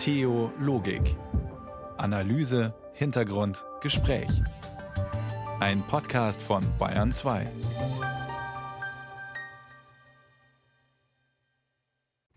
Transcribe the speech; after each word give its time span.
Theologik. 0.00 1.14
Analyse, 1.98 2.74
Hintergrund, 2.94 3.66
Gespräch. 3.82 4.30
Ein 5.60 5.82
Podcast 5.86 6.42
von 6.42 6.64
Bayern 6.78 7.12
2. 7.12 7.46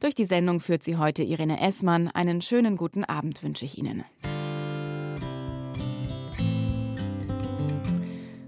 Durch 0.02 0.13
die 0.13 0.26
Sendung 0.26 0.60
führt 0.60 0.84
sie 0.84 0.97
heute 0.97 1.23
Irene 1.23 1.62
Essmann. 1.62 2.10
Einen 2.10 2.41
schönen 2.41 2.76
guten 2.76 3.05
Abend 3.05 3.41
wünsche 3.44 3.64
ich 3.64 3.77
Ihnen. 3.77 4.04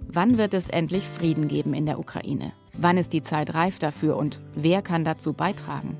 Wann 0.10 0.38
wird 0.38 0.54
es 0.54 0.68
endlich 0.68 1.06
Frieden 1.06 1.48
geben 1.48 1.74
in 1.74 1.86
der 1.86 2.00
Ukraine? 2.00 2.52
Wann 2.74 2.98
ist 2.98 3.14
die 3.14 3.22
Zeit 3.22 3.54
reif 3.54 3.80
dafür 3.80 4.18
und 4.18 4.42
wer 4.56 4.82
kann 4.82 5.06
dazu 5.06 5.32
beitragen? 5.32 5.98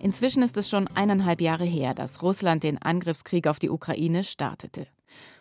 Inzwischen 0.00 0.42
ist 0.42 0.56
es 0.56 0.70
schon 0.70 0.88
eineinhalb 0.88 1.42
Jahre 1.42 1.64
her, 1.64 1.92
dass 1.92 2.22
Russland 2.22 2.62
den 2.62 2.80
Angriffskrieg 2.80 3.46
auf 3.46 3.58
die 3.58 3.68
Ukraine 3.68 4.24
startete. 4.24 4.86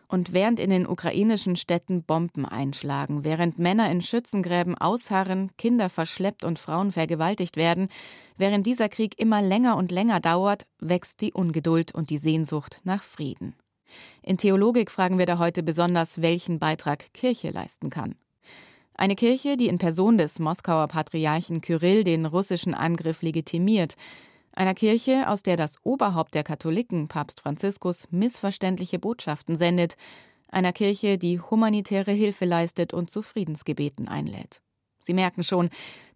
Und 0.09 0.33
während 0.33 0.59
in 0.59 0.69
den 0.69 0.87
ukrainischen 0.87 1.55
Städten 1.55 2.03
Bomben 2.03 2.45
einschlagen, 2.45 3.23
während 3.23 3.57
Männer 3.57 3.89
in 3.89 4.01
Schützengräben 4.01 4.75
ausharren, 4.75 5.51
Kinder 5.57 5.89
verschleppt 5.89 6.43
und 6.43 6.59
Frauen 6.59 6.91
vergewaltigt 6.91 7.55
werden, 7.55 7.87
während 8.35 8.65
dieser 8.65 8.89
Krieg 8.89 9.17
immer 9.17 9.41
länger 9.41 9.77
und 9.77 9.91
länger 9.91 10.19
dauert, 10.19 10.65
wächst 10.79 11.21
die 11.21 11.31
Ungeduld 11.31 11.93
und 11.93 12.09
die 12.09 12.17
Sehnsucht 12.17 12.81
nach 12.83 13.03
Frieden. 13.03 13.53
In 14.23 14.37
Theologik 14.37 14.91
fragen 14.91 15.19
wir 15.19 15.25
da 15.25 15.37
heute 15.37 15.63
besonders, 15.63 16.21
welchen 16.21 16.59
Beitrag 16.59 17.13
Kirche 17.13 17.51
leisten 17.51 17.89
kann. 17.89 18.15
Eine 18.93 19.15
Kirche, 19.15 19.55
die 19.55 19.67
in 19.67 19.77
Person 19.77 20.17
des 20.17 20.39
Moskauer 20.39 20.87
Patriarchen 20.87 21.61
Kyrill 21.61 22.03
den 22.03 22.25
russischen 22.25 22.73
Angriff 22.73 23.21
legitimiert, 23.21 23.95
einer 24.51 24.73
Kirche, 24.73 25.29
aus 25.29 25.43
der 25.43 25.57
das 25.57 25.75
Oberhaupt 25.83 26.33
der 26.33 26.43
Katholiken, 26.43 27.07
Papst 27.07 27.41
Franziskus, 27.41 28.07
missverständliche 28.11 28.99
Botschaften 28.99 29.55
sendet, 29.55 29.95
einer 30.49 30.73
Kirche, 30.73 31.17
die 31.17 31.39
humanitäre 31.39 32.11
Hilfe 32.11 32.45
leistet 32.45 32.93
und 32.93 33.09
zu 33.09 33.21
Friedensgebeten 33.21 34.07
einlädt. 34.07 34.61
Sie 34.99 35.13
merken 35.13 35.43
schon, 35.43 35.69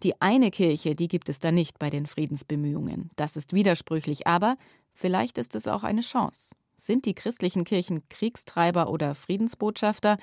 die 0.04 0.20
eine 0.22 0.52
Kirche, 0.52 0.96
die 0.96 1.08
gibt 1.08 1.30
es 1.30 1.40
da 1.40 1.52
nicht 1.52 1.80
bei 1.80 1.90
den 1.90 2.06
Friedensbemühungen. 2.06 3.10
Das 3.16 3.36
ist 3.36 3.54
widersprüchlich, 3.54 4.28
aber 4.28 4.58
vielleicht 4.94 5.38
ist 5.38 5.56
es 5.56 5.68
auch 5.68 5.84
eine 5.84 6.02
Chance. 6.02 6.52
Sind 6.76 7.06
die 7.06 7.16
christlichen 7.16 7.64
Kirchen 7.64 8.08
Kriegstreiber 8.10 8.90
oder 8.90 9.16
Friedensbotschafter? 9.16 10.18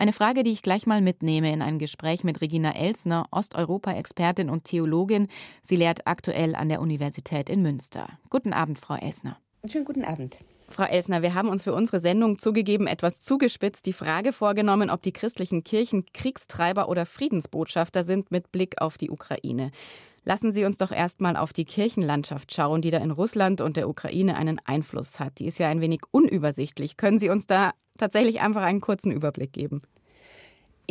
Eine 0.00 0.12
Frage, 0.12 0.44
die 0.44 0.52
ich 0.52 0.62
gleich 0.62 0.86
mal 0.86 1.02
mitnehme 1.02 1.52
in 1.52 1.60
ein 1.60 1.80
Gespräch 1.80 2.22
mit 2.22 2.40
Regina 2.40 2.70
Elsner, 2.76 3.26
Osteuropa-Expertin 3.32 4.48
und 4.48 4.62
Theologin. 4.62 5.26
Sie 5.60 5.74
lehrt 5.74 6.06
aktuell 6.06 6.54
an 6.54 6.68
der 6.68 6.80
Universität 6.80 7.50
in 7.50 7.62
Münster. 7.62 8.06
Guten 8.30 8.52
Abend, 8.52 8.78
Frau 8.78 8.94
Elsner. 8.94 9.38
Schönen 9.66 9.84
guten 9.84 10.04
Abend. 10.04 10.38
Frau 10.68 10.84
Elsner, 10.84 11.22
wir 11.22 11.34
haben 11.34 11.48
uns 11.48 11.64
für 11.64 11.74
unsere 11.74 11.98
Sendung 11.98 12.38
zugegeben 12.38 12.86
etwas 12.86 13.18
zugespitzt 13.18 13.86
die 13.86 13.92
Frage 13.92 14.32
vorgenommen, 14.32 14.88
ob 14.88 15.02
die 15.02 15.12
christlichen 15.12 15.64
Kirchen 15.64 16.06
Kriegstreiber 16.14 16.88
oder 16.88 17.04
Friedensbotschafter 17.04 18.04
sind 18.04 18.30
mit 18.30 18.52
Blick 18.52 18.80
auf 18.80 18.98
die 18.98 19.10
Ukraine. 19.10 19.72
Lassen 20.28 20.52
Sie 20.52 20.66
uns 20.66 20.76
doch 20.76 20.92
erstmal 20.92 21.36
auf 21.38 21.54
die 21.54 21.64
Kirchenlandschaft 21.64 22.52
schauen, 22.52 22.82
die 22.82 22.90
da 22.90 22.98
in 22.98 23.12
Russland 23.12 23.62
und 23.62 23.78
der 23.78 23.88
Ukraine 23.88 24.36
einen 24.36 24.60
Einfluss 24.62 25.18
hat. 25.18 25.38
Die 25.38 25.46
ist 25.46 25.58
ja 25.58 25.70
ein 25.70 25.80
wenig 25.80 26.02
unübersichtlich. 26.10 26.98
Können 26.98 27.18
Sie 27.18 27.30
uns 27.30 27.46
da 27.46 27.72
tatsächlich 27.96 28.42
einfach 28.42 28.60
einen 28.60 28.82
kurzen 28.82 29.10
Überblick 29.10 29.54
geben? 29.54 29.80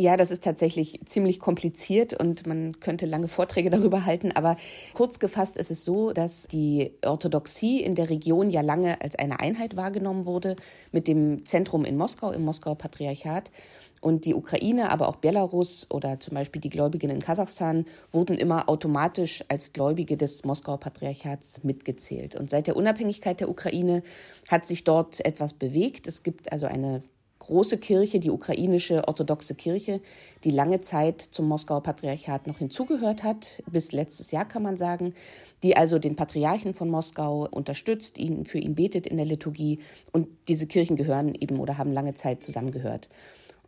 Ja, 0.00 0.16
das 0.16 0.32
ist 0.32 0.42
tatsächlich 0.42 1.00
ziemlich 1.06 1.38
kompliziert 1.38 2.14
und 2.14 2.46
man 2.48 2.78
könnte 2.78 3.06
lange 3.06 3.26
Vorträge 3.26 3.70
darüber 3.70 4.04
halten. 4.04 4.30
Aber 4.32 4.56
kurz 4.92 5.20
gefasst 5.20 5.56
ist 5.56 5.72
es 5.72 5.84
so, 5.84 6.12
dass 6.12 6.48
die 6.48 6.92
Orthodoxie 7.04 7.80
in 7.80 7.94
der 7.94 8.08
Region 8.10 8.50
ja 8.50 8.60
lange 8.60 9.00
als 9.00 9.16
eine 9.16 9.38
Einheit 9.38 9.76
wahrgenommen 9.76 10.26
wurde 10.26 10.54
mit 10.90 11.06
dem 11.06 11.44
Zentrum 11.46 11.84
in 11.84 11.96
Moskau, 11.96 12.32
im 12.32 12.44
Moskauer 12.44 12.76
Patriarchat. 12.76 13.52
Und 14.00 14.24
die 14.24 14.34
Ukraine, 14.34 14.90
aber 14.90 15.08
auch 15.08 15.16
Belarus 15.16 15.86
oder 15.90 16.20
zum 16.20 16.34
Beispiel 16.34 16.60
die 16.60 16.70
Gläubigen 16.70 17.10
in 17.10 17.22
Kasachstan 17.22 17.86
wurden 18.12 18.36
immer 18.36 18.68
automatisch 18.68 19.44
als 19.48 19.72
Gläubige 19.72 20.16
des 20.16 20.44
Moskauer 20.44 20.78
Patriarchats 20.78 21.64
mitgezählt. 21.64 22.36
Und 22.36 22.50
seit 22.50 22.66
der 22.66 22.76
Unabhängigkeit 22.76 23.40
der 23.40 23.50
Ukraine 23.50 24.02
hat 24.48 24.66
sich 24.66 24.84
dort 24.84 25.24
etwas 25.24 25.52
bewegt. 25.52 26.06
Es 26.06 26.22
gibt 26.22 26.52
also 26.52 26.66
eine 26.66 27.02
große 27.48 27.78
Kirche, 27.78 28.20
die 28.20 28.30
ukrainische 28.30 29.08
orthodoxe 29.08 29.54
Kirche, 29.54 30.02
die 30.44 30.50
lange 30.50 30.80
Zeit 30.80 31.22
zum 31.22 31.48
Moskauer 31.48 31.82
Patriarchat 31.82 32.46
noch 32.46 32.58
hinzugehört 32.58 33.22
hat, 33.24 33.62
bis 33.70 33.92
letztes 33.92 34.30
Jahr 34.32 34.46
kann 34.46 34.62
man 34.62 34.76
sagen, 34.76 35.14
die 35.62 35.74
also 35.74 35.98
den 35.98 36.14
Patriarchen 36.14 36.74
von 36.74 36.90
Moskau 36.90 37.48
unterstützt, 37.50 38.18
ihn 38.18 38.44
für 38.44 38.58
ihn 38.58 38.74
betet 38.74 39.06
in 39.06 39.16
der 39.16 39.24
Liturgie 39.24 39.78
und 40.12 40.28
diese 40.48 40.66
Kirchen 40.66 40.96
gehören 40.96 41.34
eben 41.34 41.58
oder 41.58 41.78
haben 41.78 41.92
lange 41.92 42.12
Zeit 42.12 42.42
zusammengehört. 42.42 43.08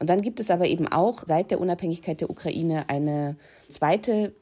Und 0.00 0.08
dann 0.08 0.22
gibt 0.22 0.40
es 0.40 0.50
aber 0.50 0.66
eben 0.66 0.88
auch 0.88 1.22
seit 1.26 1.50
der 1.50 1.60
Unabhängigkeit 1.60 2.20
der 2.20 2.30
Ukraine 2.30 2.88
eine 2.88 3.36
zweite 3.68 4.34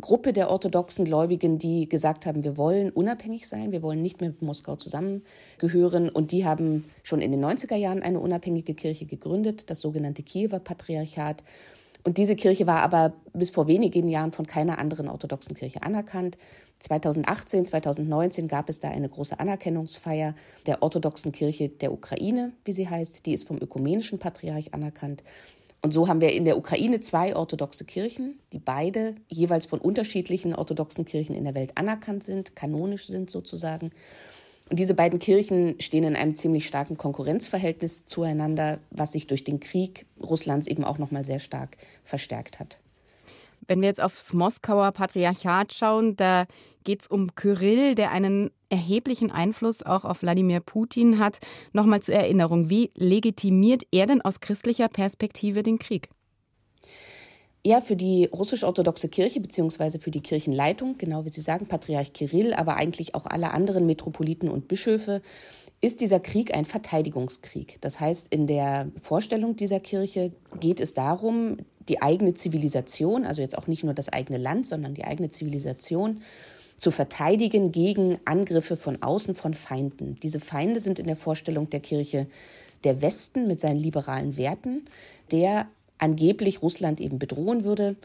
Gruppe 0.00 0.32
der 0.32 0.50
orthodoxen 0.50 1.04
Gläubigen, 1.04 1.58
die 1.58 1.88
gesagt 1.88 2.24
haben, 2.24 2.44
wir 2.44 2.56
wollen 2.56 2.90
unabhängig 2.90 3.48
sein, 3.48 3.72
wir 3.72 3.82
wollen 3.82 4.00
nicht 4.00 4.20
mehr 4.20 4.30
mit 4.30 4.40
Moskau 4.42 4.76
zusammengehören. 4.76 6.08
Und 6.08 6.32
die 6.32 6.46
haben 6.46 6.84
schon 7.02 7.20
in 7.20 7.30
den 7.30 7.44
90er 7.44 7.76
Jahren 7.76 8.02
eine 8.02 8.20
unabhängige 8.20 8.74
Kirche 8.74 9.06
gegründet, 9.06 9.70
das 9.70 9.80
sogenannte 9.80 10.22
Kiewer 10.22 10.60
Patriarchat. 10.60 11.44
Und 12.04 12.18
diese 12.18 12.34
Kirche 12.34 12.66
war 12.66 12.82
aber 12.82 13.12
bis 13.32 13.50
vor 13.50 13.68
wenigen 13.68 14.08
Jahren 14.08 14.32
von 14.32 14.46
keiner 14.46 14.78
anderen 14.78 15.08
orthodoxen 15.08 15.54
Kirche 15.54 15.82
anerkannt. 15.82 16.38
2018, 16.82 17.66
2019 17.66 18.48
gab 18.48 18.68
es 18.68 18.80
da 18.80 18.88
eine 18.88 19.08
große 19.08 19.38
Anerkennungsfeier 19.38 20.34
der 20.66 20.82
orthodoxen 20.82 21.30
Kirche 21.30 21.68
der 21.68 21.92
Ukraine, 21.92 22.52
wie 22.64 22.72
sie 22.72 22.88
heißt. 22.88 23.24
Die 23.24 23.32
ist 23.32 23.46
vom 23.46 23.58
ökumenischen 23.58 24.18
Patriarch 24.18 24.74
anerkannt. 24.74 25.22
Und 25.80 25.94
so 25.94 26.08
haben 26.08 26.20
wir 26.20 26.32
in 26.32 26.44
der 26.44 26.56
Ukraine 26.56 27.00
zwei 27.00 27.34
orthodoxe 27.36 27.84
Kirchen, 27.84 28.38
die 28.52 28.58
beide 28.58 29.14
jeweils 29.28 29.66
von 29.66 29.80
unterschiedlichen 29.80 30.54
orthodoxen 30.54 31.04
Kirchen 31.04 31.34
in 31.36 31.44
der 31.44 31.54
Welt 31.54 31.76
anerkannt 31.76 32.24
sind, 32.24 32.56
kanonisch 32.56 33.06
sind 33.06 33.30
sozusagen. 33.30 33.90
Und 34.70 34.78
diese 34.78 34.94
beiden 34.94 35.18
Kirchen 35.18 35.80
stehen 35.80 36.04
in 36.04 36.16
einem 36.16 36.34
ziemlich 36.34 36.66
starken 36.66 36.96
Konkurrenzverhältnis 36.96 38.06
zueinander, 38.06 38.78
was 38.90 39.12
sich 39.12 39.26
durch 39.26 39.44
den 39.44 39.60
Krieg 39.60 40.06
Russlands 40.22 40.66
eben 40.66 40.84
auch 40.84 40.98
noch 40.98 41.10
mal 41.10 41.24
sehr 41.24 41.40
stark 41.40 41.76
verstärkt 42.04 42.58
hat. 42.58 42.78
Wenn 43.66 43.80
wir 43.80 43.88
jetzt 43.88 44.02
aufs 44.02 44.32
Moskauer 44.32 44.92
Patriarchat 44.92 45.72
schauen, 45.72 46.16
da 46.16 46.46
geht 46.84 47.02
es 47.02 47.08
um 47.08 47.34
Kyrill, 47.34 47.94
der 47.94 48.10
einen 48.10 48.50
erheblichen 48.68 49.30
Einfluss 49.30 49.82
auch 49.82 50.04
auf 50.04 50.22
Wladimir 50.22 50.60
Putin 50.60 51.18
hat. 51.18 51.38
Nochmal 51.72 52.02
zur 52.02 52.14
Erinnerung, 52.14 52.70
wie 52.70 52.90
legitimiert 52.96 53.84
er 53.92 54.06
denn 54.06 54.22
aus 54.22 54.40
christlicher 54.40 54.88
Perspektive 54.88 55.62
den 55.62 55.78
Krieg? 55.78 56.08
Ja, 57.64 57.80
für 57.80 57.94
die 57.94 58.24
russisch-orthodoxe 58.24 59.08
Kirche 59.08 59.38
beziehungsweise 59.40 60.00
für 60.00 60.10
die 60.10 60.20
Kirchenleitung, 60.20 60.98
genau 60.98 61.24
wie 61.24 61.32
Sie 61.32 61.40
sagen, 61.40 61.66
Patriarch 61.66 62.12
Kirill, 62.12 62.54
aber 62.54 62.74
eigentlich 62.74 63.14
auch 63.14 63.24
alle 63.24 63.52
anderen 63.52 63.86
Metropoliten 63.86 64.48
und 64.48 64.66
Bischöfe, 64.66 65.22
ist 65.80 66.00
dieser 66.00 66.18
Krieg 66.18 66.54
ein 66.54 66.64
Verteidigungskrieg. 66.64 67.78
Das 67.80 68.00
heißt, 68.00 68.28
in 68.32 68.48
der 68.48 68.90
Vorstellung 69.00 69.54
dieser 69.54 69.78
Kirche 69.78 70.32
geht 70.58 70.80
es 70.80 70.94
darum, 70.94 71.58
die 71.88 72.02
eigene 72.02 72.34
Zivilisation, 72.34 73.24
also 73.24 73.42
jetzt 73.42 73.56
auch 73.56 73.66
nicht 73.66 73.84
nur 73.84 73.94
das 73.94 74.08
eigene 74.08 74.38
Land, 74.38 74.66
sondern 74.66 74.94
die 74.94 75.04
eigene 75.04 75.30
Zivilisation 75.30 76.20
zu 76.76 76.90
verteidigen 76.90 77.70
gegen 77.72 78.18
Angriffe 78.24 78.76
von 78.76 79.02
außen 79.02 79.34
von 79.34 79.54
Feinden. 79.54 80.18
Diese 80.22 80.40
Feinde 80.40 80.80
sind 80.80 80.98
in 80.98 81.06
der 81.06 81.16
Vorstellung 81.16 81.70
der 81.70 81.80
Kirche 81.80 82.26
der 82.84 83.00
Westen 83.02 83.46
mit 83.46 83.60
seinen 83.60 83.78
liberalen 83.78 84.36
Werten, 84.36 84.86
der 85.30 85.68
angeblich 85.98 86.62
Russland 86.62 87.00
eben 87.00 87.18
bedrohen 87.18 87.64
würde. 87.64 87.96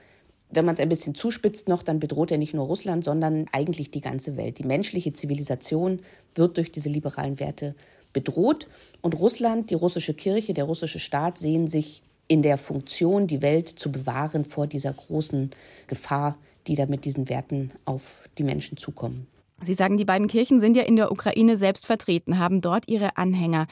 Wenn 0.52 0.66
man 0.66 0.76
es 0.76 0.80
ein 0.80 0.90
bisschen 0.90 1.16
zuspitzt 1.16 1.68
noch, 1.68 1.82
dann 1.84 2.00
bedroht 2.00 2.32
er 2.32 2.38
nicht 2.38 2.54
nur 2.54 2.68
Russland, 2.68 3.04
sondern 3.04 3.48
eigentlich 3.52 3.90
die 3.92 4.02
ganze 4.02 4.38
Welt. 4.38 4.60
Die 4.60 4.64
menschliche 4.64 5.14
Zivilisation 5.14 6.00
wird 6.36 6.58
durch 6.58 6.72
diese 6.72 6.90
liberalen 6.90 7.40
Werte 7.40 7.76
bedroht. 8.14 8.68
Und 9.02 9.20
Russland, 9.20 9.72
die 9.72 9.76
russische 9.76 10.14
Kirche, 10.14 10.54
der 10.54 10.66
russische 10.66 11.00
Staat 11.00 11.38
sehen 11.38 11.68
sich 11.68 12.04
in 12.28 12.44
der 12.44 12.58
Funktion, 12.58 13.28
die 13.28 13.42
Welt 13.42 13.70
zu 13.70 13.92
bewahren 13.92 14.46
vor 14.46 14.68
dieser 14.68 14.94
großen 14.94 15.52
Gefahr, 15.88 16.38
die 16.68 16.76
da 16.76 16.86
mit 16.86 17.06
diesen 17.06 17.30
Werten 17.30 17.72
auf 17.86 18.22
die 18.38 18.44
Menschen 18.44 18.78
zukommen. 18.78 19.28
Sie 19.64 19.74
sagen, 19.74 19.98
die 19.98 20.06
beiden 20.06 20.28
Kirchen 20.28 20.60
sind 20.60 20.78
ja 20.78 20.84
in 20.84 20.98
der 20.98 21.12
Ukraine 21.12 21.58
selbst 21.58 21.86
vertreten, 21.86 22.38
haben 22.38 22.62
dort 22.62 22.88
ihre 22.88 23.18
Anhänger. 23.18 23.68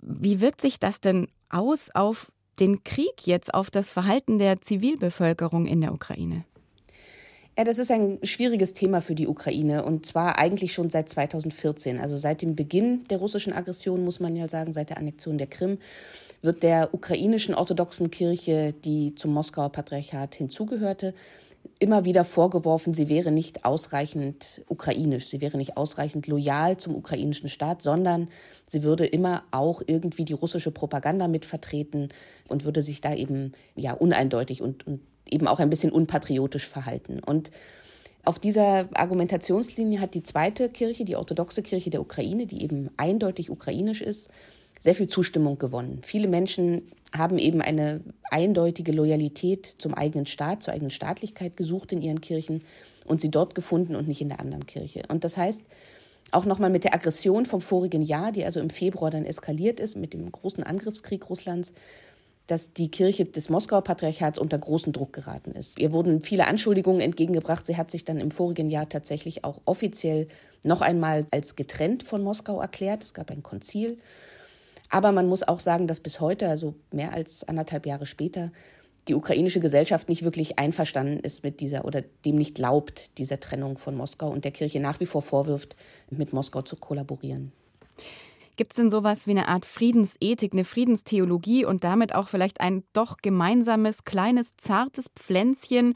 Wie 0.00 0.40
wirkt 0.40 0.60
sich 0.60 0.78
das 0.78 1.00
denn 1.00 1.28
aus 1.50 1.90
auf 1.92 2.32
den 2.58 2.84
Krieg 2.84 3.26
jetzt, 3.26 3.52
auf 3.52 3.70
das 3.70 3.92
Verhalten 3.92 4.38
der 4.38 4.60
Zivilbevölkerung 4.60 5.66
in 5.66 5.80
der 5.80 5.92
Ukraine? 5.92 6.44
Ja, 7.58 7.64
das 7.64 7.78
ist 7.78 7.90
ein 7.90 8.18
schwieriges 8.22 8.72
Thema 8.72 9.02
für 9.02 9.14
die 9.14 9.26
Ukraine 9.26 9.84
und 9.84 10.06
zwar 10.06 10.38
eigentlich 10.38 10.72
schon 10.72 10.88
seit 10.88 11.08
2014, 11.10 11.98
also 11.98 12.16
seit 12.16 12.40
dem 12.40 12.56
Beginn 12.56 13.02
der 13.10 13.18
russischen 13.18 13.52
Aggression, 13.52 14.04
muss 14.04 14.20
man 14.20 14.36
ja 14.36 14.48
sagen, 14.48 14.72
seit 14.72 14.88
der 14.88 14.96
Annexion 14.96 15.36
der 15.36 15.48
Krim, 15.48 15.78
wird 16.42 16.62
der 16.62 16.94
ukrainischen 16.94 17.54
orthodoxen 17.54 18.10
Kirche, 18.10 18.72
die 18.84 19.14
zum 19.14 19.32
Moskauer 19.32 19.70
Patriarchat 19.70 20.34
hinzugehörte, 20.34 21.14
immer 21.78 22.04
wieder 22.04 22.24
vorgeworfen, 22.24 22.94
sie 22.94 23.08
wäre 23.08 23.30
nicht 23.30 23.64
ausreichend 23.64 24.62
ukrainisch, 24.68 25.28
sie 25.28 25.40
wäre 25.40 25.56
nicht 25.56 25.76
ausreichend 25.76 26.26
loyal 26.26 26.76
zum 26.78 26.94
ukrainischen 26.94 27.48
Staat, 27.48 27.82
sondern 27.82 28.28
sie 28.66 28.82
würde 28.82 29.06
immer 29.06 29.44
auch 29.50 29.82
irgendwie 29.86 30.24
die 30.24 30.32
russische 30.32 30.70
Propaganda 30.70 31.28
mitvertreten 31.28 32.08
und 32.48 32.64
würde 32.64 32.82
sich 32.82 33.00
da 33.00 33.14
eben 33.14 33.52
ja 33.76 33.92
uneindeutig 33.92 34.62
und, 34.62 34.86
und 34.86 35.00
eben 35.26 35.46
auch 35.46 35.58
ein 35.58 35.70
bisschen 35.70 35.92
unpatriotisch 35.92 36.66
verhalten. 36.66 37.20
Und 37.20 37.50
auf 38.24 38.38
dieser 38.38 38.88
Argumentationslinie 38.94 40.00
hat 40.00 40.14
die 40.14 40.22
zweite 40.22 40.68
Kirche, 40.68 41.04
die 41.04 41.16
orthodoxe 41.16 41.62
Kirche 41.62 41.90
der 41.90 42.02
Ukraine, 42.02 42.46
die 42.46 42.62
eben 42.62 42.90
eindeutig 42.96 43.50
ukrainisch 43.50 44.02
ist, 44.02 44.30
sehr 44.80 44.96
viel 44.96 45.06
Zustimmung 45.06 45.58
gewonnen. 45.58 46.00
Viele 46.02 46.26
Menschen 46.26 46.90
haben 47.16 47.38
eben 47.38 47.60
eine 47.60 48.00
eindeutige 48.30 48.92
Loyalität 48.92 49.76
zum 49.78 49.94
eigenen 49.94 50.26
Staat, 50.26 50.62
zur 50.62 50.74
eigenen 50.74 50.90
Staatlichkeit 50.90 51.56
gesucht 51.56 51.92
in 51.92 52.02
ihren 52.02 52.20
Kirchen 52.20 52.62
und 53.04 53.20
sie 53.20 53.30
dort 53.30 53.54
gefunden 53.54 53.94
und 53.94 54.08
nicht 54.08 54.20
in 54.20 54.28
der 54.28 54.40
anderen 54.40 54.66
Kirche. 54.66 55.02
Und 55.08 55.22
das 55.22 55.36
heißt, 55.36 55.62
auch 56.32 56.44
nochmal 56.44 56.70
mit 56.70 56.84
der 56.84 56.94
Aggression 56.94 57.44
vom 57.44 57.60
vorigen 57.60 58.02
Jahr, 58.02 58.32
die 58.32 58.44
also 58.44 58.60
im 58.60 58.70
Februar 58.70 59.10
dann 59.10 59.24
eskaliert 59.24 59.80
ist, 59.80 59.96
mit 59.96 60.14
dem 60.14 60.30
großen 60.30 60.62
Angriffskrieg 60.62 61.28
Russlands, 61.28 61.72
dass 62.46 62.72
die 62.72 62.90
Kirche 62.90 63.24
des 63.26 63.48
Moskauer 63.48 63.82
Patriarchats 63.82 64.38
unter 64.38 64.58
großen 64.58 64.92
Druck 64.92 65.12
geraten 65.12 65.52
ist. 65.52 65.78
Ihr 65.78 65.92
wurden 65.92 66.20
viele 66.20 66.46
Anschuldigungen 66.46 67.00
entgegengebracht. 67.00 67.66
Sie 67.66 67.76
hat 67.76 67.90
sich 67.90 68.04
dann 68.04 68.18
im 68.18 68.30
vorigen 68.30 68.70
Jahr 68.70 68.88
tatsächlich 68.88 69.44
auch 69.44 69.60
offiziell 69.66 70.26
noch 70.64 70.80
einmal 70.80 71.26
als 71.30 71.54
getrennt 71.54 72.02
von 72.02 72.22
Moskau 72.22 72.60
erklärt. 72.60 73.04
Es 73.04 73.14
gab 73.14 73.30
ein 73.30 73.42
Konzil. 73.42 73.98
Aber 74.90 75.12
man 75.12 75.28
muss 75.28 75.46
auch 75.46 75.60
sagen, 75.60 75.86
dass 75.86 76.00
bis 76.00 76.20
heute, 76.20 76.48
also 76.48 76.74
mehr 76.92 77.12
als 77.12 77.48
anderthalb 77.48 77.86
Jahre 77.86 78.06
später, 78.06 78.50
die 79.08 79.14
ukrainische 79.14 79.60
Gesellschaft 79.60 80.08
nicht 80.08 80.24
wirklich 80.24 80.58
einverstanden 80.58 81.20
ist 81.20 81.42
mit 81.42 81.60
dieser 81.60 81.84
oder 81.84 82.02
dem 82.24 82.36
nicht 82.36 82.54
glaubt, 82.54 83.16
dieser 83.18 83.40
Trennung 83.40 83.78
von 83.78 83.96
Moskau 83.96 84.28
und 84.28 84.44
der 84.44 84.52
Kirche 84.52 84.80
nach 84.80 85.00
wie 85.00 85.06
vor 85.06 85.22
vorwirft, 85.22 85.76
mit 86.10 86.32
Moskau 86.32 86.62
zu 86.62 86.76
kollaborieren. 86.76 87.52
Gibt 88.56 88.72
es 88.72 88.76
denn 88.76 88.90
sowas 88.90 89.26
wie 89.26 89.30
eine 89.30 89.48
Art 89.48 89.64
Friedensethik, 89.64 90.52
eine 90.52 90.64
Friedenstheologie 90.64 91.64
und 91.64 91.82
damit 91.82 92.14
auch 92.14 92.28
vielleicht 92.28 92.60
ein 92.60 92.82
doch 92.92 93.16
gemeinsames, 93.22 94.04
kleines, 94.04 94.56
zartes 94.58 95.08
Pflänzchen, 95.16 95.94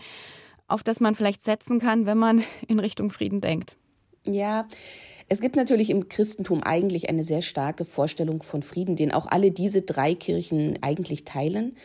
auf 0.67 0.83
das 0.83 0.99
man 1.01 1.15
vielleicht 1.15 1.43
setzen 1.43 1.79
kann, 1.79 2.07
wenn 2.07 2.17
man 2.17 2.43
in 2.67 2.79
Richtung 2.79 3.11
Frieden 3.11 3.43
denkt? 3.43 3.77
Ja, 4.27 4.67
es 5.29 5.41
gibt 5.41 5.57
natürlich 5.57 5.91
im 5.91 6.09
Christentum 6.09 6.63
eigentlich 6.63 7.09
eine 7.09 7.23
sehr 7.23 7.43
starke 7.43 7.85
Vorstellung 7.85 8.43
von 8.43 8.63
Frieden, 8.63 8.97
den 8.97 9.13
auch 9.13 9.27
alle 9.27 9.51
diese 9.51 9.83
drei 9.83 10.15
Kirchen 10.15 10.79
eigentlich 10.83 11.25
teilen. 11.25 11.77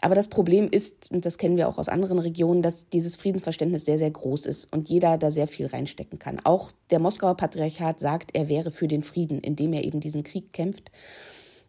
Aber 0.00 0.14
das 0.14 0.28
Problem 0.28 0.68
ist, 0.70 1.10
und 1.10 1.26
das 1.26 1.38
kennen 1.38 1.56
wir 1.56 1.68
auch 1.68 1.78
aus 1.78 1.88
anderen 1.88 2.18
Regionen, 2.20 2.62
dass 2.62 2.88
dieses 2.88 3.16
Friedensverständnis 3.16 3.84
sehr, 3.84 3.98
sehr 3.98 4.10
groß 4.10 4.46
ist 4.46 4.72
und 4.72 4.88
jeder 4.88 5.18
da 5.18 5.30
sehr 5.30 5.48
viel 5.48 5.66
reinstecken 5.66 6.18
kann. 6.18 6.40
Auch 6.44 6.70
der 6.90 7.00
Moskauer 7.00 7.36
Patriarchat 7.36 7.98
sagt, 7.98 8.30
er 8.34 8.48
wäre 8.48 8.70
für 8.70 8.86
den 8.86 9.02
Frieden, 9.02 9.40
indem 9.40 9.72
er 9.72 9.84
eben 9.84 10.00
diesen 10.00 10.22
Krieg 10.22 10.52
kämpft. 10.52 10.92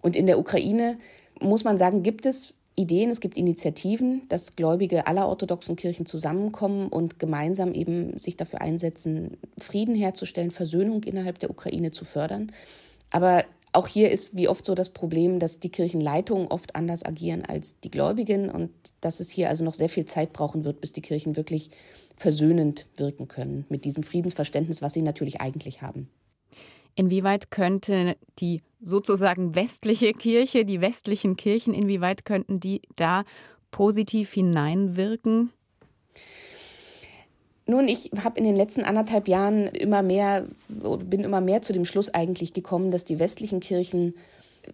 Und 0.02 0.16
in 0.16 0.28
der 0.28 0.38
Ukraine 0.38 1.00
muss 1.42 1.64
man 1.64 1.78
sagen, 1.78 2.04
gibt 2.04 2.26
es 2.26 2.54
Ideen, 2.80 3.10
es 3.10 3.20
gibt 3.20 3.38
Initiativen, 3.38 4.22
dass 4.30 4.56
Gläubige 4.56 5.06
aller 5.06 5.28
orthodoxen 5.28 5.76
Kirchen 5.76 6.06
zusammenkommen 6.06 6.88
und 6.88 7.20
gemeinsam 7.20 7.74
eben 7.74 8.18
sich 8.18 8.38
dafür 8.38 8.62
einsetzen, 8.62 9.38
Frieden 9.58 9.96
herzustellen, 9.96 10.50
Versöhnung 10.50 11.04
innerhalb 11.04 11.40
der 11.40 11.50
Ukraine 11.50 11.92
zu 11.92 12.06
fördern. 12.06 12.54
Aber 13.10 13.44
auch 13.74 13.88
hier 13.88 14.10
ist 14.12 14.36
wie 14.36 14.48
oft 14.48 14.66
so 14.66 14.76
das 14.76 14.90
Problem, 14.90 15.40
dass 15.40 15.60
die 15.60 15.70
Kirchenleitungen 15.70 16.48
oft 16.48 16.76
anders 16.76 17.04
agieren 17.04 17.44
als 17.44 17.82
die 17.82 17.92
Gläubigen 17.92 18.50
und 18.50 18.72
dass 19.02 19.20
es 19.20 19.30
hier 19.30 19.50
also 19.50 19.66
noch 19.66 19.74
sehr 19.74 19.90
viel 19.90 20.06
Zeit 20.06 20.32
brauchen 20.32 20.64
wird, 20.64 20.80
bis 20.80 20.94
die 20.94 21.02
Kirchen 21.02 21.36
wirklich 21.36 21.72
versöhnend 22.16 22.88
wirken 22.96 23.28
können 23.28 23.66
mit 23.68 23.84
diesem 23.84 24.04
Friedensverständnis, 24.04 24.82
was 24.82 24.94
sie 24.94 25.02
natürlich 25.02 25.42
eigentlich 25.42 25.82
haben. 25.82 26.10
Inwieweit 27.00 27.50
könnte 27.50 28.18
die 28.40 28.62
sozusagen 28.82 29.56
westliche 29.56 30.12
Kirche, 30.12 30.66
die 30.66 30.82
westlichen 30.82 31.38
Kirchen, 31.38 31.74
inwieweit 31.74 32.26
könnten 32.26 32.60
die 32.60 32.82
da 32.98 33.24
positiv 33.72 34.34
hineinwirken? 34.34 35.54
Nun, 37.66 37.88
ich 37.88 38.12
habe 38.22 38.38
in 38.38 38.44
den 38.44 38.58
letzten 38.58 38.84
anderthalb 38.84 39.30
Jahren 39.30 39.68
immer 39.68 40.04
mehr, 40.04 40.46
bin 40.68 41.22
immer 41.22 41.40
mehr 41.40 41.62
zu 41.62 41.72
dem 41.72 41.86
Schluss 41.86 42.14
eigentlich 42.14 42.52
gekommen, 42.52 42.92
dass 42.92 43.06
die 43.06 43.18
westlichen 43.18 43.62
Kirchen 43.62 44.14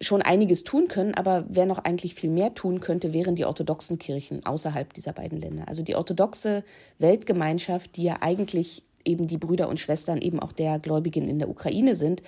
schon 0.00 0.20
einiges 0.20 0.64
tun 0.64 0.88
können, 0.88 1.14
aber 1.14 1.44
wer 1.48 1.64
noch 1.64 1.78
eigentlich 1.78 2.16
viel 2.16 2.30
mehr 2.30 2.54
tun 2.54 2.80
könnte, 2.80 3.12
wären 3.12 3.36
die 3.36 3.44
orthodoxen 3.44 4.00
Kirchen 4.00 4.44
außerhalb 4.44 4.92
dieser 4.94 5.12
beiden 5.12 5.40
Länder. 5.40 5.68
Also 5.68 5.82
die 5.82 5.94
orthodoxe 5.94 6.64
Weltgemeinschaft, 6.98 7.96
die 7.96 8.02
ja 8.02 8.16
eigentlich 8.20 8.82
eben 9.06 9.26
die 9.26 9.38
Brüder 9.38 9.68
und 9.68 9.80
Schwestern 9.80 10.20
eben 10.20 10.40
auch 10.40 10.52
der 10.52 10.78
Gläubigen 10.78 11.28
in 11.28 11.38
der 11.38 11.48
Ukraine 11.48 11.94
sind, 11.94 12.22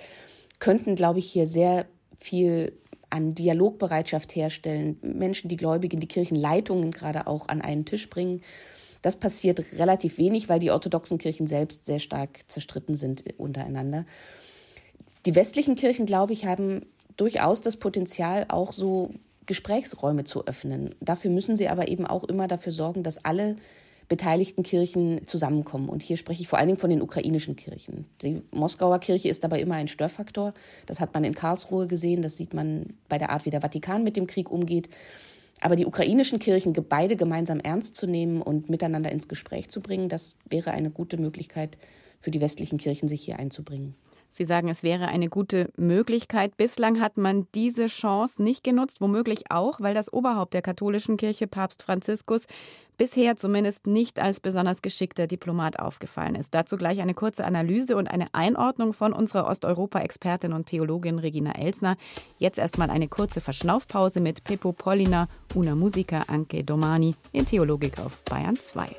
könnten, 0.59 0.95
glaube 0.95 1.19
ich, 1.19 1.31
hier 1.31 1.47
sehr 1.47 1.85
viel 2.17 2.73
an 3.09 3.33
Dialogbereitschaft 3.33 4.35
herstellen, 4.35 4.97
Menschen, 5.01 5.49
die 5.49 5.57
Gläubigen, 5.57 5.99
die 5.99 6.07
Kirchenleitungen 6.07 6.91
gerade 6.91 7.27
auch 7.27 7.47
an 7.47 7.61
einen 7.61 7.85
Tisch 7.85 8.09
bringen. 8.09 8.41
Das 9.01 9.15
passiert 9.15 9.63
relativ 9.77 10.17
wenig, 10.17 10.49
weil 10.49 10.59
die 10.59 10.71
orthodoxen 10.71 11.17
Kirchen 11.17 11.47
selbst 11.47 11.85
sehr 11.85 11.99
stark 11.99 12.41
zerstritten 12.47 12.95
sind 12.95 13.23
untereinander. 13.37 14.05
Die 15.25 15.35
westlichen 15.35 15.75
Kirchen, 15.75 16.05
glaube 16.05 16.33
ich, 16.33 16.45
haben 16.45 16.85
durchaus 17.17 17.61
das 17.61 17.77
Potenzial, 17.77 18.45
auch 18.49 18.71
so 18.71 19.11
Gesprächsräume 19.45 20.25
zu 20.25 20.45
öffnen. 20.45 20.93
Dafür 20.99 21.31
müssen 21.31 21.55
sie 21.55 21.69
aber 21.69 21.87
eben 21.87 22.05
auch 22.05 22.23
immer 22.25 22.47
dafür 22.47 22.71
sorgen, 22.71 23.03
dass 23.03 23.25
alle 23.25 23.55
beteiligten 24.09 24.63
Kirchen 24.63 25.25
zusammenkommen. 25.27 25.87
Und 25.87 26.03
hier 26.03 26.17
spreche 26.17 26.41
ich 26.41 26.47
vor 26.47 26.59
allen 26.59 26.67
Dingen 26.67 26.79
von 26.79 26.89
den 26.89 27.01
ukrainischen 27.01 27.55
Kirchen. 27.55 28.05
Die 28.21 28.41
Moskauer 28.51 28.99
Kirche 28.99 29.29
ist 29.29 29.43
dabei 29.43 29.61
immer 29.61 29.75
ein 29.75 29.87
Störfaktor. 29.87 30.53
Das 30.87 30.99
hat 30.99 31.13
man 31.13 31.23
in 31.23 31.35
Karlsruhe 31.35 31.87
gesehen, 31.87 32.21
das 32.21 32.35
sieht 32.35 32.53
man 32.53 32.97
bei 33.07 33.17
der 33.17 33.29
Art, 33.29 33.45
wie 33.45 33.51
der 33.51 33.61
Vatikan 33.61 34.03
mit 34.03 34.17
dem 34.17 34.27
Krieg 34.27 34.49
umgeht. 34.49 34.89
Aber 35.61 35.75
die 35.75 35.85
ukrainischen 35.85 36.39
Kirchen 36.39 36.73
beide 36.73 37.15
gemeinsam 37.15 37.59
ernst 37.59 37.95
zu 37.95 38.07
nehmen 38.07 38.41
und 38.41 38.69
miteinander 38.69 39.11
ins 39.11 39.27
Gespräch 39.27 39.69
zu 39.69 39.81
bringen, 39.81 40.09
das 40.09 40.35
wäre 40.49 40.71
eine 40.71 40.89
gute 40.89 41.17
Möglichkeit 41.17 41.77
für 42.19 42.31
die 42.31 42.41
westlichen 42.41 42.79
Kirchen, 42.79 43.07
sich 43.07 43.21
hier 43.21 43.39
einzubringen. 43.39 43.95
Sie 44.29 44.45
sagen, 44.45 44.69
es 44.69 44.83
wäre 44.83 45.07
eine 45.07 45.29
gute 45.29 45.71
Möglichkeit. 45.75 46.55
Bislang 46.57 47.01
hat 47.01 47.17
man 47.17 47.47
diese 47.55 47.87
Chance 47.87 48.41
nicht 48.43 48.63
genutzt, 48.63 49.01
womöglich 49.01 49.51
auch, 49.51 49.81
weil 49.81 49.93
das 49.93 50.11
Oberhaupt 50.13 50.53
der 50.53 50.61
katholischen 50.61 51.17
Kirche, 51.17 51.47
Papst 51.47 51.83
Franziskus, 51.83 52.45
bisher 52.97 53.37
zumindest 53.37 53.87
nicht 53.87 54.19
als 54.19 54.39
besonders 54.39 54.83
geschickter 54.83 55.25
Diplomat 55.25 55.79
aufgefallen 55.79 56.35
ist. 56.35 56.53
Dazu 56.53 56.77
gleich 56.77 56.99
eine 57.01 57.15
kurze 57.15 57.45
Analyse 57.45 57.95
und 57.95 58.07
eine 58.07 58.27
Einordnung 58.33 58.93
von 58.93 59.13
unserer 59.13 59.47
Osteuropa-Expertin 59.47 60.53
und 60.53 60.67
Theologin 60.67 61.17
Regina 61.17 61.53
Elsner. 61.53 61.97
Jetzt 62.37 62.59
erstmal 62.59 62.91
eine 62.91 63.07
kurze 63.07 63.41
Verschnaufpause 63.41 64.19
mit 64.19 64.43
Pippo 64.43 64.73
Pollina, 64.73 65.27
una 65.55 65.75
musica 65.75 66.25
anche 66.27 66.63
domani 66.63 67.15
in 67.31 67.45
Theologik 67.45 67.99
auf 67.99 68.21
Bayern 68.23 68.57
2. 68.57 68.89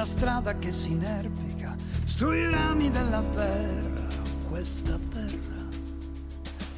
Una 0.00 0.08
strada 0.08 0.56
che 0.56 0.72
si 0.72 0.92
inerpica 0.92 1.76
sui 2.06 2.48
rami 2.48 2.88
della 2.88 3.20
terra, 3.20 4.08
questa 4.48 4.98
terra, 5.10 5.68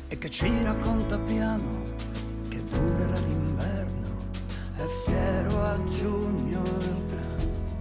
e 0.08 0.18
che 0.18 0.28
ci 0.28 0.60
racconta 0.64 1.16
piano 1.20 1.84
che 2.48 2.64
durerà 2.64 3.20
l'inverno, 3.20 4.24
è 4.74 4.82
fiero 5.06 5.62
a 5.62 5.80
giugno 5.84 6.62
il 6.80 7.02
grano. 7.06 7.78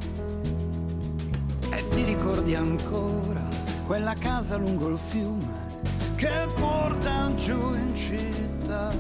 E 1.72 1.88
ti 1.90 2.04
ricordi 2.04 2.54
ancora 2.54 3.48
quella 3.88 4.14
casa 4.14 4.58
lungo 4.58 4.90
il 4.90 5.00
fiume 5.00 5.80
che 6.18 6.48
porta 6.54 7.34
giù 7.34 7.74
in 7.74 7.96
città, 7.96 8.94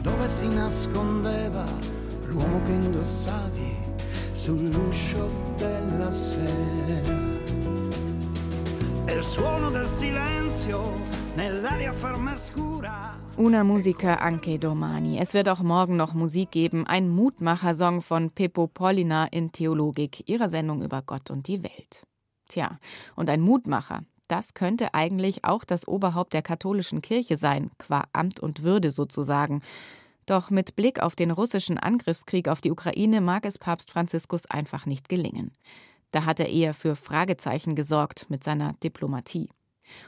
dove 0.00 0.28
si 0.28 0.48
nascondeva 0.48 1.66
l'uomo 2.24 2.62
che 2.62 2.70
indossavi 2.70 3.83
sull'uscio 4.44 5.26
della 5.56 6.10
sera. 6.10 7.22
E 9.06 9.12
il 9.12 9.22
suono 9.22 9.70
del 9.70 9.86
silenzio 9.86 10.92
nell'aria 11.34 11.94
ferma 11.94 12.36
scura. 12.36 13.18
Una 13.36 13.62
Musica 13.62 14.20
anche 14.20 14.58
domani. 14.58 15.18
Es 15.18 15.32
wird 15.32 15.48
auch 15.48 15.62
morgen 15.62 15.96
noch 15.96 16.12
Musik 16.12 16.50
geben. 16.50 16.86
Ein 16.86 17.08
Mutmacher-Song 17.08 18.02
von 18.02 18.32
Pippo 18.32 18.66
Pollina 18.66 19.28
in 19.32 19.50
Theologik, 19.50 20.28
ihrer 20.28 20.50
Sendung 20.50 20.82
über 20.82 21.00
Gott 21.00 21.30
und 21.30 21.48
die 21.48 21.62
Welt. 21.62 22.06
Tja, 22.46 22.78
und 23.16 23.30
ein 23.30 23.40
Mutmacher, 23.40 24.02
Das 24.26 24.54
könnte 24.54 24.94
eigentlich 24.94 25.44
auch 25.44 25.64
das 25.64 25.86
Oberhaupt 25.86 26.32
der 26.32 26.40
katholischen 26.40 27.02
Kirche 27.02 27.36
sein, 27.36 27.70
qua 27.78 28.04
Amt 28.14 28.40
und 28.40 28.62
Würde 28.62 28.90
sozusagen. 28.90 29.60
Doch 30.26 30.50
mit 30.50 30.76
Blick 30.76 31.00
auf 31.00 31.16
den 31.16 31.30
russischen 31.30 31.78
Angriffskrieg 31.78 32.48
auf 32.48 32.60
die 32.60 32.70
Ukraine 32.70 33.20
mag 33.20 33.44
es 33.44 33.58
Papst 33.58 33.90
Franziskus 33.90 34.46
einfach 34.46 34.86
nicht 34.86 35.08
gelingen. 35.08 35.52
Da 36.10 36.24
hat 36.24 36.40
er 36.40 36.48
eher 36.48 36.74
für 36.74 36.96
Fragezeichen 36.96 37.74
gesorgt 37.74 38.30
mit 38.30 38.44
seiner 38.44 38.74
Diplomatie. 38.82 39.50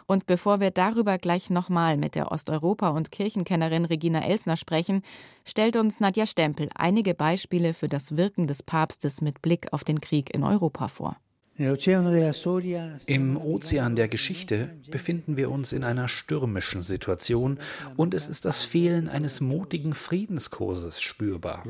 Und 0.07 0.27
bevor 0.27 0.61
wir 0.61 0.71
darüber 0.71 1.19
gleich 1.19 1.51
nochmal 1.51 1.97
mit 1.97 2.15
der 2.15 2.33
Osteuropa- 2.33 2.91
und 2.91 3.13
Kirchenkennerin 3.13 3.85
Regina 3.85 4.25
Elsner 4.25 4.57
sprechen, 4.57 5.03
stellt 5.45 5.77
uns 5.77 6.01
Nadja 6.01 6.27
Stempel 6.27 6.71
einige 6.75 7.15
Beispiele 7.15 7.75
für 7.75 7.89
das 7.89 8.17
Wirken 8.17 8.47
des 8.47 8.63
Papstes 8.63 9.21
mit 9.21 9.43
Blick 9.43 9.73
auf 9.73 9.85
den 9.85 10.01
Krieg 10.01 10.35
in 10.35 10.45
Europa 10.45 10.89
vor. 10.89 11.17
Im 11.59 13.37
Ozean 13.37 13.97
der 13.97 14.09
Geschichte 14.09 14.77
befinden 14.91 15.37
wir 15.37 15.51
uns 15.51 15.73
in 15.73 15.85
einer 15.85 16.09
stürmischen 16.09 16.83
Situation 16.83 17.59
und 17.97 18.13
es 18.13 18.29
ist 18.29 18.45
das 18.45 18.63
Fehlen 18.63 19.09
eines 19.09 19.41
mutigen 19.41 19.95
Friedenskurses 19.95 21.01
spürbar. 21.01 21.65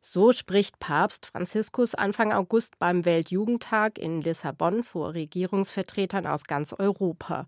So 0.00 0.32
spricht 0.32 0.78
Papst 0.78 1.26
Franziskus 1.26 1.94
Anfang 1.94 2.32
August 2.32 2.78
beim 2.78 3.04
Weltjugendtag 3.04 3.98
in 3.98 4.20
Lissabon 4.20 4.84
vor 4.84 5.14
Regierungsvertretern 5.14 6.26
aus 6.26 6.44
ganz 6.44 6.72
Europa. 6.72 7.46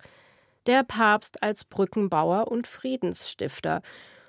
Der 0.66 0.82
Papst 0.82 1.42
als 1.42 1.64
Brückenbauer 1.64 2.48
und 2.48 2.66
Friedensstifter. 2.66 3.82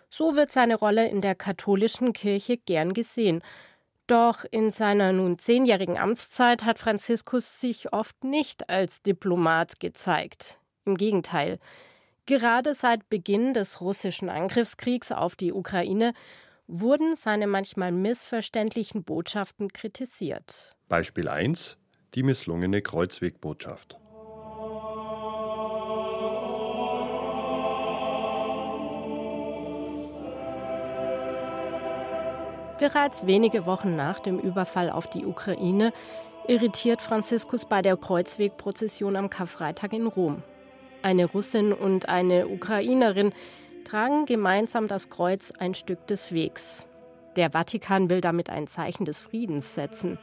So 0.09 0.35
wird 0.35 0.51
seine 0.51 0.75
Rolle 0.75 1.09
in 1.09 1.21
der 1.21 1.35
katholischen 1.35 2.13
Kirche 2.13 2.57
gern 2.57 2.93
gesehen. 2.93 3.41
Doch 4.07 4.45
in 4.51 4.69
seiner 4.69 5.13
nun 5.13 5.39
zehnjährigen 5.39 5.97
Amtszeit 5.97 6.63
hat 6.63 6.77
Franziskus 6.77 7.59
sich 7.59 7.91
oft 7.91 8.23
nicht 8.23 8.69
als 8.69 9.01
Diplomat 9.01 9.79
gezeigt. 9.79 10.59
Im 10.85 10.95
Gegenteil. 10.95 11.59
Gerade 12.27 12.75
seit 12.75 13.09
Beginn 13.09 13.53
des 13.53 13.81
russischen 13.81 14.29
Angriffskriegs 14.29 15.11
auf 15.11 15.35
die 15.35 15.53
Ukraine 15.53 16.13
wurden 16.67 17.15
seine 17.15 17.47
manchmal 17.47 17.91
missverständlichen 17.91 19.03
Botschaften 19.03 19.71
kritisiert. 19.71 20.75
Beispiel 20.87 21.27
1. 21.27 21.77
Die 22.13 22.23
misslungene 22.23 22.81
Kreuzwegbotschaft. 22.81 23.97
Bereits 32.77 33.25
wenige 33.25 33.65
Wochen 33.65 33.95
nach 33.95 34.19
dem 34.19 34.37
Überfall 34.37 34.89
auf 34.89 35.07
die 35.07 35.25
Ukraine 35.25 35.93
irritiert 36.47 37.01
Franziskus 37.01 37.65
bei 37.65 37.81
der 37.81 37.95
Kreuzwegprozession 37.95 39.15
am 39.15 39.29
Karfreitag 39.29 39.93
in 39.93 40.07
Rom. 40.07 40.43
Eine 41.01 41.25
Russin 41.25 41.71
und 41.71 42.09
eine 42.09 42.47
Ukrainerin 42.47 43.31
tragen 43.85 44.25
gemeinsam 44.25 44.87
das 44.87 45.09
Kreuz 45.09 45.51
ein 45.51 45.73
Stück 45.73 46.05
des 46.07 46.33
Wegs. 46.33 46.85
Der 47.37 47.51
Vatikan 47.51 48.09
will 48.09 48.21
damit 48.21 48.49
ein 48.49 48.67
Zeichen 48.67 49.05
des 49.05 49.21
Friedens 49.21 49.73
setzen. 49.75 50.17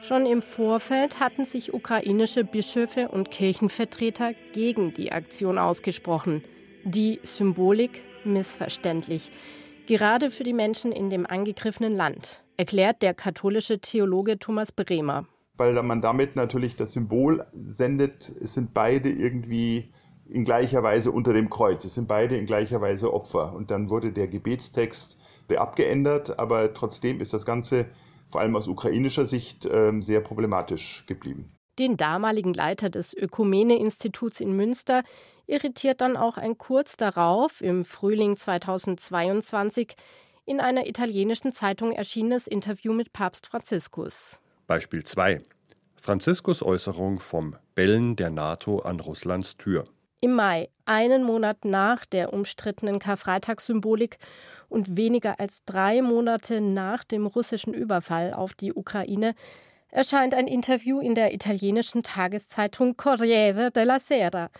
Schon 0.00 0.26
im 0.26 0.42
Vorfeld 0.42 1.18
hatten 1.18 1.44
sich 1.44 1.74
ukrainische 1.74 2.44
Bischöfe 2.44 3.08
und 3.08 3.30
Kirchenvertreter 3.30 4.32
gegen 4.52 4.94
die 4.94 5.10
Aktion 5.10 5.58
ausgesprochen. 5.58 6.44
Die 6.84 7.18
Symbolik 7.22 8.02
missverständlich 8.24 9.30
gerade 9.86 10.30
für 10.30 10.44
die 10.44 10.52
Menschen 10.52 10.92
in 10.92 11.10
dem 11.10 11.26
angegriffenen 11.26 11.94
Land, 11.94 12.42
erklärt 12.56 13.02
der 13.02 13.14
katholische 13.14 13.80
Theologe 13.80 14.38
Thomas 14.38 14.72
Bremer. 14.72 15.26
Weil 15.56 15.80
man 15.82 16.00
damit 16.00 16.36
natürlich 16.36 16.76
das 16.76 16.92
Symbol 16.92 17.46
sendet, 17.64 18.32
es 18.40 18.54
sind 18.54 18.74
beide 18.74 19.10
irgendwie 19.10 19.90
in 20.28 20.44
gleicher 20.44 20.82
Weise 20.82 21.12
unter 21.12 21.32
dem 21.32 21.50
Kreuz. 21.50 21.84
Es 21.84 21.94
sind 21.94 22.08
beide 22.08 22.36
in 22.36 22.46
gleicher 22.46 22.80
Weise 22.80 23.12
Opfer. 23.12 23.54
Und 23.54 23.70
dann 23.70 23.90
wurde 23.90 24.12
der 24.12 24.26
Gebetstext 24.26 25.18
abgeändert, 25.54 26.38
aber 26.38 26.72
trotzdem 26.74 27.20
ist 27.20 27.34
das 27.34 27.46
Ganze 27.46 27.86
vor 28.26 28.40
allem 28.40 28.56
aus 28.56 28.66
ukrainischer 28.66 29.26
Sicht 29.26 29.68
ähm, 29.70 30.02
sehr 30.02 30.20
problematisch 30.20 31.04
geblieben. 31.06 31.52
Den 31.78 31.96
damaligen 31.96 32.54
Leiter 32.54 32.88
des 32.88 33.14
Ökumene-Instituts 33.14 34.40
in 34.40 34.54
Münster 34.54 35.02
irritiert 35.46 36.00
dann 36.00 36.16
auch 36.16 36.36
ein 36.36 36.56
kurz 36.56 36.96
darauf, 36.96 37.60
im 37.60 37.84
Frühling 37.84 38.36
2022, 38.36 39.96
in 40.46 40.60
einer 40.60 40.86
italienischen 40.86 41.52
Zeitung 41.52 41.92
erschienenes 41.92 42.46
Interview 42.46 42.92
mit 42.92 43.12
Papst 43.12 43.46
Franziskus. 43.46 44.40
Beispiel 44.66 45.04
2. 45.04 45.40
Franziskus 46.00 46.62
Äußerung 46.62 47.18
vom 47.18 47.56
Bellen 47.74 48.14
der 48.14 48.30
NATO 48.30 48.80
an 48.80 49.00
Russlands 49.00 49.56
Tür. 49.56 49.84
Im 50.20 50.34
Mai, 50.34 50.70
einen 50.86 51.24
Monat 51.24 51.64
nach 51.64 52.06
der 52.06 52.32
umstrittenen 52.32 52.98
Karfreitagssymbolik 52.98 54.18
und 54.68 54.96
weniger 54.96 55.40
als 55.40 55.64
drei 55.64 56.02
Monate 56.02 56.60
nach 56.60 57.04
dem 57.04 57.26
russischen 57.26 57.74
Überfall 57.74 58.32
auf 58.32 58.54
die 58.54 58.72
Ukraine, 58.72 59.34
erscheint 59.94 60.34
ein 60.34 60.48
Interview 60.48 60.98
in 60.98 61.14
der 61.14 61.32
italienischen 61.32 62.02
Tageszeitung 62.02 62.96
Corriere 62.96 63.70
della 63.70 64.00
Sera. 64.00 64.50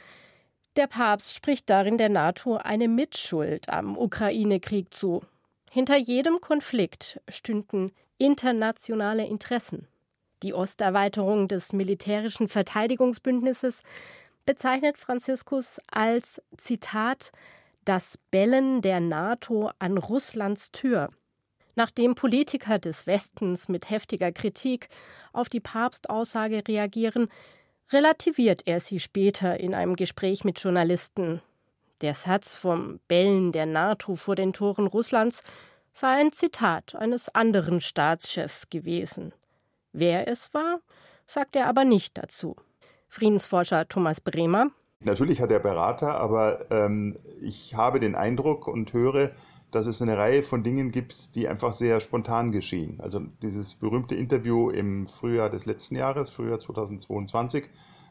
Der 0.76 0.86
Papst 0.86 1.34
spricht 1.34 1.68
darin 1.68 1.98
der 1.98 2.08
NATO 2.08 2.56
eine 2.56 2.86
Mitschuld 2.86 3.68
am 3.68 3.98
Ukraine-Krieg 3.98 4.94
zu. 4.94 5.22
Hinter 5.68 5.96
jedem 5.96 6.40
Konflikt 6.40 7.20
stünden 7.28 7.90
internationale 8.16 9.26
Interessen. 9.26 9.88
Die 10.44 10.54
Osterweiterung 10.54 11.48
des 11.48 11.72
militärischen 11.72 12.48
Verteidigungsbündnisses 12.48 13.82
bezeichnet 14.46 14.98
Franziskus 14.98 15.80
als 15.90 16.40
Zitat 16.58 17.32
das 17.84 18.18
Bellen 18.30 18.82
der 18.82 19.00
NATO 19.00 19.70
an 19.80 19.98
Russlands 19.98 20.70
Tür 20.70 21.10
Nachdem 21.76 22.14
Politiker 22.14 22.78
des 22.78 23.06
Westens 23.06 23.68
mit 23.68 23.90
heftiger 23.90 24.32
Kritik 24.32 24.88
auf 25.32 25.48
die 25.48 25.60
Papstaussage 25.60 26.62
reagieren, 26.66 27.28
relativiert 27.90 28.62
er 28.66 28.80
sie 28.80 29.00
später 29.00 29.58
in 29.58 29.74
einem 29.74 29.96
Gespräch 29.96 30.44
mit 30.44 30.60
Journalisten. 30.60 31.42
Der 32.00 32.14
Satz 32.14 32.56
vom 32.56 33.00
Bellen 33.08 33.52
der 33.52 33.66
NATO 33.66 34.16
vor 34.16 34.36
den 34.36 34.52
Toren 34.52 34.86
Russlands 34.86 35.42
sei 35.92 36.20
ein 36.20 36.32
Zitat 36.32 36.94
eines 36.94 37.34
anderen 37.34 37.80
Staatschefs 37.80 38.68
gewesen. 38.68 39.32
Wer 39.92 40.28
es 40.28 40.52
war, 40.52 40.80
sagt 41.26 41.56
er 41.56 41.68
aber 41.68 41.84
nicht 41.84 42.18
dazu. 42.18 42.56
Friedensforscher 43.08 43.88
Thomas 43.88 44.20
Bremer. 44.20 44.70
Natürlich 45.00 45.40
hat 45.40 45.52
er 45.52 45.60
Berater, 45.60 46.18
aber 46.18 46.70
ähm, 46.70 47.16
ich 47.40 47.74
habe 47.74 48.00
den 48.00 48.14
Eindruck 48.14 48.66
und 48.66 48.92
höre, 48.92 49.30
dass 49.74 49.86
es 49.86 50.00
eine 50.00 50.16
Reihe 50.16 50.42
von 50.42 50.62
Dingen 50.62 50.90
gibt, 50.90 51.34
die 51.34 51.48
einfach 51.48 51.72
sehr 51.72 52.00
spontan 52.00 52.52
geschehen. 52.52 53.00
Also 53.00 53.20
dieses 53.42 53.74
berühmte 53.74 54.14
Interview 54.14 54.70
im 54.70 55.08
Frühjahr 55.08 55.50
des 55.50 55.66
letzten 55.66 55.96
Jahres, 55.96 56.30
Frühjahr 56.30 56.58
2022, 56.58 57.68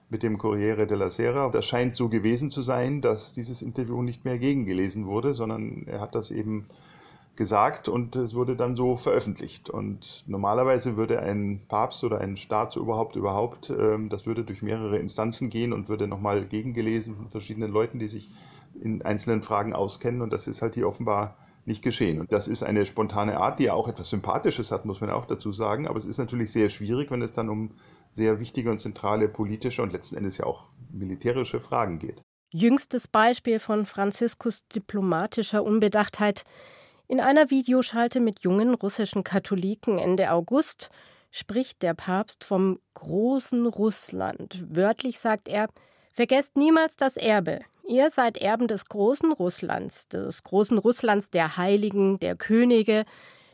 mit 0.10 0.24
dem 0.24 0.38
Corriere 0.38 0.88
della 0.88 1.10
Sera. 1.10 1.50
Das 1.50 1.66
scheint 1.66 1.96
so 1.96 2.10
gewesen 2.10 2.50
zu 2.50 2.62
sein, 2.62 3.02
dass 3.02 3.32
dieses 3.32 3.62
Interview 3.62 4.02
nicht 4.02 4.26
mehr 4.26 4.38
gegengelesen 4.38 5.08
wurde, 5.08 5.34
sondern 5.34 5.88
er 5.88 6.02
hat 6.02 6.16
das 6.16 6.32
eben 6.32 6.66
gesagt 7.36 7.90
und 7.90 8.16
es 8.16 8.36
wurde 8.36 8.56
dann 8.56 8.76
so 8.76 8.96
veröffentlicht. 8.96 9.70
Und 9.70 10.24
normalerweise 10.28 10.98
würde 10.98 11.22
ein 11.22 11.62
Papst 11.68 12.04
oder 12.04 12.20
ein 12.20 12.36
Staat 12.36 12.74
so 12.74 12.82
überhaupt 12.82 13.16
überhaupt, 13.16 13.70
ähm, 13.72 14.10
das 14.10 14.26
würde 14.26 14.44
durch 14.44 14.62
mehrere 14.62 14.98
Instanzen 14.98 15.50
gehen 15.50 15.74
und 15.74 15.90
würde 15.90 16.08
nochmal 16.08 16.46
gegengelesen 16.46 17.16
von 17.16 17.30
verschiedenen 17.30 17.72
Leuten, 17.72 18.00
die 18.00 18.08
sich 18.08 18.30
in 18.82 19.02
einzelnen 19.02 19.42
Fragen 19.42 19.74
auskennen. 19.74 20.22
Und 20.22 20.32
das 20.32 20.48
ist 20.48 20.62
halt 20.62 20.76
hier 20.76 20.88
offenbar 20.88 21.38
nicht 21.66 21.84
geschehen. 21.84 22.20
Und 22.20 22.32
das 22.32 22.48
ist 22.48 22.64
eine 22.64 22.86
spontane 22.86 23.38
Art, 23.38 23.60
die 23.60 23.66
ja 23.66 23.74
auch 23.74 23.88
etwas 23.88 24.10
Sympathisches 24.10 24.72
hat, 24.72 24.86
muss 24.86 25.02
man 25.02 25.10
auch 25.10 25.26
dazu 25.26 25.52
sagen. 25.52 25.88
Aber 25.88 25.98
es 25.98 26.06
ist 26.06 26.18
natürlich 26.18 26.52
sehr 26.52 26.70
schwierig, 26.70 27.12
wenn 27.12 27.22
es 27.22 27.32
dann 27.32 27.50
um 27.50 27.72
sehr 28.12 28.40
wichtige 28.40 28.70
und 28.70 28.80
zentrale 28.80 29.28
politische 29.28 29.82
und 29.82 29.94
letzten 29.94 30.18
Endes 30.18 30.38
ja 30.38 30.46
auch 30.46 30.68
militärische 30.92 31.60
Fragen 31.60 32.00
geht. 32.00 32.22
Jüngstes 32.52 33.08
Beispiel 33.08 33.60
von 33.60 33.86
Franziskus 33.86 34.68
diplomatischer 34.68 35.64
Unbedachtheit. 35.64 36.44
In 37.08 37.20
einer 37.20 37.50
Videoschalte 37.50 38.20
mit 38.20 38.44
jungen 38.44 38.76
russischen 38.76 39.24
Katholiken 39.24 39.98
Ende 39.98 40.32
August 40.32 40.90
spricht 41.32 41.82
der 41.82 41.96
Papst 41.96 42.44
vom 42.44 42.80
großen 42.94 43.66
Russland. 43.66 44.64
Wörtlich 44.70 45.20
sagt 45.20 45.48
er, 45.48 45.68
vergesst 46.14 46.56
niemals 46.56 46.96
das 46.96 47.18
Erbe, 47.18 47.62
Ihr 47.86 48.10
seid 48.10 48.38
Erben 48.38 48.68
des 48.68 48.86
großen 48.86 49.34
Russlands, 49.34 50.08
des 50.08 50.44
großen 50.44 50.78
Russlands 50.78 51.30
der 51.30 51.58
Heiligen, 51.58 52.18
der 52.18 52.38
Könige, 52.38 53.04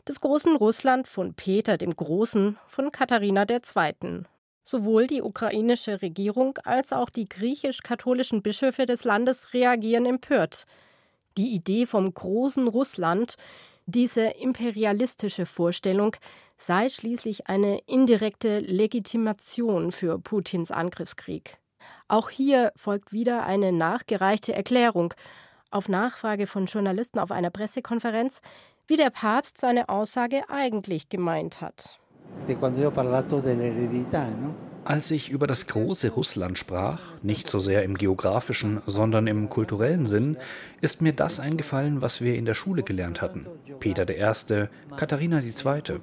des 0.06 0.20
großen 0.20 0.54
Russland 0.54 1.08
von 1.08 1.34
Peter 1.34 1.76
dem 1.76 1.94
Großen, 1.94 2.56
von 2.68 2.92
Katharina 2.92 3.44
II. 3.48 4.22
Sowohl 4.62 5.08
die 5.08 5.22
ukrainische 5.22 6.00
Regierung 6.00 6.58
als 6.64 6.92
auch 6.92 7.10
die 7.10 7.24
griechisch-katholischen 7.24 8.40
Bischöfe 8.40 8.86
des 8.86 9.02
Landes 9.02 9.52
reagieren 9.52 10.06
empört. 10.06 10.64
Die 11.36 11.52
Idee 11.52 11.86
vom 11.86 12.12
großen 12.12 12.68
Russland, 12.68 13.36
Diese 13.86 14.22
imperialistische 14.22 15.46
Vorstellung 15.46 16.14
sei 16.56 16.88
schließlich 16.88 17.48
eine 17.48 17.80
indirekte 17.86 18.60
Legitimation 18.60 19.90
für 19.90 20.20
Putins 20.20 20.70
Angriffskrieg. 20.70 21.59
Auch 22.08 22.30
hier 22.30 22.72
folgt 22.76 23.12
wieder 23.12 23.44
eine 23.44 23.72
nachgereichte 23.72 24.54
Erklärung 24.54 25.14
auf 25.70 25.88
Nachfrage 25.88 26.46
von 26.46 26.66
Journalisten 26.66 27.18
auf 27.18 27.30
einer 27.30 27.50
Pressekonferenz, 27.50 28.40
wie 28.86 28.96
der 28.96 29.10
Papst 29.10 29.58
seine 29.58 29.88
Aussage 29.88 30.42
eigentlich 30.48 31.08
gemeint 31.08 31.60
hat. 31.60 32.00
Als 34.84 35.10
ich 35.10 35.28
über 35.28 35.46
das 35.46 35.66
große 35.66 36.10
Russland 36.10 36.58
sprach, 36.58 37.00
nicht 37.22 37.48
so 37.48 37.60
sehr 37.60 37.82
im 37.82 37.98
geografischen, 37.98 38.80
sondern 38.86 39.26
im 39.26 39.48
kulturellen 39.50 40.06
Sinn, 40.06 40.36
ist 40.80 41.02
mir 41.02 41.12
das 41.12 41.38
eingefallen, 41.38 42.00
was 42.00 42.22
wir 42.22 42.34
in 42.36 42.46
der 42.46 42.54
Schule 42.54 42.82
gelernt 42.82 43.20
hatten. 43.20 43.46
Peter 43.78 44.08
I., 44.08 44.66
Katharina 44.96 45.40
II. 45.40 46.00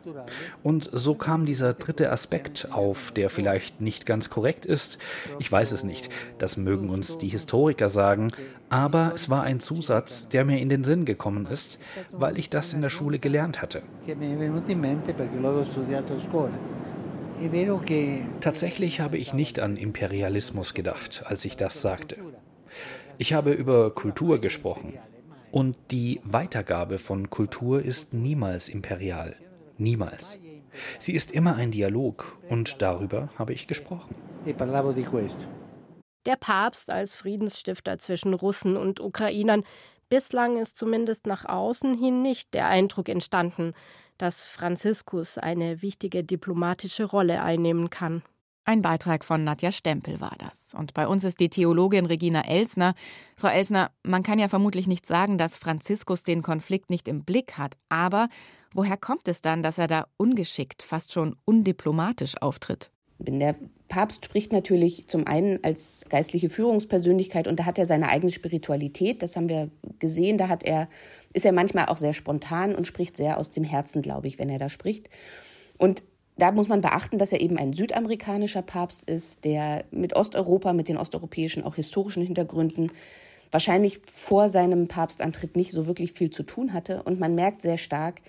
Und 0.63 0.89
so 0.91 1.15
kam 1.15 1.45
dieser 1.45 1.73
dritte 1.73 2.11
Aspekt 2.11 2.69
auf, 2.71 3.11
der 3.11 3.29
vielleicht 3.29 3.81
nicht 3.81 4.05
ganz 4.05 4.29
korrekt 4.29 4.65
ist. 4.65 4.99
Ich 5.39 5.51
weiß 5.51 5.71
es 5.71 5.83
nicht, 5.83 6.09
das 6.37 6.57
mögen 6.57 6.89
uns 6.89 7.17
die 7.17 7.29
Historiker 7.29 7.89
sagen, 7.89 8.31
aber 8.69 9.11
es 9.15 9.29
war 9.29 9.43
ein 9.43 9.59
Zusatz, 9.59 10.27
der 10.29 10.45
mir 10.45 10.59
in 10.59 10.69
den 10.69 10.83
Sinn 10.83 11.05
gekommen 11.05 11.47
ist, 11.47 11.79
weil 12.11 12.37
ich 12.37 12.49
das 12.49 12.73
in 12.73 12.81
der 12.81 12.89
Schule 12.89 13.17
gelernt 13.17 13.61
hatte. 13.61 13.81
Tatsächlich 18.41 18.99
habe 18.99 19.17
ich 19.17 19.33
nicht 19.33 19.59
an 19.59 19.77
Imperialismus 19.77 20.73
gedacht, 20.73 21.23
als 21.25 21.45
ich 21.45 21.55
das 21.57 21.81
sagte. 21.81 22.17
Ich 23.17 23.33
habe 23.33 23.51
über 23.51 23.91
Kultur 23.91 24.39
gesprochen. 24.39 24.97
Und 25.51 25.77
die 25.91 26.21
Weitergabe 26.23 26.99
von 26.99 27.29
Kultur 27.29 27.81
ist 27.81 28.13
niemals 28.13 28.69
imperial. 28.69 29.35
Niemals. 29.77 30.39
Sie 30.99 31.13
ist 31.13 31.31
immer 31.31 31.55
ein 31.55 31.71
Dialog 31.71 32.37
und 32.49 32.81
darüber 32.81 33.29
habe 33.37 33.53
ich 33.53 33.67
gesprochen. 33.67 34.15
Der 36.25 36.35
Papst 36.35 36.91
als 36.91 37.15
Friedensstifter 37.15 37.97
zwischen 37.97 38.33
Russen 38.33 38.77
und 38.77 38.99
Ukrainern. 38.99 39.63
Bislang 40.09 40.57
ist 40.57 40.77
zumindest 40.77 41.25
nach 41.25 41.45
außen 41.45 41.93
hin 41.93 42.21
nicht 42.21 42.53
der 42.53 42.67
Eindruck 42.67 43.09
entstanden, 43.09 43.73
dass 44.17 44.43
Franziskus 44.43 45.37
eine 45.37 45.81
wichtige 45.81 46.23
diplomatische 46.23 47.05
Rolle 47.05 47.41
einnehmen 47.41 47.89
kann. 47.89 48.23
Ein 48.65 48.81
Beitrag 48.81 49.23
von 49.23 49.45
Nadja 49.45 49.71
Stempel 49.71 50.19
war 50.19 50.35
das. 50.39 50.73
Und 50.77 50.93
bei 50.93 51.07
uns 51.07 51.23
ist 51.23 51.39
die 51.39 51.49
Theologin 51.49 52.05
Regina 52.05 52.41
Elsner. 52.41 52.95
Frau 53.37 53.47
Elsner, 53.47 53.91
man 54.03 54.23
kann 54.23 54.39
ja 54.39 54.49
vermutlich 54.49 54.87
nicht 54.87 55.05
sagen, 55.05 55.37
dass 55.37 55.57
Franziskus 55.57 56.23
den 56.23 56.41
Konflikt 56.41 56.89
nicht 56.89 57.07
im 57.07 57.23
Blick 57.23 57.57
hat. 57.57 57.75
Aber 57.87 58.27
woher 58.73 58.97
kommt 58.97 59.29
es 59.29 59.39
dann, 59.39 59.63
dass 59.63 59.77
er 59.77 59.87
da 59.87 60.07
ungeschickt, 60.17 60.83
fast 60.83 61.13
schon 61.13 61.37
undiplomatisch 61.45 62.41
auftritt? 62.41 62.91
Der 63.19 63.55
Papst 63.87 64.25
spricht 64.25 64.51
natürlich 64.51 65.07
zum 65.07 65.27
einen 65.27 65.63
als 65.63 66.03
geistliche 66.09 66.49
Führungspersönlichkeit 66.49 67.47
und 67.47 67.59
da 67.59 67.65
hat 67.65 67.79
er 67.79 67.85
seine 67.85 68.09
eigene 68.09 68.31
Spiritualität. 68.31 69.23
Das 69.23 69.35
haben 69.35 69.49
wir 69.49 69.69
gesehen. 69.99 70.37
Da 70.37 70.49
hat 70.49 70.63
er 70.63 70.89
ist 71.33 71.45
er 71.45 71.51
manchmal 71.51 71.85
auch 71.85 71.97
sehr 71.97 72.13
spontan 72.13 72.73
und 72.75 72.87
spricht 72.87 73.17
sehr 73.17 73.37
aus 73.37 73.51
dem 73.51 73.63
Herzen, 73.63 74.01
glaube 74.01 74.27
ich, 74.27 74.39
wenn 74.39 74.49
er 74.49 74.59
da 74.59 74.69
spricht. 74.69 75.09
Und 75.77 76.03
da 76.37 76.51
muss 76.51 76.67
man 76.67 76.81
beachten, 76.81 77.17
dass 77.17 77.31
er 77.31 77.41
eben 77.41 77.57
ein 77.57 77.73
südamerikanischer 77.73 78.61
Papst 78.61 79.03
ist, 79.09 79.45
der 79.45 79.85
mit 79.91 80.15
Osteuropa, 80.15 80.73
mit 80.73 80.87
den 80.87 80.97
osteuropäischen, 80.97 81.63
auch 81.63 81.75
historischen 81.75 82.23
Hintergründen 82.23 82.91
wahrscheinlich 83.51 84.01
vor 84.11 84.49
seinem 84.49 84.87
Papstantritt 84.87 85.55
nicht 85.55 85.71
so 85.71 85.87
wirklich 85.87 86.13
viel 86.13 86.29
zu 86.29 86.43
tun 86.43 86.73
hatte. 86.73 87.03
Und 87.03 87.19
man 87.19 87.35
merkt 87.35 87.61
sehr 87.61 87.77
stark, 87.77 88.21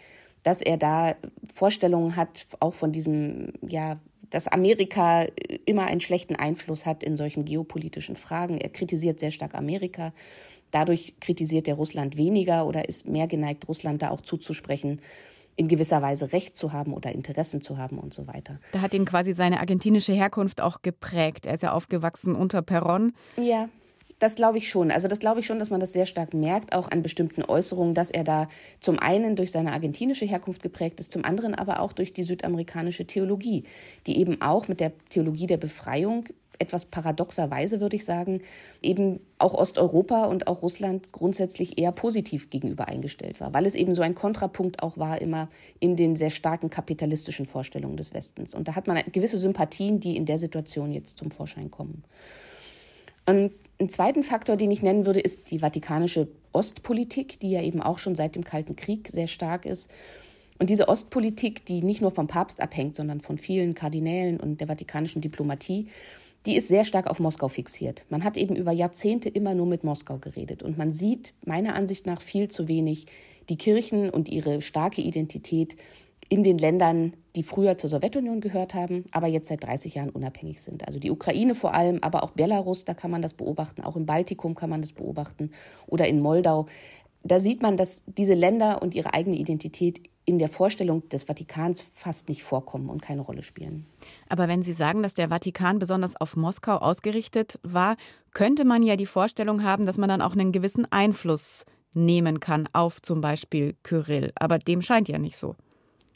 dass 0.42 0.62
er 0.62 0.76
da 0.76 1.16
Vorstellungen 1.52 2.16
hat, 2.16 2.46
auch 2.60 2.74
von 2.74 2.92
diesem, 2.92 3.52
ja, 3.66 3.96
dass 4.30 4.48
Amerika 4.48 5.26
immer 5.64 5.86
einen 5.86 6.00
schlechten 6.00 6.36
Einfluss 6.36 6.86
hat 6.86 7.02
in 7.02 7.16
solchen 7.16 7.44
geopolitischen 7.44 8.16
Fragen. 8.16 8.58
Er 8.58 8.68
kritisiert 8.68 9.20
sehr 9.20 9.30
stark 9.30 9.54
Amerika 9.54 10.12
Dadurch 10.70 11.14
kritisiert 11.20 11.66
er 11.68 11.74
Russland 11.74 12.16
weniger 12.16 12.66
oder 12.66 12.88
ist 12.88 13.08
mehr 13.08 13.26
geneigt, 13.26 13.68
Russland 13.68 14.02
da 14.02 14.10
auch 14.10 14.20
zuzusprechen, 14.20 15.00
in 15.56 15.66
gewisser 15.66 16.02
Weise 16.02 16.32
Recht 16.32 16.56
zu 16.56 16.72
haben 16.72 16.92
oder 16.92 17.10
Interessen 17.10 17.60
zu 17.60 17.78
haben 17.78 17.98
und 17.98 18.14
so 18.14 18.26
weiter. 18.28 18.60
Da 18.72 18.80
hat 18.80 18.94
ihn 18.94 19.04
quasi 19.04 19.32
seine 19.32 19.58
argentinische 19.58 20.12
Herkunft 20.12 20.60
auch 20.60 20.82
geprägt. 20.82 21.46
Er 21.46 21.54
ist 21.54 21.62
ja 21.62 21.72
aufgewachsen 21.72 22.36
unter 22.36 22.60
Perón. 22.60 23.12
Ja, 23.36 23.68
das 24.18 24.34
glaube 24.34 24.58
ich 24.58 24.68
schon. 24.68 24.90
Also 24.90 25.08
das 25.08 25.20
glaube 25.20 25.40
ich 25.40 25.46
schon, 25.46 25.58
dass 25.58 25.70
man 25.70 25.80
das 25.80 25.92
sehr 25.92 26.06
stark 26.06 26.34
merkt, 26.34 26.74
auch 26.74 26.90
an 26.90 27.02
bestimmten 27.02 27.42
Äußerungen, 27.42 27.94
dass 27.94 28.10
er 28.10 28.24
da 28.24 28.48
zum 28.80 28.98
einen 28.98 29.36
durch 29.36 29.52
seine 29.52 29.72
argentinische 29.72 30.24
Herkunft 30.24 30.62
geprägt 30.62 31.00
ist, 31.00 31.12
zum 31.12 31.24
anderen 31.24 31.54
aber 31.54 31.80
auch 31.80 31.92
durch 31.92 32.12
die 32.12 32.24
südamerikanische 32.24 33.06
Theologie, 33.06 33.64
die 34.06 34.18
eben 34.18 34.40
auch 34.42 34.68
mit 34.68 34.80
der 34.80 34.92
Theologie 35.08 35.46
der 35.46 35.56
Befreiung 35.56 36.24
etwas 36.58 36.86
paradoxerweise, 36.86 37.80
würde 37.80 37.96
ich 37.96 38.04
sagen, 38.04 38.40
eben 38.82 39.20
auch 39.38 39.54
Osteuropa 39.54 40.24
und 40.24 40.48
auch 40.48 40.62
Russland 40.62 41.12
grundsätzlich 41.12 41.78
eher 41.78 41.92
positiv 41.92 42.50
gegenüber 42.50 42.88
eingestellt 42.88 43.40
war, 43.40 43.54
weil 43.54 43.66
es 43.66 43.74
eben 43.74 43.94
so 43.94 44.02
ein 44.02 44.16
Kontrapunkt 44.16 44.82
auch 44.82 44.98
war 44.98 45.20
immer 45.20 45.48
in 45.78 45.94
den 45.94 46.16
sehr 46.16 46.30
starken 46.30 46.68
kapitalistischen 46.68 47.46
Vorstellungen 47.46 47.96
des 47.96 48.12
Westens. 48.12 48.54
Und 48.54 48.66
da 48.66 48.74
hat 48.74 48.88
man 48.88 49.00
gewisse 49.12 49.38
Sympathien, 49.38 50.00
die 50.00 50.16
in 50.16 50.26
der 50.26 50.38
Situation 50.38 50.92
jetzt 50.92 51.18
zum 51.18 51.30
Vorschein 51.30 51.70
kommen. 51.70 52.02
Und 53.26 53.52
einen 53.78 53.90
zweiten 53.90 54.22
Faktor, 54.22 54.56
den 54.56 54.70
ich 54.70 54.82
nennen 54.82 55.06
würde, 55.06 55.20
ist 55.20 55.50
die 55.50 55.60
vatikanische 55.60 56.28
Ostpolitik, 56.52 57.38
die 57.40 57.50
ja 57.50 57.62
eben 57.62 57.80
auch 57.80 57.98
schon 57.98 58.14
seit 58.14 58.34
dem 58.34 58.44
Kalten 58.44 58.76
Krieg 58.76 59.08
sehr 59.08 59.28
stark 59.28 59.66
ist. 59.66 59.90
Und 60.58 60.70
diese 60.70 60.88
Ostpolitik, 60.88 61.64
die 61.66 61.82
nicht 61.82 62.00
nur 62.00 62.10
vom 62.10 62.26
Papst 62.26 62.60
abhängt, 62.60 62.96
sondern 62.96 63.20
von 63.20 63.38
vielen 63.38 63.74
Kardinälen 63.74 64.40
und 64.40 64.60
der 64.60 64.66
vatikanischen 64.66 65.20
Diplomatie, 65.20 65.86
die 66.46 66.56
ist 66.56 66.68
sehr 66.68 66.84
stark 66.84 67.08
auf 67.08 67.20
Moskau 67.20 67.48
fixiert. 67.48 68.04
Man 68.08 68.24
hat 68.24 68.36
eben 68.36 68.56
über 68.56 68.72
Jahrzehnte 68.72 69.28
immer 69.28 69.54
nur 69.54 69.66
mit 69.66 69.84
Moskau 69.84 70.18
geredet. 70.18 70.62
Und 70.62 70.78
man 70.78 70.90
sieht 70.90 71.34
meiner 71.44 71.74
Ansicht 71.74 72.06
nach 72.06 72.20
viel 72.20 72.48
zu 72.48 72.66
wenig 72.68 73.06
die 73.48 73.56
Kirchen 73.56 74.10
und 74.10 74.28
ihre 74.28 74.60
starke 74.60 75.00
Identität 75.00 75.76
in 76.28 76.44
den 76.44 76.58
Ländern, 76.58 77.14
die 77.36 77.42
früher 77.42 77.78
zur 77.78 77.90
Sowjetunion 77.90 78.40
gehört 78.40 78.74
haben, 78.74 79.04
aber 79.12 79.26
jetzt 79.26 79.48
seit 79.48 79.64
30 79.64 79.94
Jahren 79.94 80.10
unabhängig 80.10 80.62
sind. 80.62 80.86
Also 80.86 80.98
die 80.98 81.10
Ukraine 81.10 81.54
vor 81.54 81.74
allem, 81.74 81.98
aber 82.02 82.22
auch 82.22 82.32
Belarus, 82.32 82.84
da 82.84 82.94
kann 82.94 83.10
man 83.10 83.22
das 83.22 83.34
beobachten, 83.34 83.82
auch 83.82 83.96
im 83.96 84.06
Baltikum 84.06 84.54
kann 84.54 84.70
man 84.70 84.82
das 84.82 84.92
beobachten 84.92 85.50
oder 85.86 86.06
in 86.06 86.20
Moldau. 86.20 86.66
Da 87.22 87.40
sieht 87.40 87.62
man, 87.62 87.76
dass 87.76 88.02
diese 88.06 88.34
Länder 88.34 88.82
und 88.82 88.94
ihre 88.94 89.14
eigene 89.14 89.36
Identität 89.36 90.00
in 90.24 90.38
der 90.38 90.50
Vorstellung 90.50 91.08
des 91.08 91.24
Vatikans 91.24 91.80
fast 91.80 92.28
nicht 92.28 92.42
vorkommen 92.42 92.90
und 92.90 93.00
keine 93.00 93.22
Rolle 93.22 93.42
spielen. 93.42 93.86
Aber 94.28 94.46
wenn 94.46 94.62
Sie 94.62 94.74
sagen, 94.74 95.02
dass 95.02 95.14
der 95.14 95.30
Vatikan 95.30 95.78
besonders 95.78 96.20
auf 96.20 96.36
Moskau 96.36 96.76
ausgerichtet 96.76 97.58
war, 97.62 97.96
könnte 98.34 98.66
man 98.66 98.82
ja 98.82 98.96
die 98.96 99.06
Vorstellung 99.06 99.62
haben, 99.62 99.86
dass 99.86 99.96
man 99.96 100.10
dann 100.10 100.20
auch 100.20 100.32
einen 100.32 100.52
gewissen 100.52 100.86
Einfluss 100.92 101.64
nehmen 101.94 102.40
kann 102.40 102.68
auf 102.74 103.00
zum 103.00 103.22
Beispiel 103.22 103.74
Kyrill. 103.82 104.32
Aber 104.38 104.58
dem 104.58 104.82
scheint 104.82 105.08
ja 105.08 105.18
nicht 105.18 105.38
so. 105.38 105.56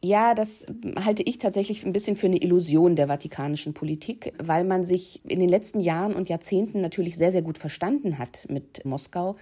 Ja, 0.04 0.34
das 0.34 0.66
halte 0.96 1.22
ich 1.22 1.38
tatsächlich 1.38 1.84
ein 1.84 1.92
bisschen 1.92 2.16
für 2.16 2.26
eine 2.26 2.42
Illusion 2.42 2.96
der 2.96 3.06
vatikanischen 3.06 3.72
Politik, 3.72 4.32
weil 4.42 4.64
man 4.64 4.84
sich 4.84 5.20
in 5.24 5.38
den 5.38 5.48
letzten 5.48 5.78
Jahren 5.78 6.14
und 6.14 6.28
Jahrzehnten 6.28 6.80
natürlich 6.80 7.16
sehr, 7.16 7.30
sehr 7.30 7.42
gut 7.42 7.56
verstanden 7.56 8.18
hat 8.18 8.46
mit 8.48 8.84
Moskau, 8.84 9.36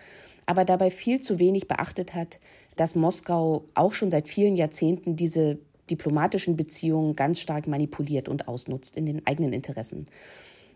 aber 0.44 0.66
dabei 0.66 0.90
viel 0.90 1.20
zu 1.20 1.38
wenig 1.38 1.66
beachtet 1.66 2.14
hat, 2.14 2.40
dass 2.76 2.94
Moskau 2.94 3.64
auch 3.74 3.94
schon 3.94 4.10
seit 4.10 4.28
vielen 4.28 4.56
Jahrzehnten 4.56 5.16
diese 5.16 5.58
diplomatischen 5.88 6.56
Beziehungen 6.58 7.16
ganz 7.16 7.40
stark 7.40 7.66
manipuliert 7.66 8.28
und 8.28 8.46
ausnutzt 8.46 8.96
in 8.98 9.06
den 9.06 9.26
eigenen 9.26 9.54
Interessen. 9.54 10.06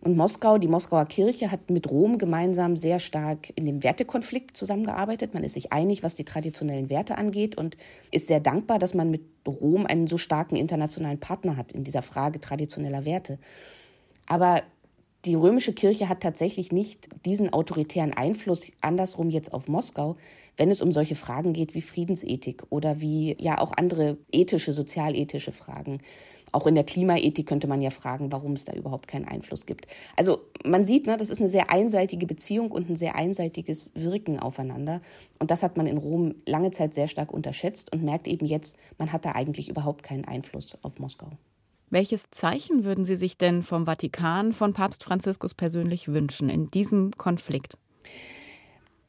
Und 0.05 0.19
Moskau, 0.19 0.59
die 0.59 0.69
Moskauer 0.69 1.07
Kirche 1.07 1.51
hat 1.51 1.71
mit 1.71 1.91
Rom 1.91 2.19
gemeinsam 2.19 2.77
sehr 2.77 2.99
stark 2.99 3.51
in 3.57 3.65
dem 3.65 3.83
Wertekonflikt 3.83 4.55
zusammengearbeitet. 4.55 5.33
Man 5.33 5.45
ist 5.45 5.55
sich 5.55 5.73
einig, 5.73 6.03
was 6.03 6.15
die 6.15 6.27
traditionellen 6.27 6.91
Werte 6.91 7.17
angeht 7.17 7.57
und 7.57 7.79
ist 8.11 8.27
sehr 8.27 8.41
dankbar, 8.41 8.79
dass 8.79 8.93
man 8.93 9.11
mit 9.11 9.23
Rom 9.49 9.87
einen 9.87 10.07
so 10.07 10.19
starken 10.19 10.57
internationalen 10.57 11.21
Partner 11.21 11.57
hat 11.57 11.73
in 11.73 11.85
dieser 11.85 12.03
Frage 12.03 12.39
traditioneller 12.39 13.07
Werte. 13.07 13.39
Aber 14.27 14.63
die 15.25 15.37
römische 15.37 15.73
Kirche 15.73 16.11
hat 16.11 16.21
tatsächlich 16.21 16.71
nicht 16.71 17.09
diesen 17.25 17.51
autoritären 17.51 18.13
Einfluss 18.13 18.71
andersrum 18.83 19.31
jetzt 19.31 19.55
auf 19.55 19.69
Moskau, 19.69 20.17
wenn 20.59 20.71
es 20.71 20.83
um 20.83 20.93
solche 20.93 21.15
Fragen 21.15 21.55
geht 21.55 21.75
wie 21.75 21.81
Friedensethik 21.81 22.63
oder 22.69 23.01
wie 23.01 23.35
ja 23.41 23.59
auch 23.59 23.73
andere 23.75 24.19
ethische, 24.31 24.75
sozialethische 24.75 25.53
Fragen. 25.53 26.01
Auch 26.55 26.69
in 26.69 26.77
der 26.77 26.85
Klimaethik 26.85 27.49
könnte 27.49 27.67
man 27.67 27.83
ja 27.83 27.91
fragen, 27.91 28.31
warum 28.31 28.53
es 28.53 28.65
da 28.65 28.73
überhaupt 28.75 29.09
keinen 29.09 29.25
Einfluss 29.25 29.67
gibt. 29.67 29.89
Also 30.15 30.39
man 30.65 30.85
sieht, 30.85 31.09
ne, 31.09 31.17
das 31.17 31.29
ist 31.29 31.41
eine 31.41 31.49
sehr 31.49 31.69
einseitige 31.69 32.27
Beziehung 32.27 32.71
und 32.71 32.89
ein 32.89 32.95
sehr 32.95 33.17
einseitiges 33.17 33.91
Wirken 33.97 34.39
aufeinander. 34.39 35.01
Und 35.41 35.51
das 35.51 35.65
hat 35.65 35.77
man 35.77 35.89
in 35.89 35.99
Rom 35.99 36.37
lange 36.47 36.71
Zeit 36.71 36.95
sehr 36.95 37.09
stark 37.09 37.33
unterschätzt 37.33 37.93
und 37.93 38.05
merkt 38.05 38.29
eben 38.29 38.47
jetzt, 38.47 38.77
man 38.99 39.13
hat 39.13 39.25
da 39.25 39.33
eigentlich 39.33 39.69
überhaupt 39.69 40.05
keinen 40.05 40.27
Einfluss 40.27 40.79
auf 40.83 41.01
Moskau. 41.01 41.27
Welches 41.91 42.31
Zeichen 42.31 42.85
würden 42.85 43.05
Sie 43.05 43.17
sich 43.17 43.37
denn 43.37 43.65
vom 43.65 43.87
Vatikan, 43.87 44.53
von 44.53 44.75
Papst 44.75 45.03
Franziskus 45.03 45.55
persönlich 45.55 46.07
wünschen 46.07 46.49
in 46.49 46.71
diesem 46.71 47.11
Konflikt? 47.17 47.79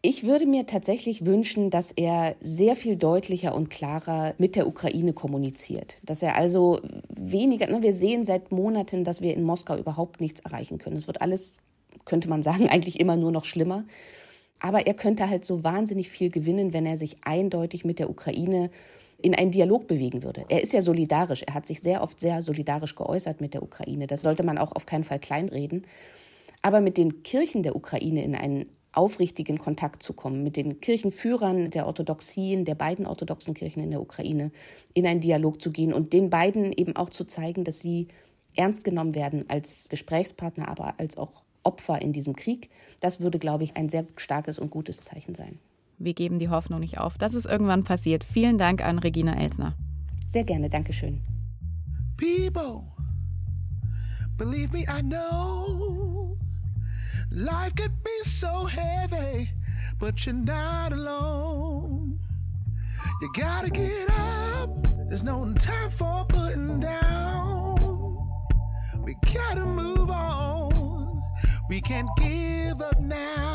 Ich 0.08 0.24
würde 0.24 0.46
mir 0.46 0.68
tatsächlich 0.68 1.26
wünschen, 1.26 1.72
dass 1.72 1.92
er 1.92 2.36
sehr 2.40 2.76
viel 2.76 2.96
deutlicher 2.96 3.56
und 3.56 3.72
klarer 3.72 4.36
mit 4.38 4.56
der 4.56 4.68
Ukraine 4.68 5.14
kommuniziert. 5.14 5.98
Dass 6.04 6.22
er 6.22 6.36
also 6.38 6.80
weniger, 7.10 7.66
ne, 7.66 7.82
wir 7.82 7.92
sehen 7.92 8.24
seit 8.24 8.52
Monaten, 8.52 9.04
dass 9.04 9.22
wir 9.22 9.34
in 9.34 9.42
Moskau 9.42 9.76
überhaupt 9.76 10.22
nichts 10.22 10.42
erreichen 10.42 10.78
können. 10.78 10.96
Es 10.96 11.08
wird 11.08 11.22
alles, 11.22 11.58
könnte 12.06 12.30
man 12.30 12.44
sagen, 12.44 12.70
eigentlich 12.70 13.00
immer 13.00 13.18
nur 13.18 13.32
noch 13.32 13.46
schlimmer. 13.46 13.84
Aber 14.60 14.86
er 14.86 14.94
könnte 14.94 15.28
halt 15.28 15.44
so 15.44 15.64
wahnsinnig 15.64 16.12
viel 16.12 16.30
gewinnen, 16.30 16.72
wenn 16.72 16.86
er 16.86 16.98
sich 16.98 17.18
eindeutig 17.24 17.84
mit 17.84 17.98
der 17.98 18.12
Ukraine 18.12 18.70
in 19.24 19.34
einen 19.34 19.50
Dialog 19.50 19.88
bewegen 19.88 20.22
würde. 20.22 20.46
Er 20.50 20.62
ist 20.62 20.74
ja 20.74 20.84
solidarisch. 20.84 21.42
Er 21.48 21.56
hat 21.56 21.66
sich 21.66 21.80
sehr 21.82 22.04
oft 22.04 22.20
sehr 22.20 22.44
solidarisch 22.44 22.94
geäußert 22.94 23.42
mit 23.42 23.56
der 23.56 23.64
Ukraine. 23.64 24.06
Das 24.06 24.22
sollte 24.22 24.44
man 24.44 24.60
auch 24.60 24.74
auf 24.74 24.86
keinen 24.86 25.04
Fall 25.04 25.18
kleinreden. 25.18 25.88
Aber 26.62 26.80
mit 26.80 26.98
den 26.98 27.24
Kirchen 27.24 27.64
der 27.64 27.76
Ukraine 27.76 28.24
in 28.24 28.36
einen 28.36 28.68
aufrichtigen 28.96 29.60
Kontakt 29.60 30.02
zu 30.02 30.14
kommen, 30.14 30.44
mit 30.44 30.58
den 30.58 30.80
Kirchenführern 30.82 31.70
der 31.70 31.86
Orthodoxien, 31.86 32.66
der 32.66 32.76
beiden 32.76 33.06
orthodoxen 33.06 33.54
Kirchen 33.54 33.84
in 33.84 33.92
der 33.92 34.02
Ukraine, 34.02 34.52
in 34.94 35.06
einen 35.06 35.22
Dialog 35.22 35.62
zu 35.62 35.72
gehen 35.72 35.94
und 35.94 36.14
den 36.14 36.30
beiden 36.30 36.72
eben 36.72 36.96
auch 36.96 37.10
zu 37.10 37.26
zeigen, 37.26 37.64
dass 37.64 37.80
sie 37.80 38.08
ernst 38.56 38.84
genommen 38.84 39.16
werden 39.16 39.46
als 39.50 39.90
Gesprächspartner, 39.90 40.70
aber 40.70 41.00
als 41.00 41.18
auch 41.18 41.44
Opfer 41.64 42.02
in 42.02 42.14
diesem 42.14 42.36
Krieg. 42.36 42.70
Das 43.02 43.20
würde, 43.20 43.40
glaube 43.40 43.64
ich, 43.64 43.76
ein 43.76 43.90
sehr 43.90 44.06
starkes 44.16 44.60
und 44.60 44.70
gutes 44.70 45.02
Zeichen 45.02 45.36
sein. 45.36 45.60
Wir 45.98 46.14
geben 46.14 46.40
die 46.40 46.50
Hoffnung 46.50 46.80
nicht 46.80 47.00
auf, 47.00 47.18
dass 47.18 47.34
es 47.34 47.46
irgendwann 47.46 47.84
passiert. 47.84 48.24
Vielen 48.24 48.58
Dank 48.58 48.84
an 48.84 49.00
Regina 49.00 49.40
Elsner. 49.42 49.76
Sehr 50.28 50.44
gerne, 50.44 50.70
Dankeschön. 50.70 51.22
People, 52.18 52.84
believe 54.38 54.72
me, 54.72 54.84
I 54.84 55.02
know. 55.02 56.15
Life 57.36 57.76
could 57.76 58.02
be 58.02 58.24
so 58.24 58.64
heavy, 58.64 59.52
but 60.00 60.26
you're 60.26 60.34
not 60.34 60.94
alone. 60.94 62.18
You 63.22 63.30
gotta 63.34 63.70
get 63.70 64.10
up, 64.10 64.70
there's 65.10 65.26
no 65.26 65.54
time 65.54 65.92
for 65.92 66.24
putting 66.30 66.80
down. 66.80 67.76
We 69.04 69.18
gotta 69.34 69.66
move 69.66 70.10
on, 70.10 71.22
we 71.68 71.82
can't 71.82 72.08
give 72.22 72.82
up 72.82 73.02
now. 73.02 73.55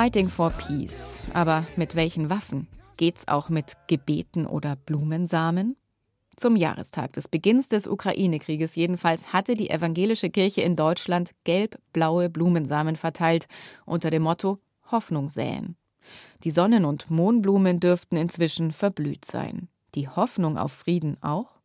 Fighting 0.00 0.30
for 0.30 0.48
Peace. 0.48 1.22
Aber 1.34 1.66
mit 1.76 1.94
welchen 1.94 2.30
Waffen? 2.30 2.68
Geht's 2.96 3.28
auch 3.28 3.50
mit 3.50 3.76
Gebeten 3.86 4.46
oder 4.46 4.74
Blumensamen? 4.74 5.76
Zum 6.36 6.56
Jahrestag 6.56 7.12
des 7.12 7.28
Beginns 7.28 7.68
des 7.68 7.86
Ukraine-Krieges 7.86 8.76
jedenfalls 8.76 9.34
hatte 9.34 9.56
die 9.56 9.68
evangelische 9.68 10.30
Kirche 10.30 10.62
in 10.62 10.74
Deutschland 10.74 11.32
gelb-blaue 11.44 12.30
Blumensamen 12.30 12.96
verteilt 12.96 13.46
unter 13.84 14.08
dem 14.08 14.22
Motto 14.22 14.58
Hoffnung 14.90 15.28
säen. 15.28 15.76
Die 16.44 16.50
Sonnen- 16.50 16.86
und 16.86 17.10
Mohnblumen 17.10 17.78
dürften 17.78 18.16
inzwischen 18.16 18.70
verblüht 18.70 19.26
sein. 19.26 19.68
Die 19.94 20.08
Hoffnung 20.08 20.56
auf 20.56 20.72
Frieden 20.72 21.18
auch? 21.22 21.58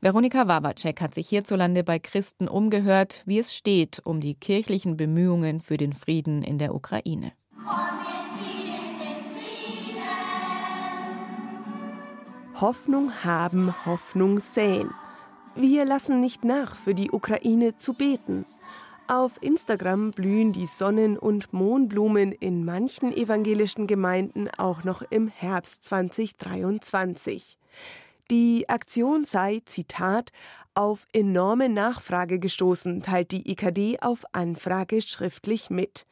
Veronika 0.00 0.46
Wawacek 0.46 1.00
hat 1.00 1.12
sich 1.12 1.28
hierzulande 1.28 1.82
bei 1.82 1.98
Christen 1.98 2.46
umgehört, 2.46 3.24
wie 3.26 3.40
es 3.40 3.52
steht 3.52 4.00
um 4.04 4.20
die 4.20 4.36
kirchlichen 4.36 4.96
Bemühungen 4.96 5.60
für 5.60 5.76
den 5.76 5.92
Frieden 5.92 6.44
in 6.44 6.58
der 6.58 6.72
Ukraine. 6.72 7.32
Hoffnung 12.60 13.12
haben, 13.24 13.74
Hoffnung 13.84 14.40
säen. 14.40 14.90
Wir 15.54 15.84
lassen 15.84 16.20
nicht 16.20 16.44
nach, 16.44 16.76
für 16.76 16.94
die 16.94 17.10
Ukraine 17.10 17.76
zu 17.76 17.94
beten. 17.94 18.46
Auf 19.06 19.42
Instagram 19.42 20.12
blühen 20.12 20.52
die 20.52 20.66
Sonnen- 20.66 21.18
und 21.18 21.52
Mohnblumen 21.52 22.32
in 22.32 22.64
manchen 22.64 23.12
evangelischen 23.12 23.86
Gemeinden 23.86 24.48
auch 24.56 24.82
noch 24.82 25.02
im 25.02 25.28
Herbst 25.28 25.84
2023. 25.84 27.58
Die 28.30 28.70
Aktion 28.70 29.24
sei, 29.24 29.60
Zitat, 29.66 30.32
auf 30.72 31.06
enorme 31.12 31.68
Nachfrage 31.68 32.38
gestoßen, 32.38 33.02
teilt 33.02 33.32
die 33.32 33.50
IKD 33.50 33.98
auf 34.00 34.24
Anfrage 34.32 35.02
schriftlich 35.02 35.68
mit. 35.68 36.06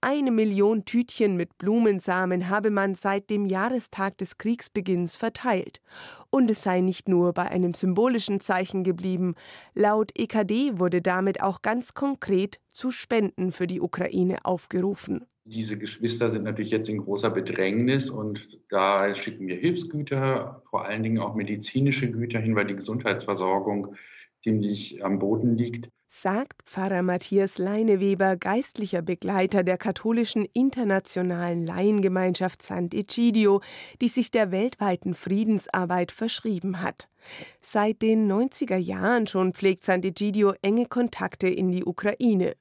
Eine 0.00 0.30
Million 0.30 0.86
Tütchen 0.86 1.36
mit 1.36 1.58
Blumensamen 1.58 2.48
habe 2.48 2.70
man 2.70 2.94
seit 2.94 3.28
dem 3.28 3.44
Jahrestag 3.44 4.16
des 4.16 4.38
Kriegsbeginns 4.38 5.18
verteilt. 5.18 5.82
Und 6.30 6.50
es 6.50 6.62
sei 6.62 6.80
nicht 6.80 7.06
nur 7.06 7.34
bei 7.34 7.50
einem 7.50 7.74
symbolischen 7.74 8.40
Zeichen 8.40 8.82
geblieben. 8.82 9.34
Laut 9.74 10.10
EKD 10.18 10.78
wurde 10.78 11.02
damit 11.02 11.42
auch 11.42 11.60
ganz 11.60 11.92
konkret 11.92 12.60
zu 12.72 12.90
Spenden 12.90 13.52
für 13.52 13.66
die 13.66 13.82
Ukraine 13.82 14.38
aufgerufen. 14.44 15.26
Diese 15.50 15.78
Geschwister 15.78 16.28
sind 16.28 16.44
natürlich 16.44 16.70
jetzt 16.70 16.90
in 16.90 16.98
großer 16.98 17.30
Bedrängnis 17.30 18.10
und 18.10 18.46
da 18.68 19.14
schicken 19.14 19.46
wir 19.46 19.56
Hilfsgüter, 19.56 20.62
vor 20.68 20.84
allen 20.84 21.02
Dingen 21.02 21.20
auch 21.20 21.34
medizinische 21.34 22.10
Güter 22.10 22.38
hin, 22.38 22.54
weil 22.54 22.66
die 22.66 22.76
Gesundheitsversorgung 22.76 23.96
ziemlich 24.42 25.02
am 25.02 25.18
Boden 25.18 25.56
liegt 25.56 25.88
sagt 26.10 26.62
Pfarrer 26.64 27.02
Matthias 27.02 27.58
Leineweber, 27.58 28.36
geistlicher 28.36 29.02
Begleiter 29.02 29.62
der 29.62 29.76
katholischen 29.76 30.46
internationalen 30.54 31.64
Laiengemeinschaft 31.64 32.62
Sant'Egidio, 32.62 33.62
die 34.00 34.08
sich 34.08 34.30
der 34.30 34.50
weltweiten 34.50 35.14
Friedensarbeit 35.14 36.10
verschrieben 36.10 36.80
hat. 36.80 37.08
Seit 37.60 38.00
den 38.00 38.30
90er 38.30 38.76
Jahren 38.76 39.26
schon 39.26 39.52
pflegt 39.52 39.84
Sant'Egidio 39.84 40.54
enge 40.62 40.86
Kontakte 40.86 41.48
in 41.48 41.70
die 41.70 41.84
Ukraine. 41.84 42.54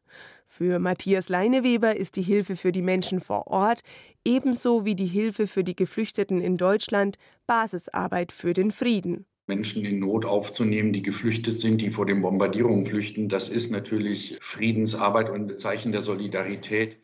Für 0.48 0.80
Matthias 0.80 1.30
Leineweber 1.30 1.98
ist 1.98 2.16
die 2.16 2.22
Hilfe 2.24 2.56
für 2.56 2.72
die 2.72 2.82
Menschen 2.82 3.20
vor 3.20 3.48
Ort 3.48 3.82
ebenso 4.26 4.86
wie 4.86 4.96
die 4.96 5.06
Hilfe 5.06 5.46
für 5.46 5.64
die 5.64 5.76
Geflüchteten 5.76 6.42
in 6.42 6.58
Deutschland 6.58 7.18
Basisarbeit 7.46 8.32
für 8.32 8.54
den 8.54 8.72
Frieden. 8.72 9.26
Menschen 9.46 9.86
in 9.86 10.00
Not 10.00 10.26
aufzunehmen, 10.26 10.94
die 10.94 11.02
geflüchtet 11.02 11.60
sind, 11.60 11.82
die 11.82 11.92
vor 11.92 12.06
den 12.06 12.22
Bombardierungen 12.22 12.86
flüchten. 12.86 13.30
Das 13.30 13.50
ist 13.50 13.72
natürlich 13.72 14.38
Friedensarbeit 14.42 15.30
und 15.30 15.52
ein 15.52 15.58
Zeichen 15.58 15.92
der 15.92 16.02
Solidarität. 16.02 16.98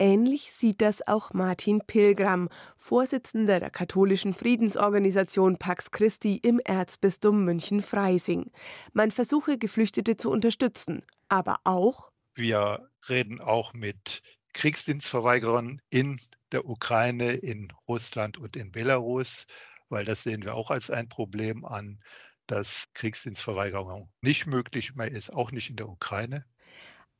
Ähnlich 0.00 0.52
sieht 0.52 0.80
das 0.80 1.06
auch 1.06 1.32
Martin 1.32 1.80
Pilgram, 1.86 2.48
Vorsitzender 2.76 3.58
der 3.58 3.70
katholischen 3.70 4.32
Friedensorganisation 4.32 5.56
Pax 5.56 5.90
Christi 5.90 6.36
im 6.36 6.60
Erzbistum 6.60 7.44
München-Freising. 7.44 8.50
Man 8.92 9.10
versuche, 9.10 9.58
Geflüchtete 9.58 10.16
zu 10.16 10.30
unterstützen, 10.30 11.02
aber 11.28 11.56
auch. 11.64 12.07
Wir 12.38 12.88
reden 13.08 13.40
auch 13.40 13.74
mit 13.74 14.22
Kriegsdienstverweigerern 14.54 15.80
in 15.90 16.20
der 16.52 16.66
Ukraine, 16.66 17.32
in 17.32 17.72
Russland 17.86 18.38
und 18.38 18.56
in 18.56 18.72
Belarus 18.72 19.46
weil 19.88 20.04
das 20.04 20.22
sehen 20.22 20.44
wir 20.44 20.54
auch 20.54 20.70
als 20.70 20.90
ein 20.90 21.08
Problem 21.08 21.64
an, 21.64 21.98
dass 22.46 22.86
Kriegsdienstverweigerung 22.94 24.10
nicht 24.20 24.46
möglich 24.46 24.94
mehr 24.94 25.10
ist, 25.10 25.32
auch 25.32 25.52
nicht 25.52 25.70
in 25.70 25.76
der 25.76 25.88
Ukraine. 25.88 26.44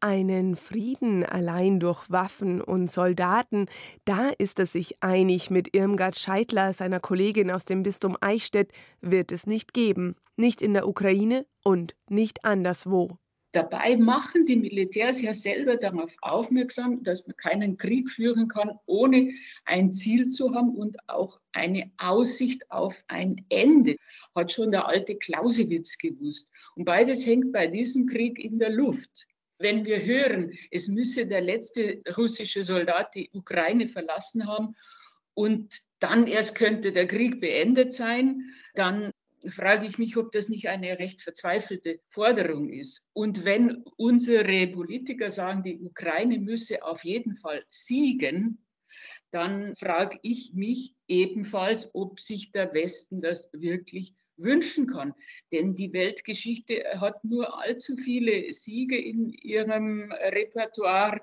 Einen 0.01 0.55
Frieden 0.55 1.25
allein 1.25 1.81
durch 1.81 2.09
Waffen 2.09 2.61
und 2.61 2.89
Soldaten, 2.89 3.67
da 4.05 4.29
ist 4.29 4.61
er 4.61 4.67
sich 4.67 5.03
einig 5.03 5.51
mit 5.51 5.75
Irmgard 5.75 6.17
Scheidler, 6.17 6.73
seiner 6.73 7.01
Kollegin 7.01 7.51
aus 7.51 7.65
dem 7.65 7.83
Bistum 7.83 8.17
Eichstätt, 8.21 8.73
wird 9.01 9.33
es 9.33 9.47
nicht 9.47 9.75
geben. 9.75 10.15
Nicht 10.37 10.63
in 10.63 10.73
der 10.73 10.87
Ukraine 10.87 11.47
und 11.65 11.97
nicht 12.09 12.45
anderswo. 12.45 13.19
Dabei 13.53 13.97
machen 13.97 14.45
die 14.45 14.57
Militärs 14.57 15.23
ja 15.23 15.33
selber 15.33 15.77
darauf 15.77 16.15
aufmerksam, 16.21 17.03
dass 17.03 17.27
man 17.27 17.37
keinen 17.37 17.79
Krieg 17.79 18.11
führen 18.11 18.47
kann, 18.47 18.79
ohne 18.85 19.33
ein 19.65 19.95
Ziel 19.95 20.29
zu 20.29 20.55
haben 20.55 20.75
und 20.75 20.99
auch 21.09 21.41
eine 21.53 21.91
Aussicht 21.97 22.71
auf 22.71 23.03
ein 23.09 23.47
Ende. 23.49 23.97
Hat 24.35 24.53
schon 24.53 24.71
der 24.71 24.87
alte 24.87 25.17
Clausewitz 25.17 25.97
gewusst. 25.97 26.51
Und 26.75 26.85
beides 26.85 27.25
hängt 27.25 27.53
bei 27.53 27.67
diesem 27.67 28.07
Krieg 28.07 28.39
in 28.39 28.59
der 28.59 28.71
Luft. 28.71 29.27
Wenn 29.59 29.87
wir 29.87 30.05
hören, 30.05 30.53
es 30.71 30.89
müsse 30.89 31.27
der 31.27 31.41
letzte 31.41 32.03
russische 32.17 32.63
Soldat 32.63 33.15
die 33.15 33.31
Ukraine 33.33 33.89
verlassen 33.89 34.47
haben 34.47 34.77
und 35.33 35.81
dann 36.01 36.27
erst 36.27 36.55
könnte 36.55 36.93
der 36.93 37.09
Krieg 37.09 37.41
beendet 37.41 37.93
sein, 37.93 38.53
dann 38.75 39.13
frage 39.47 39.87
ich 39.87 39.99
mich, 39.99 40.17
ob 40.17 40.33
das 40.33 40.49
nicht 40.49 40.69
eine 40.69 40.99
recht 40.99 41.23
verzweifelte 41.23 42.01
Forderung 42.09 42.71
ist. 42.71 43.09
Und 43.13 43.45
wenn 43.45 43.85
unsere 43.97 44.67
Politiker 44.69 45.31
sagen, 45.31 45.63
die 45.63 45.79
Ukraine 45.79 46.39
müsse 46.39 46.83
auf 46.83 47.05
jeden 47.05 47.37
Fall 47.37 47.65
siegen, 47.69 48.65
dann 49.31 49.75
frage 49.77 50.19
ich 50.23 50.55
mich 50.55 50.95
ebenfalls, 51.07 51.95
ob 51.95 52.21
sich 52.21 52.53
der 52.53 52.73
Westen 52.73 53.21
das 53.21 53.51
wirklich 53.53 54.15
wünschen 54.37 54.87
kann. 54.87 55.15
Denn 55.53 55.75
die 55.75 55.93
Weltgeschichte 55.93 56.85
hat 57.01 57.25
nur 57.25 57.61
allzu 57.61 57.97
viele 57.97 58.53
Siege 58.53 58.99
in 58.99 59.31
ihrem 59.31 60.13
Repertoire, 60.13 61.21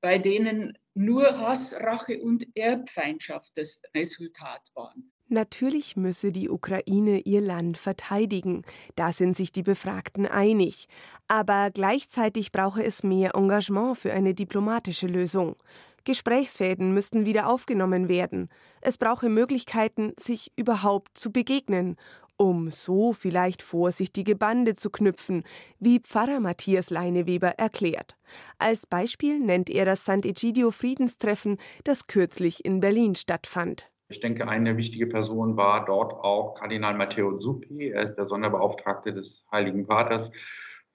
bei 0.00 0.18
denen 0.18 0.78
nur 0.92 1.38
Hass, 1.38 1.74
Rache 1.74 2.20
und 2.20 2.46
Erbfeindschaft 2.54 3.52
das 3.56 3.82
Resultat 3.94 4.70
waren. 4.74 5.13
Natürlich 5.34 5.96
müsse 5.96 6.30
die 6.30 6.48
Ukraine 6.48 7.18
ihr 7.18 7.40
Land 7.40 7.76
verteidigen, 7.76 8.62
da 8.94 9.10
sind 9.10 9.36
sich 9.36 9.50
die 9.50 9.64
Befragten 9.64 10.26
einig. 10.26 10.86
Aber 11.26 11.72
gleichzeitig 11.72 12.52
brauche 12.52 12.84
es 12.84 13.02
mehr 13.02 13.34
Engagement 13.34 13.98
für 13.98 14.12
eine 14.12 14.32
diplomatische 14.32 15.08
Lösung. 15.08 15.56
Gesprächsfäden 16.04 16.94
müssten 16.94 17.26
wieder 17.26 17.48
aufgenommen 17.48 18.08
werden. 18.08 18.48
Es 18.80 18.96
brauche 18.96 19.28
Möglichkeiten, 19.28 20.12
sich 20.20 20.52
überhaupt 20.54 21.18
zu 21.18 21.32
begegnen, 21.32 21.96
um 22.36 22.70
so 22.70 23.12
vielleicht 23.12 23.62
vorsichtige 23.62 24.36
Bande 24.36 24.74
zu 24.74 24.88
knüpfen, 24.88 25.42
wie 25.80 25.98
Pfarrer 25.98 26.38
Matthias 26.38 26.90
Leineweber 26.90 27.58
erklärt. 27.58 28.14
Als 28.58 28.86
Beispiel 28.86 29.40
nennt 29.40 29.68
er 29.68 29.84
das 29.84 30.06
Sant'Egidio 30.06 30.70
Friedenstreffen, 30.70 31.58
das 31.82 32.06
kürzlich 32.06 32.64
in 32.64 32.78
Berlin 32.78 33.16
stattfand. 33.16 33.90
Ich 34.14 34.20
denke, 34.20 34.46
eine 34.46 34.76
wichtige 34.76 35.08
Person 35.08 35.56
war 35.56 35.84
dort 35.86 36.12
auch 36.12 36.54
Kardinal 36.54 36.94
Matteo 36.94 37.36
Zuppi. 37.40 37.88
Er 37.88 38.10
ist 38.10 38.16
der 38.16 38.26
Sonderbeauftragte 38.26 39.12
des 39.12 39.42
Heiligen 39.50 39.86
Vaters 39.86 40.30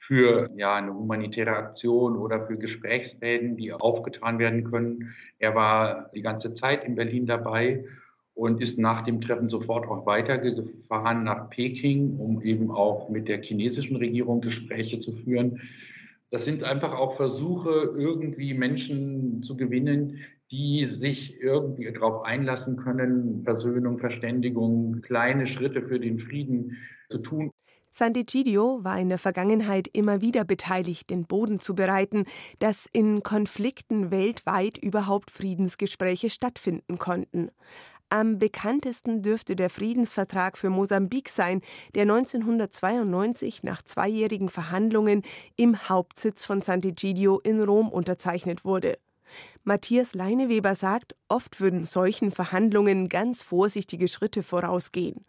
für 0.08 0.50
ja, 0.56 0.76
eine 0.76 0.94
humanitäre 0.94 1.52
Aktion 1.52 2.16
oder 2.16 2.48
für 2.48 2.58
Gesprächsfäden, 2.58 3.58
die 3.58 3.74
aufgetan 3.74 4.40
werden 4.40 4.72
können. 4.72 5.14
Er 5.38 5.54
war 5.54 6.10
die 6.16 6.22
ganze 6.22 6.56
Zeit 6.56 6.86
in 6.86 6.96
Berlin 6.96 7.28
dabei 7.28 7.84
und 8.36 8.62
ist 8.62 8.78
nach 8.78 9.04
dem 9.04 9.20
Treffen 9.20 9.50
sofort 9.50 9.86
auch 9.90 10.06
weitergefahren 10.06 11.26
nach 11.26 11.50
Peking, 11.50 12.18
um 12.20 12.42
eben 12.42 12.72
auch 12.72 13.10
mit 13.10 13.28
der 13.28 13.42
chinesischen 13.42 13.98
Regierung 13.98 14.40
Gespräche 14.40 15.02
zu 15.02 15.12
führen. 15.18 15.60
Das 16.32 16.46
sind 16.46 16.64
einfach 16.64 16.94
auch 16.94 17.16
Versuche, 17.16 17.94
irgendwie 17.98 18.54
Menschen 18.54 19.42
zu 19.42 19.58
gewinnen, 19.58 20.20
die 20.52 20.88
sich 21.00 21.40
irgendwie 21.40 21.92
darauf 21.92 22.24
einlassen 22.24 22.78
können, 22.78 23.44
Versöhnung, 23.44 24.00
Verständigung, 24.00 25.02
kleine 25.02 25.48
Schritte 25.48 25.82
für 25.88 26.00
den 26.00 26.20
Frieden 26.20 26.78
zu 27.10 27.20
tun. 27.20 27.52
Sant'Egidio 27.92 28.84
war 28.84 29.00
in 29.00 29.10
der 29.10 29.18
Vergangenheit 29.18 29.88
immer 29.92 30.22
wieder 30.22 30.44
beteiligt, 30.44 31.10
den 31.10 31.26
Boden 31.26 31.60
zu 31.60 31.74
bereiten, 31.74 32.26
dass 32.60 32.88
in 32.94 33.24
Konflikten 33.24 34.12
weltweit 34.12 34.78
überhaupt 34.78 35.32
Friedensgespräche 35.32 36.30
stattfinden 36.30 37.00
konnten. 37.00 37.50
Am 38.12 38.40
bekanntesten 38.40 39.22
dürfte 39.22 39.56
der 39.56 39.70
Friedensvertrag 39.70 40.58
für 40.58 40.72
Mosambik 40.72 41.30
sein, 41.30 41.62
der 41.94 42.04
1992 42.04 43.62
nach 43.62 43.84
zweijährigen 43.84 44.50
Verhandlungen 44.50 45.22
im 45.58 45.90
Hauptsitz 45.90 46.44
von 46.44 46.64
Sant'Egidio 46.64 47.40
in 47.44 47.62
Rom 47.62 47.90
unterzeichnet 47.90 48.66
wurde. 48.66 48.98
Matthias 49.64 50.14
Leineweber 50.14 50.76
sagt, 50.76 51.16
oft 51.28 51.60
würden 51.60 51.84
solchen 51.84 52.32
Verhandlungen 52.32 53.10
ganz 53.10 53.42
vorsichtige 53.42 54.08
Schritte 54.08 54.44
vorausgehen. 54.44 55.26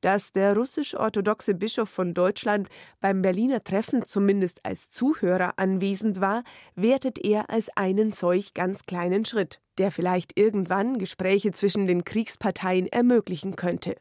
Dass 0.00 0.32
der 0.32 0.54
russisch-orthodoxe 0.56 1.54
Bischof 1.54 1.88
von 1.88 2.14
Deutschland 2.14 2.68
beim 3.00 3.20
Berliner 3.20 3.62
Treffen 3.62 4.04
zumindest 4.04 4.64
als 4.64 4.88
Zuhörer 4.88 5.54
anwesend 5.58 6.20
war, 6.20 6.42
wertet 6.74 7.18
er 7.18 7.50
als 7.50 7.68
einen 7.76 8.12
solch 8.12 8.54
ganz 8.54 8.84
kleinen 8.84 9.24
Schritt, 9.24 9.60
der 9.78 9.90
vielleicht 9.90 10.38
irgendwann 10.38 10.98
Gespräche 10.98 11.52
zwischen 11.52 11.86
den 11.86 12.04
Kriegsparteien 12.04 12.86
ermöglichen 12.86 13.56
könnte 13.56 13.96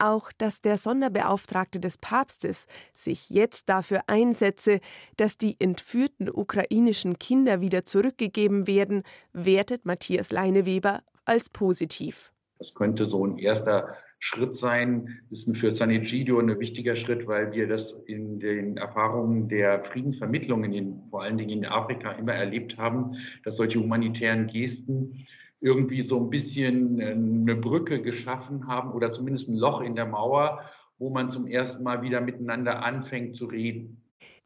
auch, 0.00 0.32
dass 0.38 0.60
der 0.60 0.76
Sonderbeauftragte 0.76 1.80
des 1.80 1.98
Papstes 1.98 2.66
sich 2.94 3.30
jetzt 3.30 3.68
dafür 3.68 4.02
einsetze, 4.06 4.80
dass 5.16 5.38
die 5.38 5.56
entführten 5.58 6.28
ukrainischen 6.30 7.18
Kinder 7.18 7.60
wieder 7.60 7.84
zurückgegeben 7.84 8.66
werden, 8.66 9.02
wertet 9.32 9.84
Matthias 9.86 10.32
Leineweber 10.32 11.02
als 11.24 11.48
positiv. 11.48 12.32
Das 12.58 12.74
könnte 12.74 13.06
so 13.06 13.26
ein 13.26 13.38
erster 13.38 13.96
Schritt 14.18 14.54
sein. 14.54 15.20
Das 15.30 15.44
ist 15.44 15.56
für 15.56 15.74
San 15.74 15.90
Egidio 15.90 16.38
ein 16.38 16.60
wichtiger 16.60 16.94
Schritt, 16.94 17.26
weil 17.26 17.52
wir 17.52 17.66
das 17.66 17.94
in 18.06 18.38
den 18.38 18.76
Erfahrungen 18.76 19.48
der 19.48 19.82
Friedensvermittlung, 19.84 20.64
in, 20.64 21.02
vor 21.10 21.22
allen 21.22 21.38
Dingen 21.38 21.50
in 21.50 21.64
Afrika, 21.64 22.12
immer 22.12 22.34
erlebt 22.34 22.76
haben, 22.76 23.16
dass 23.44 23.56
solche 23.56 23.78
humanitären 23.80 24.46
Gesten 24.46 25.26
irgendwie 25.60 26.02
so 26.02 26.18
ein 26.18 26.30
bisschen 26.30 27.00
äh, 27.00 27.12
eine 27.12 27.56
Brücke 27.56 28.00
geschaffen 28.02 28.66
haben 28.66 28.92
oder 28.92 29.12
zumindest 29.12 29.48
ein 29.48 29.56
Loch 29.56 29.80
in 29.80 29.94
der 29.94 30.06
Mauer, 30.06 30.60
wo 30.98 31.10
man 31.10 31.30
zum 31.30 31.46
ersten 31.46 31.82
Mal 31.82 32.02
wieder 32.02 32.20
miteinander 32.20 32.82
anfängt 32.82 33.36
zu 33.36 33.46
reden. 33.46 34.02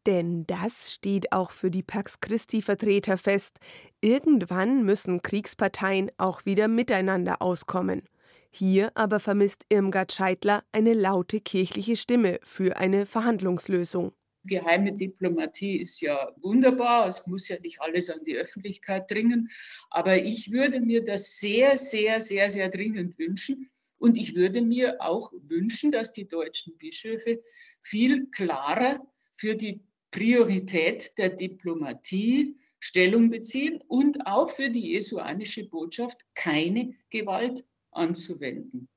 Denn 0.06 0.44
das 0.46 0.92
steht 0.92 1.32
auch 1.32 1.50
für 1.50 1.70
die 1.70 1.82
Pax 1.82 2.20
Christi-Vertreter 2.20 3.16
fest. 3.16 3.58
Irgendwann 4.02 4.84
müssen 4.84 5.22
Kriegsparteien 5.22 6.10
auch 6.18 6.44
wieder 6.44 6.68
miteinander 6.68 7.40
auskommen. 7.40 8.02
Hier 8.50 8.92
aber 8.94 9.18
vermisst 9.18 9.64
Irmgard 9.70 10.12
Scheidler 10.12 10.62
eine 10.72 10.92
laute 10.92 11.40
kirchliche 11.40 11.96
Stimme 11.96 12.38
für 12.42 12.76
eine 12.76 13.06
Verhandlungslösung 13.06 14.12
geheime 14.44 14.92
Diplomatie 14.92 15.76
ist 15.76 16.00
ja 16.00 16.32
wunderbar, 16.36 17.08
es 17.08 17.26
muss 17.26 17.48
ja 17.48 17.58
nicht 17.60 17.80
alles 17.80 18.10
an 18.10 18.24
die 18.24 18.36
Öffentlichkeit 18.36 19.10
dringen, 19.10 19.50
aber 19.90 20.22
ich 20.22 20.52
würde 20.52 20.80
mir 20.80 21.02
das 21.04 21.38
sehr, 21.38 21.76
sehr, 21.76 22.20
sehr, 22.20 22.50
sehr 22.50 22.68
dringend 22.68 23.18
wünschen. 23.18 23.70
Und 23.98 24.18
ich 24.18 24.34
würde 24.34 24.60
mir 24.60 25.00
auch 25.00 25.32
wünschen, 25.32 25.90
dass 25.90 26.12
die 26.12 26.28
deutschen 26.28 26.76
Bischöfe 26.76 27.42
viel 27.80 28.26
klarer 28.26 29.00
für 29.36 29.54
die 29.54 29.80
Priorität 30.10 31.16
der 31.16 31.30
Diplomatie 31.30 32.56
Stellung 32.78 33.30
beziehen 33.30 33.82
und 33.88 34.26
auch 34.26 34.50
für 34.50 34.68
die 34.68 34.92
jesuanische 34.92 35.64
Botschaft 35.64 36.26
keine 36.34 36.94
Gewalt 37.08 37.64
anzuwenden. 37.92 38.88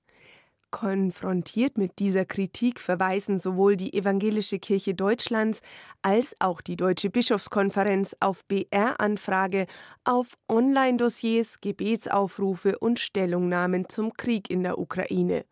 Konfrontiert 0.69 1.77
mit 1.77 1.97
dieser 1.99 2.25
Kritik 2.25 2.81
verweisen 2.81 3.39
sowohl 3.39 3.77
die 3.77 3.93
Evangelische 3.93 4.59
Kirche 4.59 4.93
Deutschlands 4.93 5.61
als 6.01 6.35
auch 6.39 6.59
die 6.59 6.75
Deutsche 6.75 7.09
Bischofskonferenz 7.09 8.17
auf 8.19 8.45
BR-Anfrage 8.45 9.65
auf 10.03 10.37
Online-Dossiers, 10.49 11.61
Gebetsaufrufe 11.61 12.77
und 12.79 12.99
Stellungnahmen 12.99 13.87
zum 13.87 14.13
Krieg 14.13 14.49
in 14.49 14.63
der 14.63 14.77
Ukraine. 14.77 15.45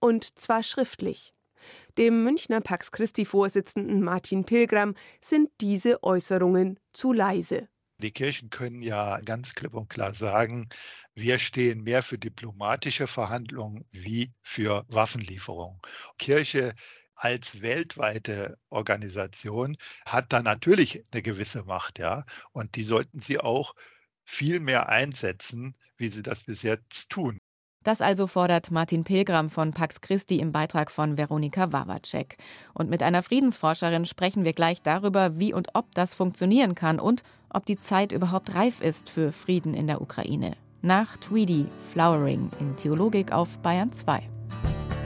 Und 0.00 0.38
zwar 0.38 0.62
schriftlich. 0.62 1.32
Dem 1.96 2.22
Münchner 2.22 2.60
Pax 2.60 2.92
Christi-Vorsitzenden 2.92 4.02
Martin 4.02 4.44
Pilgram 4.44 4.94
sind 5.20 5.50
diese 5.60 6.02
Äußerungen 6.02 6.78
zu 6.92 7.12
leise. 7.12 7.68
Die 8.00 8.12
Kirchen 8.12 8.48
können 8.48 8.80
ja 8.80 9.18
ganz 9.20 9.54
klipp 9.54 9.74
und 9.74 9.90
klar 9.90 10.14
sagen, 10.14 10.68
wir 11.18 11.38
stehen 11.38 11.82
mehr 11.82 12.02
für 12.02 12.18
diplomatische 12.18 13.06
Verhandlungen 13.06 13.84
wie 13.90 14.32
für 14.40 14.84
Waffenlieferungen. 14.88 15.80
Kirche 16.18 16.74
als 17.14 17.60
weltweite 17.60 18.58
Organisation 18.70 19.76
hat 20.06 20.32
da 20.32 20.42
natürlich 20.42 21.04
eine 21.10 21.22
gewisse 21.22 21.64
Macht, 21.64 21.98
ja. 21.98 22.24
Und 22.52 22.76
die 22.76 22.84
sollten 22.84 23.20
sie 23.20 23.40
auch 23.40 23.74
viel 24.24 24.60
mehr 24.60 24.88
einsetzen, 24.88 25.74
wie 25.96 26.10
sie 26.10 26.22
das 26.22 26.44
bis 26.44 26.62
jetzt 26.62 27.10
tun. 27.10 27.38
Das 27.84 28.00
also 28.00 28.26
fordert 28.26 28.70
Martin 28.70 29.02
Pilgram 29.02 29.50
von 29.50 29.72
Pax 29.72 30.00
Christi 30.00 30.36
im 30.36 30.52
Beitrag 30.52 30.90
von 30.90 31.16
Veronika 31.16 31.72
Wawacek. 31.72 32.36
Und 32.74 32.90
mit 32.90 33.02
einer 33.02 33.22
Friedensforscherin 33.22 34.04
sprechen 34.04 34.44
wir 34.44 34.52
gleich 34.52 34.82
darüber, 34.82 35.38
wie 35.38 35.54
und 35.54 35.68
ob 35.74 35.94
das 35.94 36.14
funktionieren 36.14 36.74
kann 36.74 37.00
und 37.00 37.22
ob 37.48 37.66
die 37.66 37.78
Zeit 37.78 38.12
überhaupt 38.12 38.54
reif 38.54 38.80
ist 38.80 39.10
für 39.10 39.32
Frieden 39.32 39.74
in 39.74 39.86
der 39.86 40.02
Ukraine. 40.02 40.56
Nach 40.82 41.16
Tweedy 41.16 41.66
Flowering 41.90 42.50
in 42.60 42.76
Theologik 42.76 43.32
auf 43.32 43.58
Bayern 43.58 43.90
2. 43.90 44.22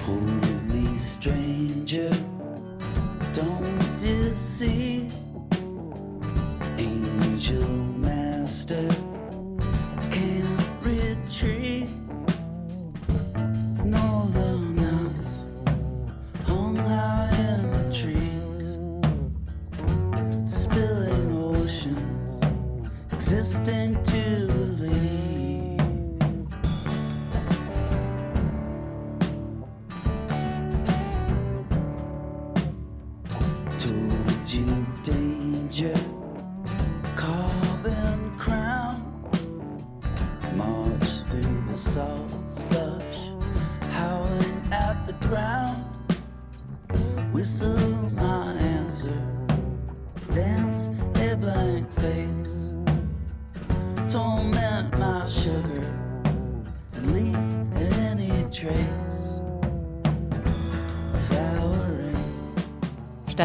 Holy 0.06 0.98
stranger, 0.98 2.10
don't 3.32 3.96
deceive. 3.98 5.21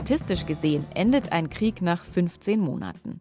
Statistisch 0.07 0.45
gesehen 0.45 0.85
endet 0.95 1.33
ein 1.33 1.49
Krieg 1.49 1.81
nach 1.81 2.05
15 2.05 2.61
Monaten. 2.61 3.19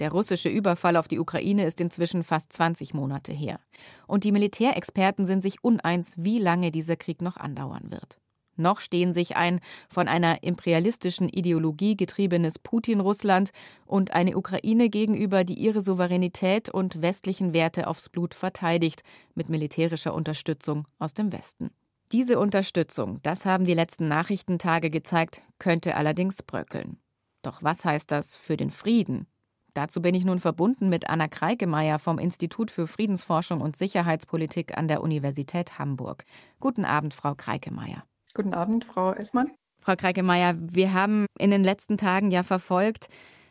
Der 0.00 0.10
russische 0.10 0.48
Überfall 0.48 0.96
auf 0.96 1.06
die 1.06 1.20
Ukraine 1.20 1.64
ist 1.64 1.80
inzwischen 1.80 2.24
fast 2.24 2.52
20 2.52 2.92
Monate 2.92 3.30
her. 3.30 3.60
Und 4.08 4.24
die 4.24 4.32
Militärexperten 4.32 5.26
sind 5.26 5.42
sich 5.44 5.62
uneins, 5.62 6.16
wie 6.18 6.40
lange 6.40 6.72
dieser 6.72 6.96
Krieg 6.96 7.22
noch 7.22 7.36
andauern 7.36 7.92
wird. 7.92 8.18
Noch 8.56 8.80
stehen 8.80 9.14
sich 9.14 9.36
ein 9.36 9.60
von 9.88 10.08
einer 10.08 10.42
imperialistischen 10.42 11.28
Ideologie 11.28 11.96
getriebenes 11.96 12.58
Putin-Russland 12.58 13.52
und 13.86 14.12
eine 14.12 14.36
Ukraine 14.36 14.90
gegenüber, 14.90 15.44
die 15.44 15.54
ihre 15.54 15.82
Souveränität 15.82 16.68
und 16.68 17.00
westlichen 17.00 17.52
Werte 17.52 17.86
aufs 17.86 18.08
Blut 18.08 18.34
verteidigt, 18.34 19.04
mit 19.36 19.48
militärischer 19.48 20.12
Unterstützung 20.12 20.88
aus 20.98 21.14
dem 21.14 21.30
Westen. 21.32 21.70
Diese 22.12 22.38
Unterstützung, 22.38 23.20
das 23.22 23.44
haben 23.44 23.64
die 23.64 23.74
letzten 23.74 24.08
Nachrichtentage 24.08 24.90
gezeigt, 24.90 25.42
könnte 25.58 25.96
allerdings 25.96 26.42
bröckeln. 26.42 26.98
Doch 27.42 27.62
was 27.62 27.84
heißt 27.84 28.10
das 28.10 28.36
für 28.36 28.56
den 28.56 28.70
Frieden? 28.70 29.26
Dazu 29.74 30.00
bin 30.00 30.14
ich 30.14 30.24
nun 30.24 30.38
verbunden 30.38 30.88
mit 30.88 31.10
Anna 31.10 31.26
Kreikemeier 31.26 31.98
vom 31.98 32.18
Institut 32.20 32.70
für 32.70 32.86
Friedensforschung 32.86 33.60
und 33.60 33.76
Sicherheitspolitik 33.76 34.78
an 34.78 34.86
der 34.86 35.02
Universität 35.02 35.80
Hamburg. 35.80 36.24
Guten 36.60 36.84
Abend, 36.84 37.12
Frau 37.12 37.34
Kreikemeier. 37.34 38.04
Guten 38.34 38.54
Abend, 38.54 38.84
Frau 38.84 39.12
Essmann. 39.12 39.50
Frau 39.80 39.96
Kreikemeier, 39.96 40.54
wir 40.56 40.94
haben 40.94 41.26
in 41.38 41.50
den 41.50 41.64
letzten 41.64 41.98
Tagen 41.98 42.30
ja 42.30 42.44
verfolgt, 42.44 43.08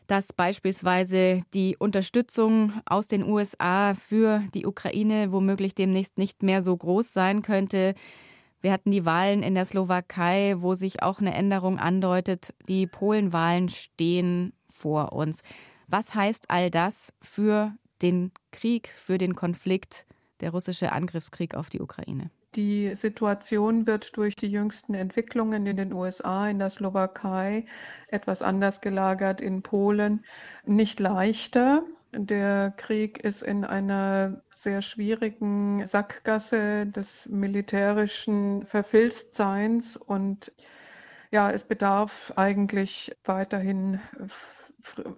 dass 0.08 0.34
beispielsweise 0.34 1.42
die 1.54 1.76
Unterstützung 1.78 2.74
aus 2.86 3.08
den 3.08 3.24
USA 3.24 3.94
für 3.94 4.42
die 4.54 4.66
Ukraine 4.66 5.32
womöglich 5.32 5.76
demnächst 5.76 6.18
nicht 6.18 6.42
mehr 6.42 6.62
so 6.62 6.76
groß 6.76 7.14
sein 7.14 7.42
könnte. 7.42 7.96
Wir 8.64 8.72
hatten 8.72 8.92
die 8.92 9.04
Wahlen 9.04 9.44
in 9.44 9.56
der 9.56 9.66
Slowakei, 9.66 10.56
wo 10.60 10.74
sich 10.74 11.04
auch 11.04 11.20
eine 11.20 11.34
Änderung 11.34 11.80
andeutet. 11.80 12.54
Die 12.70 12.88
Polenwahlen 12.88 13.68
stehen 13.68 14.54
vor 14.70 15.12
uns. 15.12 15.42
Was 15.90 16.16
heißt 16.16 16.50
all 16.50 16.72
das 16.72 17.12
für 17.22 17.74
den 18.02 18.32
Krieg, 18.54 18.88
für 18.96 19.18
den 19.18 19.36
Konflikt, 19.36 20.06
der 20.40 20.52
russische 20.52 20.94
Angriffskrieg 20.94 21.56
auf 21.56 21.70
die 21.70 21.82
Ukraine? 21.82 22.32
Die 22.56 22.96
Situation 22.96 23.86
wird 23.86 24.16
durch 24.16 24.38
die 24.38 24.48
jüngsten 24.48 24.94
Entwicklungen 24.94 25.66
in 25.66 25.76
den 25.76 25.92
USA, 25.92 26.48
in 26.48 26.60
der 26.60 26.70
Slowakei, 26.70 27.66
etwas 28.08 28.42
anders 28.42 28.80
gelagert 28.80 29.42
in 29.42 29.62
Polen, 29.62 30.24
nicht 30.66 31.02
leichter. 31.02 31.84
Der 32.16 32.72
Krieg 32.78 33.24
ist 33.24 33.42
in 33.42 33.66
einer 33.66 34.44
sehr 34.54 34.84
schwierigen 34.84 35.86
Sackgasse 35.88 36.86
des 36.86 37.28
militärischen 37.28 38.66
Verfilztseins 38.68 39.98
und 39.98 40.52
ja, 41.32 41.50
es 41.50 41.64
bedarf 41.64 42.32
eigentlich 42.36 43.16
weiterhin 43.24 44.00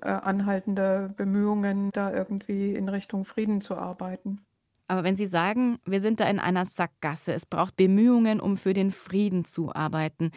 äh, 0.01 0.07
anhaltender 0.07 1.09
Bemühungen, 1.09 1.91
da 1.91 2.13
irgendwie 2.13 2.73
in 2.73 2.87
Richtung 2.87 3.25
Frieden 3.25 3.59
zu 3.59 3.75
arbeiten. 3.75 4.39
Aber 4.87 5.03
wenn 5.03 5.15
Sie 5.15 5.27
sagen, 5.27 5.79
wir 5.85 5.99
sind 5.99 6.19
da 6.19 6.29
in 6.29 6.39
einer 6.39 6.65
Sackgasse, 6.65 7.33
es 7.33 7.45
braucht 7.45 7.75
Bemühungen, 7.75 8.39
um 8.39 8.55
für 8.55 8.73
den 8.73 8.91
Frieden 8.91 9.43
zu 9.43 9.73
arbeiten, 9.73 10.31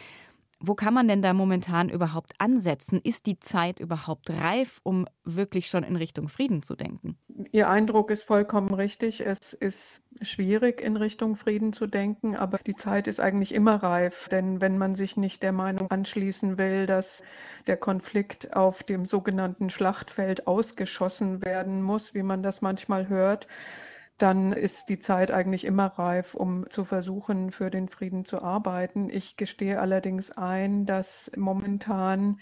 wo 0.61 0.75
kann 0.75 0.93
man 0.93 1.07
denn 1.07 1.21
da 1.21 1.33
momentan 1.33 1.89
überhaupt 1.89 2.33
ansetzen? 2.37 2.99
Ist 3.01 3.25
die 3.25 3.39
Zeit 3.39 3.79
überhaupt 3.79 4.29
reif, 4.29 4.79
um 4.83 5.07
wirklich 5.23 5.67
schon 5.67 5.83
in 5.83 5.95
Richtung 5.95 6.27
Frieden 6.27 6.63
zu 6.63 6.75
denken? 6.75 7.17
Ihr 7.51 7.69
Eindruck 7.69 8.11
ist 8.11 8.23
vollkommen 8.23 8.73
richtig. 8.73 9.25
Es 9.25 9.53
ist 9.53 10.03
schwierig, 10.21 10.81
in 10.81 10.97
Richtung 10.97 11.37
Frieden 11.37 11.71
zu 11.71 11.87
denken, 11.87 12.35
aber 12.35 12.57
die 12.57 12.75
Zeit 12.75 13.07
ist 13.07 13.21
eigentlich 13.21 13.53
immer 13.53 13.75
reif. 13.75 14.27
Denn 14.29 14.59
wenn 14.59 14.77
man 14.77 14.95
sich 14.95 15.15
nicht 15.15 15.43
der 15.43 15.53
Meinung 15.53 15.89
anschließen 15.89 16.57
will, 16.57 16.85
dass 16.85 17.23
der 17.67 17.77
Konflikt 17.77 18.55
auf 18.55 18.83
dem 18.83 19.05
sogenannten 19.05 19.69
Schlachtfeld 19.69 20.45
ausgeschossen 20.47 21.41
werden 21.43 21.81
muss, 21.81 22.13
wie 22.13 22.23
man 22.23 22.43
das 22.43 22.61
manchmal 22.61 23.07
hört, 23.07 23.47
dann 24.19 24.53
ist 24.53 24.89
die 24.89 24.99
Zeit 24.99 25.31
eigentlich 25.31 25.65
immer 25.65 25.87
reif, 25.87 26.35
um 26.35 26.69
zu 26.69 26.85
versuchen, 26.85 27.51
für 27.51 27.71
den 27.71 27.87
Frieden 27.89 28.25
zu 28.25 28.41
arbeiten. 28.41 29.09
Ich 29.09 29.37
gestehe 29.37 29.79
allerdings 29.79 30.29
ein, 30.29 30.85
dass 30.85 31.31
momentan 31.35 32.39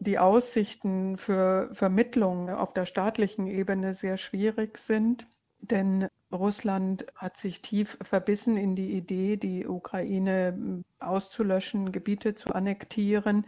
die 0.00 0.18
Aussichten 0.18 1.16
für 1.18 1.70
Vermittlung 1.72 2.50
auf 2.50 2.72
der 2.72 2.86
staatlichen 2.86 3.46
Ebene 3.46 3.94
sehr 3.94 4.16
schwierig 4.16 4.78
sind, 4.78 5.26
denn 5.60 6.08
Russland 6.32 7.06
hat 7.14 7.36
sich 7.36 7.62
tief 7.62 7.96
verbissen 8.02 8.56
in 8.56 8.74
die 8.74 8.92
Idee, 8.92 9.36
die 9.36 9.66
Ukraine 9.66 10.82
auszulöschen, 10.98 11.92
Gebiete 11.92 12.34
zu 12.34 12.52
annektieren. 12.52 13.46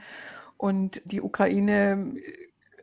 Und 0.57 1.03
die 1.05 1.21
Ukraine 1.21 2.15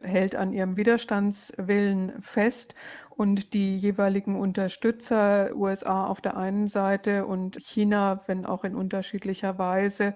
hält 0.04 0.36
an 0.36 0.54
ihrem 0.54 0.78
Widerstandswillen 0.78 2.22
fest 2.22 2.76
und 3.10 3.54
die 3.54 3.78
jeweiligen 3.78 4.36
Unterstützer, 4.36 5.52
USA 5.56 6.08
auf 6.08 6.22
der 6.22 6.38
einen 6.38 6.68
Seite 6.68 7.26
und 7.26 7.58
China, 7.60 8.24
wenn 8.28 8.46
auch 8.46 8.64
in 8.64 8.76
unterschiedlicher 8.76 9.58
Weise, 9.58 10.16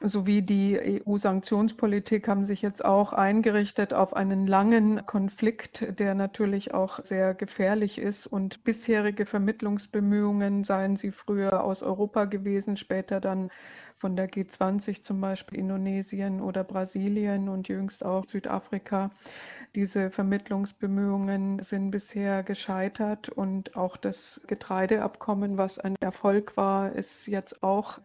sowie 0.00 0.42
die 0.42 1.02
EU-Sanktionspolitik 1.06 2.28
haben 2.28 2.44
sich 2.44 2.62
jetzt 2.62 2.84
auch 2.84 3.12
eingerichtet 3.12 3.94
auf 3.94 4.14
einen 4.14 4.46
langen 4.46 5.06
Konflikt, 5.06 5.98
der 5.98 6.14
natürlich 6.14 6.74
auch 6.74 7.02
sehr 7.02 7.34
gefährlich 7.34 7.98
ist. 7.98 8.26
Und 8.26 8.64
bisherige 8.64 9.24
Vermittlungsbemühungen, 9.24 10.64
seien 10.64 10.96
sie 10.96 11.10
früher 11.10 11.64
aus 11.64 11.82
Europa 11.82 12.26
gewesen, 12.26 12.76
später 12.76 13.20
dann 13.20 13.50
von 14.04 14.16
der 14.16 14.28
G20 14.28 15.00
zum 15.00 15.22
Beispiel 15.22 15.58
Indonesien 15.58 16.42
oder 16.42 16.62
Brasilien 16.62 17.48
und 17.48 17.68
jüngst 17.68 18.04
auch 18.04 18.26
Südafrika. 18.26 19.10
Diese 19.74 20.10
Vermittlungsbemühungen 20.10 21.62
sind 21.62 21.90
bisher 21.90 22.42
gescheitert 22.42 23.30
und 23.30 23.76
auch 23.76 23.96
das 23.96 24.42
Getreideabkommen, 24.46 25.56
was 25.56 25.78
ein 25.78 25.96
Erfolg 26.00 26.54
war, 26.58 26.92
ist 26.92 27.26
jetzt 27.28 27.62
auch 27.62 27.98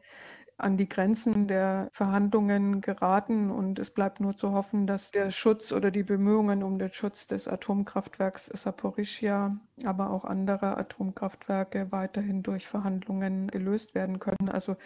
an 0.55 0.77
die 0.77 0.87
Grenzen 0.87 1.49
der 1.49 1.89
Verhandlungen 1.91 2.79
geraten 2.79 3.51
und 3.51 3.77
es 3.77 3.91
bleibt 3.91 4.21
nur 4.21 4.37
zu 4.37 4.53
hoffen, 4.53 4.87
dass 4.87 5.11
der 5.11 5.31
Schutz 5.31 5.73
oder 5.73 5.91
die 5.91 6.03
Bemühungen 6.03 6.63
um 6.63 6.79
den 6.79 6.93
Schutz 6.93 7.27
des 7.27 7.49
Atomkraftwerks 7.49 8.45
Saporischia, 8.45 9.57
aber 9.83 10.11
auch 10.11 10.23
anderer 10.23 10.77
Atomkraftwerke 10.77 11.91
weiterhin 11.91 12.41
durch 12.41 12.67
Verhandlungen 12.69 13.49
gelöst 13.49 13.95
werden 13.95 14.19
können. 14.19 14.49
Also 14.49 14.77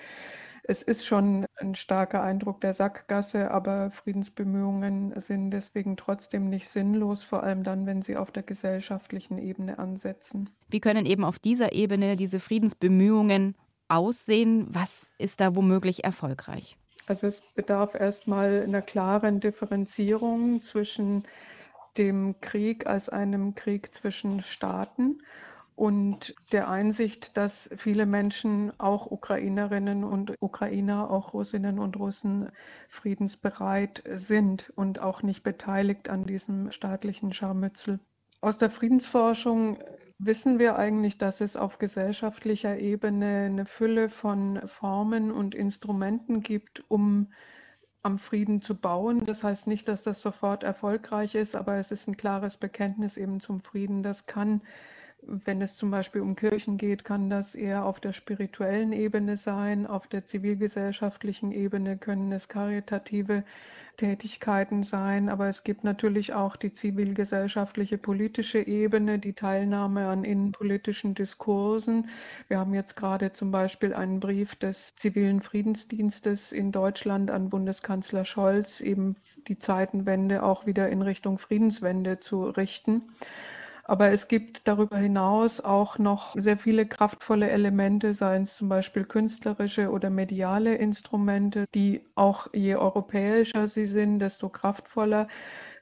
es 0.64 0.82
ist 0.82 1.06
schon 1.06 1.46
ein 1.58 1.76
starker 1.76 2.24
Eindruck 2.24 2.62
der 2.62 2.74
Sackgasse, 2.74 3.52
aber 3.52 3.92
Friedensbemühungen 3.92 5.14
sind 5.20 5.52
deswegen 5.52 5.98
trotzdem 5.98 6.50
nicht 6.50 6.70
sinnlos, 6.70 7.22
vor 7.22 7.44
allem 7.44 7.64
dann, 7.64 7.86
wenn 7.86 8.02
sie 8.02 8.16
auf 8.16 8.32
der 8.32 8.44
gesellschaftlichen 8.44 9.38
Ebene 9.38 9.78
ansetzen. 9.78 10.50
Wie 10.70 10.80
können 10.80 11.06
eben 11.06 11.26
auf 11.26 11.38
dieser 11.38 11.74
Ebene 11.74 12.16
diese 12.16 12.40
Friedensbemühungen 12.40 13.56
aussehen? 13.90 14.68
Was 14.70 15.08
ist 15.18 15.42
da 15.42 15.56
womöglich 15.56 16.06
erfolgreich? 16.06 16.78
Also 17.08 17.28
es 17.28 17.42
bedarf 17.56 17.96
erstmal 17.96 18.64
einer 18.64 18.82
klaren 18.82 19.42
Differenzierung 19.42 20.62
zwischen 20.62 21.26
dem 21.98 22.36
Krieg 22.40 22.88
als 22.88 23.10
einem 23.10 23.54
Krieg 23.56 23.94
zwischen 23.94 24.42
Staaten 24.42 25.22
und 25.76 26.36
der 26.52 26.70
Einsicht, 26.70 27.36
dass 27.38 27.70
viele 27.78 28.06
Menschen, 28.06 28.72
auch 28.80 29.10
Ukrainerinnen 29.10 30.04
und 30.04 30.34
Ukrainer, 30.40 31.10
auch 31.10 31.34
Russinnen 31.34 31.80
und 31.80 31.98
Russen, 31.98 32.50
friedensbereit 32.90 34.04
sind 34.08 34.72
und 34.76 35.00
auch 35.00 35.24
nicht 35.24 35.44
beteiligt 35.44 36.10
an 36.10 36.26
diesem 36.26 36.72
staatlichen 36.72 37.34
Scharmützel. 37.34 38.00
Aus 38.42 38.58
der 38.58 38.70
Friedensforschung 38.70 39.80
wissen 40.20 40.60
wir 40.60 40.76
eigentlich, 40.76 41.18
dass 41.18 41.42
es 41.42 41.56
auf 41.56 41.80
gesellschaftlicher 41.80 42.78
Ebene 42.78 43.46
eine 43.46 43.66
Fülle 43.66 44.10
von 44.10 44.62
Formen 44.68 45.32
und 45.32 45.56
Instrumenten 45.56 46.42
gibt, 46.42 46.84
um 46.90 47.32
am 48.04 48.20
Frieden 48.20 48.62
zu 48.62 48.76
bauen. 48.76 49.26
Das 49.26 49.44
heißt 49.44 49.66
nicht, 49.68 49.88
dass 49.88 50.04
das 50.04 50.22
sofort 50.22 50.64
erfolgreich 50.64 51.36
ist, 51.36 51.56
aber 51.56 51.78
es 51.78 51.92
ist 51.92 52.08
ein 52.08 52.18
klares 52.18 52.58
Bekenntnis 52.58 53.18
eben 53.18 53.40
zum 53.40 53.62
Frieden. 53.62 54.04
Das 54.04 54.26
kann 54.26 54.62
wenn 55.28 55.62
es 55.62 55.76
zum 55.78 55.92
Beispiel 55.92 56.22
um 56.22 56.36
Kirchen 56.36 56.78
geht, 56.78 57.04
kann 57.04 57.30
das 57.30 57.56
eher 57.56 57.86
auf 57.86 58.00
der 58.00 58.14
spirituellen 58.14 58.92
Ebene 58.92 59.38
sein. 59.38 59.88
Auf 59.88 60.08
der 60.08 60.26
zivilgesellschaftlichen 60.26 61.52
Ebene 61.52 61.98
können 61.98 62.32
es 62.32 62.48
karitative 62.48 63.44
Tätigkeiten 63.98 64.84
sein, 64.84 65.30
aber 65.30 65.48
es 65.48 65.64
gibt 65.64 65.84
natürlich 65.84 66.34
auch 66.34 66.56
die 66.56 66.74
zivilgesellschaftliche 66.74 67.98
politische 67.98 68.66
Ebene, 68.66 69.20
die 69.20 69.34
Teilnahme 69.34 70.08
an 70.08 70.24
innenpolitischen 70.24 71.14
Diskursen. 71.14 72.10
Wir 72.48 72.58
haben 72.58 72.74
jetzt 72.74 72.96
gerade 72.96 73.34
zum 73.34 73.52
Beispiel 73.52 73.94
einen 73.94 74.20
Brief 74.20 74.56
des 74.56 74.96
zivilen 74.96 75.42
Friedensdienstes 75.42 76.52
in 76.52 76.72
Deutschland 76.72 77.30
an 77.30 77.50
Bundeskanzler 77.50 78.26
Scholz, 78.26 78.82
eben 78.82 79.16
die 79.48 79.60
Zeitenwende 79.60 80.44
auch 80.44 80.66
wieder 80.66 80.90
in 80.90 81.02
Richtung 81.02 81.38
Friedenswende 81.38 82.20
zu 82.20 82.46
richten. 82.46 83.04
Aber 83.86 84.12
es 84.12 84.30
gibt 84.30 84.68
darüber 84.68 84.98
hinaus 84.98 85.60
auch 85.60 85.98
noch 86.00 86.36
sehr 86.38 86.58
viele 86.58 86.86
kraftvolle 86.86 87.50
Elemente, 87.50 88.14
seien 88.14 88.44
es 88.44 88.56
zum 88.56 88.70
Beispiel 88.70 89.04
künstlerische 89.04 89.92
oder 89.92 90.10
mediale 90.10 90.76
Instrumente, 90.76 91.66
die 91.76 92.06
auch 92.16 92.48
je 92.54 92.76
europäischer 92.76 93.68
sie 93.68 93.86
sind, 93.86 94.20
desto 94.20 94.48
kraftvoller. 94.48 95.28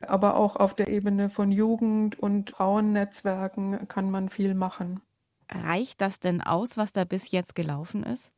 Aber 0.01 0.35
auch 0.35 0.55
auf 0.55 0.75
der 0.75 0.87
Ebene 0.87 1.29
von 1.29 1.51
Jugend- 1.51 2.17
und 2.17 2.51
Frauennetzwerken 2.51 3.87
kann 3.87 4.09
man 4.09 4.29
viel 4.29 4.55
machen. 4.55 5.01
Reicht 5.49 6.01
das 6.01 6.19
denn 6.19 6.41
aus, 6.41 6.77
was 6.77 6.93
da 6.93 7.03
bis 7.03 7.29
jetzt 7.29 7.53
gelaufen 7.55 8.03
ist? 8.03 8.31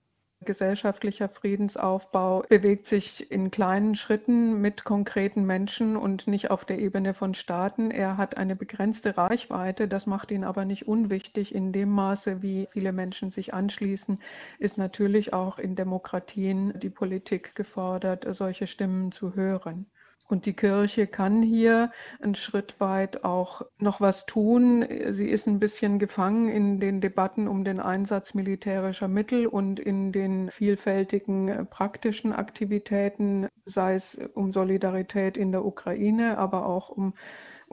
Gesellschaftlicher 0.43 1.29
Friedensaufbau 1.29 2.43
bewegt 2.47 2.85
sich 2.85 3.31
in 3.31 3.51
kleinen 3.51 3.95
Schritten 3.95 4.61
mit 4.61 4.83
konkreten 4.83 5.45
Menschen 5.45 5.97
und 5.97 6.27
nicht 6.27 6.51
auf 6.51 6.65
der 6.65 6.79
Ebene 6.79 7.13
von 7.13 7.33
Staaten. 7.33 7.91
Er 7.91 8.17
hat 8.17 8.37
eine 8.37 8.55
begrenzte 8.55 9.17
Reichweite, 9.17 9.87
das 9.87 10.05
macht 10.05 10.31
ihn 10.31 10.43
aber 10.43 10.65
nicht 10.65 10.87
unwichtig. 10.87 11.55
In 11.55 11.71
dem 11.71 11.89
Maße, 11.89 12.41
wie 12.41 12.67
viele 12.71 12.91
Menschen 12.91 13.31
sich 13.31 13.53
anschließen, 13.53 14.19
ist 14.59 14.77
natürlich 14.77 15.33
auch 15.33 15.57
in 15.57 15.75
Demokratien 15.75 16.79
die 16.79 16.89
Politik 16.89 17.55
gefordert, 17.55 18.25
solche 18.29 18.67
Stimmen 18.67 19.11
zu 19.11 19.35
hören. 19.35 19.87
Und 20.27 20.45
die 20.45 20.53
Kirche 20.53 21.05
kann 21.05 21.41
hier 21.41 21.91
einen 22.21 22.35
Schritt 22.35 22.79
weit 22.79 23.23
auch 23.23 23.61
noch 23.77 24.01
was 24.01 24.25
tun. 24.25 24.85
Sie 25.09 25.27
ist 25.27 25.47
ein 25.47 25.59
bisschen 25.59 25.99
gefangen 25.99 26.49
in 26.49 26.79
den 26.79 27.01
Debatten 27.01 27.47
um 27.47 27.63
den 27.63 27.79
Einsatz 27.79 28.33
militärischer 28.33 29.07
Mittel 29.07 29.47
und 29.47 29.79
in 29.79 30.11
den 30.11 30.49
vielfältigen 30.49 31.49
äh, 31.49 31.65
praktischen 31.65 32.33
Aktivitäten, 32.33 33.47
sei 33.65 33.95
es 33.95 34.19
um 34.33 34.51
Solidarität 34.51 35.37
in 35.37 35.51
der 35.51 35.65
Ukraine, 35.65 36.37
aber 36.37 36.65
auch 36.65 36.89
um 36.89 37.13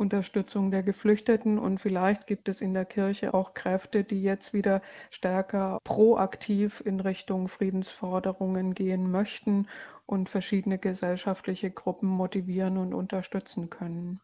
Unterstützung 0.01 0.71
der 0.71 0.83
Geflüchteten. 0.83 1.59
Und 1.59 1.79
vielleicht 1.79 2.27
gibt 2.27 2.49
es 2.49 2.61
in 2.61 2.75
der 2.75 2.87
Kirche 2.87 3.35
auch 3.35 3.55
Kräfte, 3.55 4.03
die 4.03 4.23
jetzt 4.23 4.53
wieder 4.53 4.83
stärker 5.11 5.79
proaktiv 5.85 6.83
in 6.85 7.01
Richtung 7.01 7.49
Friedensforderungen 7.49 8.75
gehen 8.75 9.11
möchten 9.11 9.69
und 10.07 10.29
verschiedene 10.29 10.79
gesellschaftliche 10.79 11.71
Gruppen 11.71 12.09
motivieren 12.09 12.79
und 12.79 12.95
unterstützen 12.95 13.71
können. 13.71 14.21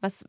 Was 0.00 0.24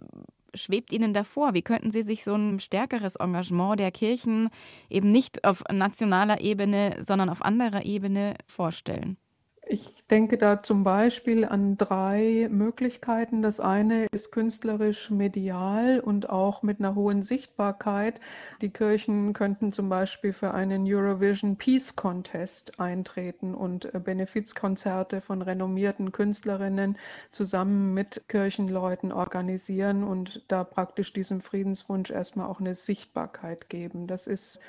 schwebt 0.53 0.93
Ihnen 0.93 1.13
davor? 1.13 1.53
Wie 1.53 1.61
könnten 1.61 1.91
Sie 1.91 2.03
sich 2.03 2.23
so 2.23 2.35
ein 2.35 2.59
stärkeres 2.59 3.15
Engagement 3.15 3.79
der 3.79 3.91
Kirchen 3.91 4.49
eben 4.89 5.09
nicht 5.09 5.45
auf 5.45 5.63
nationaler 5.71 6.41
Ebene, 6.41 6.97
sondern 6.99 7.29
auf 7.29 7.41
anderer 7.41 7.85
Ebene 7.85 8.35
vorstellen? 8.47 9.17
Ich 9.65 10.03
denke 10.09 10.37
da 10.37 10.61
zum 10.61 10.83
Beispiel 10.83 11.45
an 11.45 11.77
drei 11.77 12.49
Möglichkeiten. 12.51 13.41
Das 13.41 13.61
eine 13.61 14.07
ist 14.11 14.33
künstlerisch 14.33 15.09
medial 15.09 16.01
und 16.01 16.29
auch 16.29 16.63
mit 16.63 16.79
einer 16.79 16.95
hohen 16.95 17.23
Sichtbarkeit. 17.23 18.19
Die 18.61 18.71
Kirchen 18.71 19.31
könnten 19.31 19.71
zum 19.71 19.87
Beispiel 19.87 20.33
für 20.33 20.53
einen 20.53 20.83
Eurovision 20.85 21.55
Peace 21.55 21.95
Contest 21.95 22.77
eintreten 22.81 23.55
und 23.55 23.93
äh, 23.93 23.99
Benefizkonzerte 23.99 25.21
von 25.21 25.41
renommierten 25.41 26.11
Künstlerinnen 26.11 26.97
zusammen 27.31 27.93
mit 27.93 28.27
Kirchenleuten 28.27 29.13
organisieren 29.13 30.03
und 30.03 30.43
da 30.49 30.65
praktisch 30.65 31.13
diesem 31.13 31.39
Friedenswunsch 31.39 32.11
erstmal 32.11 32.47
auch 32.47 32.59
eine 32.59 32.75
Sichtbarkeit 32.75 33.69
geben. 33.69 34.07
Das 34.07 34.27
ist 34.27 34.59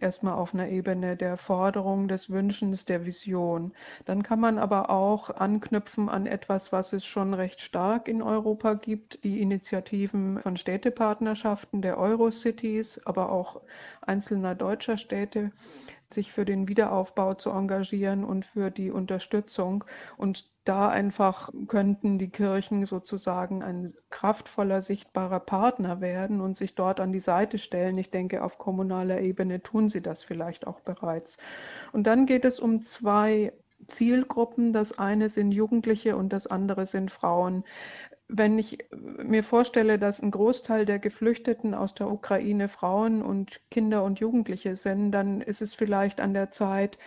erstmal 0.00 0.34
auf 0.34 0.54
einer 0.54 0.68
Ebene 0.68 1.16
der 1.16 1.36
Forderung, 1.36 2.08
des 2.08 2.30
Wünschens, 2.30 2.84
der 2.84 3.06
Vision. 3.06 3.72
Dann 4.04 4.22
kann 4.22 4.40
man 4.40 4.58
aber 4.58 4.90
auch 4.90 5.30
anknüpfen 5.30 6.08
an 6.08 6.26
etwas, 6.26 6.72
was 6.72 6.92
es 6.92 7.04
schon 7.04 7.34
recht 7.34 7.60
stark 7.60 8.08
in 8.08 8.22
Europa 8.22 8.74
gibt, 8.74 9.22
die 9.24 9.40
Initiativen 9.40 10.40
von 10.40 10.56
Städtepartnerschaften 10.56 11.82
der 11.82 11.98
Eurocities, 11.98 13.00
aber 13.04 13.30
auch 13.30 13.60
einzelner 14.00 14.54
deutscher 14.54 14.98
Städte 14.98 15.52
sich 16.14 16.32
für 16.32 16.44
den 16.44 16.68
Wiederaufbau 16.68 17.34
zu 17.34 17.50
engagieren 17.50 18.24
und 18.24 18.44
für 18.44 18.70
die 18.70 18.90
Unterstützung. 18.90 19.84
Und 20.16 20.50
da 20.64 20.88
einfach 20.88 21.50
könnten 21.66 22.18
die 22.18 22.30
Kirchen 22.30 22.84
sozusagen 22.86 23.62
ein 23.62 23.94
kraftvoller, 24.10 24.80
sichtbarer 24.80 25.40
Partner 25.40 26.00
werden 26.00 26.40
und 26.40 26.56
sich 26.56 26.74
dort 26.74 27.00
an 27.00 27.12
die 27.12 27.20
Seite 27.20 27.58
stellen. 27.58 27.98
Ich 27.98 28.10
denke, 28.10 28.44
auf 28.44 28.58
kommunaler 28.58 29.20
Ebene 29.20 29.62
tun 29.62 29.88
sie 29.88 30.02
das 30.02 30.22
vielleicht 30.22 30.66
auch 30.66 30.80
bereits. 30.80 31.36
Und 31.92 32.06
dann 32.06 32.26
geht 32.26 32.44
es 32.44 32.60
um 32.60 32.82
zwei 32.82 33.52
Zielgruppen. 33.88 34.72
Das 34.72 34.98
eine 34.98 35.28
sind 35.28 35.52
Jugendliche 35.52 36.16
und 36.16 36.32
das 36.32 36.46
andere 36.46 36.86
sind 36.86 37.10
Frauen 37.10 37.64
wenn 38.34 38.58
ich 38.58 38.78
mir 38.90 39.44
vorstelle, 39.44 39.98
dass 39.98 40.20
ein 40.22 40.30
Großteil 40.30 40.86
der 40.86 40.98
Geflüchteten 40.98 41.74
aus 41.74 41.94
der 41.94 42.10
Ukraine 42.10 42.68
Frauen 42.68 43.22
und 43.22 43.60
Kinder 43.70 44.04
und 44.04 44.20
Jugendliche 44.20 44.74
sind, 44.76 45.12
dann 45.12 45.42
ist 45.42 45.60
es 45.60 45.74
vielleicht 45.74 46.20
an 46.20 46.32
der 46.32 46.50
Zeit, 46.50 46.98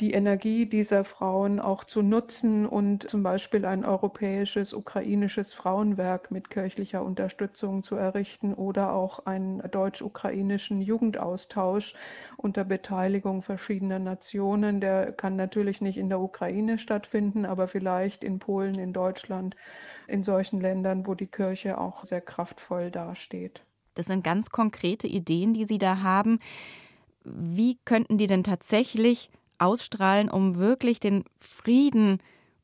die 0.00 0.12
Energie 0.12 0.66
dieser 0.66 1.04
Frauen 1.04 1.58
auch 1.58 1.84
zu 1.84 2.02
nutzen 2.02 2.66
und 2.66 3.08
zum 3.08 3.22
Beispiel 3.22 3.64
ein 3.64 3.82
europäisches, 3.82 4.74
ukrainisches 4.74 5.54
Frauenwerk 5.54 6.30
mit 6.30 6.50
kirchlicher 6.50 7.02
Unterstützung 7.02 7.82
zu 7.82 7.96
errichten 7.96 8.52
oder 8.52 8.92
auch 8.92 9.24
einen 9.24 9.62
deutsch-ukrainischen 9.70 10.82
Jugendaustausch 10.82 11.94
unter 12.36 12.64
Beteiligung 12.64 13.40
verschiedener 13.40 13.98
Nationen. 13.98 14.82
Der 14.82 15.12
kann 15.12 15.34
natürlich 15.34 15.80
nicht 15.80 15.96
in 15.96 16.10
der 16.10 16.20
Ukraine 16.20 16.78
stattfinden, 16.78 17.46
aber 17.46 17.66
vielleicht 17.66 18.22
in 18.22 18.38
Polen, 18.38 18.78
in 18.78 18.92
Deutschland, 18.92 19.56
in 20.08 20.22
solchen 20.22 20.60
Ländern, 20.60 21.06
wo 21.06 21.14
die 21.14 21.26
Kirche 21.26 21.78
auch 21.78 22.04
sehr 22.04 22.20
kraftvoll 22.20 22.90
dasteht. 22.90 23.62
Das 23.94 24.06
sind 24.06 24.22
ganz 24.22 24.50
konkrete 24.50 25.06
Ideen, 25.06 25.54
die 25.54 25.64
Sie 25.64 25.78
da 25.78 26.02
haben. 26.02 26.38
Wie 27.24 27.78
könnten 27.86 28.18
die 28.18 28.26
denn 28.26 28.44
tatsächlich 28.44 29.30
ausstrahlen, 29.58 30.30
um 30.30 30.56
wirklich 30.56 31.00
den 31.00 31.24
Frieden 31.38 32.18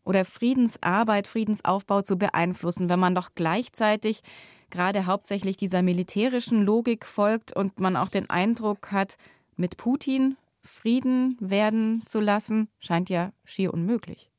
oder 0.04 0.24
Friedensarbeit, 0.24 1.26
Friedensaufbau 1.26 2.02
zu 2.02 2.16
beeinflussen, 2.16 2.88
wenn 2.88 2.98
man 3.00 3.14
doch 3.14 3.30
gleichzeitig 3.34 4.22
gerade 4.70 5.06
hauptsächlich 5.06 5.56
dieser 5.56 5.82
militärischen 5.82 6.62
Logik 6.62 7.06
folgt 7.06 7.54
und 7.54 7.78
man 7.78 7.96
auch 7.96 8.08
den 8.08 8.28
Eindruck 8.30 8.90
hat, 8.90 9.16
mit 9.56 9.76
Putin 9.76 10.36
Frieden 10.64 11.36
werden 11.40 12.02
zu 12.06 12.20
lassen, 12.20 12.68
scheint 12.78 13.10
ja 13.10 13.32
schier 13.44 13.74
unmöglich. 13.74 14.31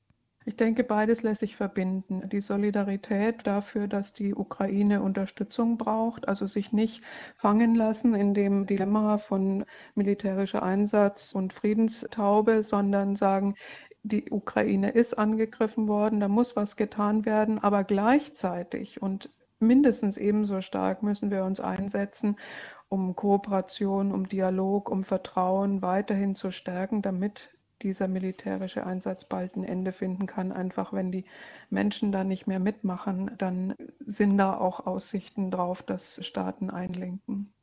Ich 0.46 0.58
denke, 0.58 0.84
beides 0.84 1.24
lässt 1.24 1.40
sich 1.40 1.56
verbinden. 1.56 2.28
Die 2.30 2.42
Solidarität 2.42 3.48
dafür, 3.48 3.88
dass 3.88 4.14
die 4.14 4.36
Ukraine 4.36 5.02
Unterstützung 5.02 5.78
braucht, 5.78 6.28
also 6.28 6.46
sich 6.46 6.74
nicht 6.74 7.02
fangen 7.36 7.76
lassen 7.76 8.14
in 8.14 8.34
dem 8.34 8.66
Dilemma 8.66 9.18
von 9.18 9.66
militärischer 9.96 10.62
Einsatz 10.62 11.32
und 11.34 11.54
Friedenstaube, 11.54 12.64
sondern 12.64 13.16
sagen, 13.16 13.56
die 14.04 14.30
Ukraine 14.32 14.90
ist 14.90 15.18
angegriffen 15.18 15.88
worden, 15.88 16.20
da 16.20 16.28
muss 16.28 16.58
was 16.58 16.76
getan 16.76 17.26
werden, 17.26 17.60
aber 17.60 17.86
gleichzeitig 17.86 19.02
und 19.02 19.30
mindestens 19.62 20.18
ebenso 20.18 20.60
stark 20.60 21.04
müssen 21.04 21.32
wir 21.32 21.46
uns 21.46 21.62
einsetzen, 21.62 22.36
um 22.90 23.16
Kooperation, 23.16 24.12
um 24.12 24.28
Dialog, 24.28 24.90
um 24.90 25.06
Vertrauen 25.06 25.82
weiterhin 25.82 26.36
zu 26.36 26.52
stärken, 26.52 27.02
damit 27.02 27.50
dieser 27.82 28.08
militärische 28.08 28.86
Einsatz 28.86 29.26
bald 29.26 29.56
ein 29.56 29.64
Ende 29.64 29.92
finden 29.92 30.26
kann. 30.26 30.52
Einfach 30.52 30.94
wenn 30.94 31.12
die 31.12 31.26
Menschen 31.70 32.12
da 32.12 32.24
nicht 32.24 32.48
mehr 32.48 32.60
mitmachen, 32.60 33.32
dann 33.38 33.76
sind 34.00 34.38
da 34.38 34.58
auch 34.58 34.86
Aussichten 34.86 35.52
drauf, 35.52 35.82
dass 35.82 36.26
Staaten 36.26 36.70
einlenken. 36.70 37.54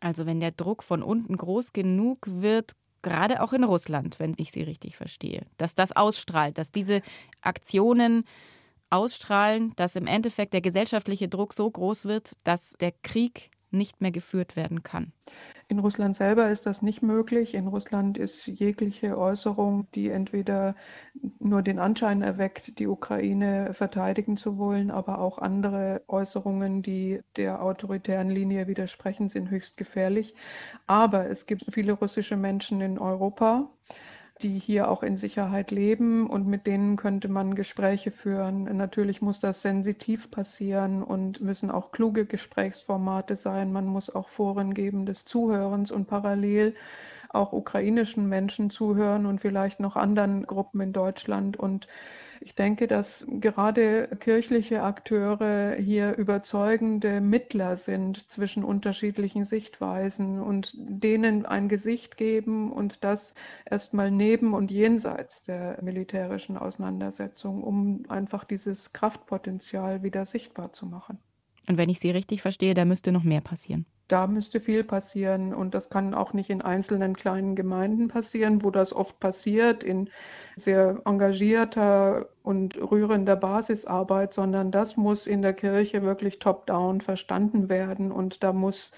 Also 0.00 0.26
wenn 0.26 0.40
der 0.40 0.52
Druck 0.52 0.82
von 0.82 1.02
unten 1.02 1.36
groß 1.36 1.72
genug 1.72 2.18
wird, 2.26 2.72
gerade 3.02 3.42
auch 3.42 3.52
in 3.52 3.64
Russland, 3.64 4.18
wenn 4.18 4.34
ich 4.36 4.52
Sie 4.52 4.62
richtig 4.62 4.96
verstehe, 4.96 5.46
dass 5.56 5.74
das 5.74 5.92
ausstrahlt, 5.92 6.58
dass 6.58 6.72
diese 6.72 7.00
Aktionen 7.40 8.24
ausstrahlen, 8.90 9.72
dass 9.76 9.96
im 9.96 10.06
Endeffekt 10.06 10.52
der 10.52 10.60
gesellschaftliche 10.60 11.28
Druck 11.28 11.52
so 11.52 11.70
groß 11.70 12.04
wird, 12.04 12.32
dass 12.44 12.74
der 12.80 12.92
Krieg 13.02 13.50
nicht 13.74 14.00
mehr 14.00 14.10
geführt 14.10 14.56
werden 14.56 14.82
kann. 14.82 15.12
In 15.68 15.78
Russland 15.78 16.14
selber 16.14 16.50
ist 16.50 16.66
das 16.66 16.82
nicht 16.82 17.02
möglich. 17.02 17.54
In 17.54 17.66
Russland 17.66 18.18
ist 18.18 18.46
jegliche 18.46 19.16
Äußerung, 19.16 19.86
die 19.94 20.10
entweder 20.10 20.76
nur 21.38 21.62
den 21.62 21.78
Anschein 21.78 22.22
erweckt, 22.22 22.78
die 22.78 22.86
Ukraine 22.86 23.72
verteidigen 23.72 24.36
zu 24.36 24.58
wollen, 24.58 24.90
aber 24.90 25.18
auch 25.20 25.38
andere 25.38 26.02
Äußerungen, 26.06 26.82
die 26.82 27.20
der 27.36 27.62
autoritären 27.62 28.28
Linie 28.28 28.66
widersprechen, 28.66 29.28
sind 29.28 29.50
höchst 29.50 29.76
gefährlich. 29.76 30.34
Aber 30.86 31.28
es 31.28 31.46
gibt 31.46 31.64
viele 31.72 31.94
russische 31.94 32.36
Menschen 32.36 32.80
in 32.82 32.98
Europa 32.98 33.70
die 34.42 34.58
hier 34.58 34.90
auch 34.90 35.02
in 35.02 35.16
Sicherheit 35.16 35.70
leben 35.70 36.28
und 36.28 36.46
mit 36.46 36.66
denen 36.66 36.96
könnte 36.96 37.28
man 37.28 37.54
Gespräche 37.54 38.10
führen. 38.10 38.64
Natürlich 38.76 39.22
muss 39.22 39.40
das 39.40 39.62
sensitiv 39.62 40.30
passieren 40.30 41.02
und 41.02 41.40
müssen 41.40 41.70
auch 41.70 41.92
kluge 41.92 42.26
Gesprächsformate 42.26 43.36
sein. 43.36 43.72
Man 43.72 43.86
muss 43.86 44.14
auch 44.14 44.28
Foren 44.28 44.74
geben 44.74 45.06
des 45.06 45.24
Zuhörens 45.24 45.92
und 45.92 46.06
parallel 46.06 46.74
auch 47.28 47.52
ukrainischen 47.52 48.28
Menschen 48.28 48.70
zuhören 48.70 49.26
und 49.26 49.40
vielleicht 49.40 49.80
noch 49.80 49.96
anderen 49.96 50.46
Gruppen 50.46 50.80
in 50.80 50.92
Deutschland. 50.92 51.56
Und 51.56 51.86
ich 52.44 52.54
denke, 52.54 52.86
dass 52.86 53.26
gerade 53.40 54.06
kirchliche 54.20 54.82
Akteure 54.82 55.76
hier 55.76 56.14
überzeugende 56.16 57.22
Mittler 57.22 57.78
sind 57.78 58.30
zwischen 58.30 58.64
unterschiedlichen 58.64 59.46
Sichtweisen 59.46 60.42
und 60.42 60.74
denen 60.76 61.46
ein 61.46 61.70
Gesicht 61.70 62.18
geben 62.18 62.70
und 62.70 63.02
das 63.02 63.34
erstmal 63.64 64.10
neben 64.10 64.52
und 64.52 64.70
jenseits 64.70 65.44
der 65.44 65.82
militärischen 65.82 66.58
Auseinandersetzung, 66.58 67.64
um 67.64 68.02
einfach 68.10 68.44
dieses 68.44 68.92
Kraftpotenzial 68.92 70.02
wieder 70.02 70.26
sichtbar 70.26 70.70
zu 70.74 70.84
machen. 70.84 71.18
Und 71.66 71.78
wenn 71.78 71.88
ich 71.88 71.98
Sie 71.98 72.10
richtig 72.10 72.42
verstehe, 72.42 72.74
da 72.74 72.84
müsste 72.84 73.10
noch 73.10 73.24
mehr 73.24 73.40
passieren 73.40 73.86
da 74.08 74.26
müsste 74.26 74.60
viel 74.60 74.84
passieren. 74.84 75.54
Und 75.54 75.74
das 75.74 75.90
kann 75.90 76.14
auch 76.14 76.32
nicht 76.32 76.50
in 76.50 76.62
einzelnen 76.62 77.14
kleinen 77.14 77.56
Gemeinden 77.56 78.08
passieren, 78.08 78.62
wo 78.62 78.70
das 78.70 78.92
oft 78.92 79.18
passiert, 79.20 79.82
in 79.82 80.10
sehr 80.56 81.00
engagierter 81.04 82.28
und 82.42 82.76
rührender 82.76 83.36
Basisarbeit, 83.36 84.34
sondern 84.34 84.70
das 84.70 84.96
muss 84.96 85.26
in 85.26 85.42
der 85.42 85.54
Kirche 85.54 86.02
wirklich 86.02 86.38
top-down 86.38 87.00
verstanden 87.00 87.68
werden. 87.68 88.12
Und 88.12 88.42
da 88.42 88.52
muss 88.52 88.92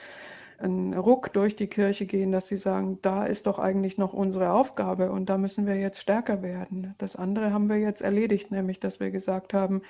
ein 0.59 0.95
Ruck 0.95 1.33
durch 1.33 1.57
die 1.57 1.67
Kirche 1.67 2.07
gehen, 2.07 2.33
dass 2.33 2.49
sie 2.49 2.57
sagen, 2.57 2.99
da 3.03 3.27
ist 3.27 3.47
doch 3.47 3.59
eigentlich 3.59 3.99
noch 3.99 4.13
unsere 4.13 4.53
Aufgabe 4.53 5.11
und 5.11 5.29
da 5.29 5.39
müssen 5.39 5.67
wir 5.67 5.77
jetzt 5.77 6.01
stärker 6.01 6.43
werden. 6.43 6.95
Das 6.99 7.17
andere 7.17 7.53
haben 7.53 7.69
wir 7.69 7.77
jetzt 7.77 8.01
erledigt, 8.01 8.51
nämlich 8.51 8.81
dass 8.81 9.01
wir 9.01 9.11
gesagt 9.11 9.53
haben, 9.53 9.83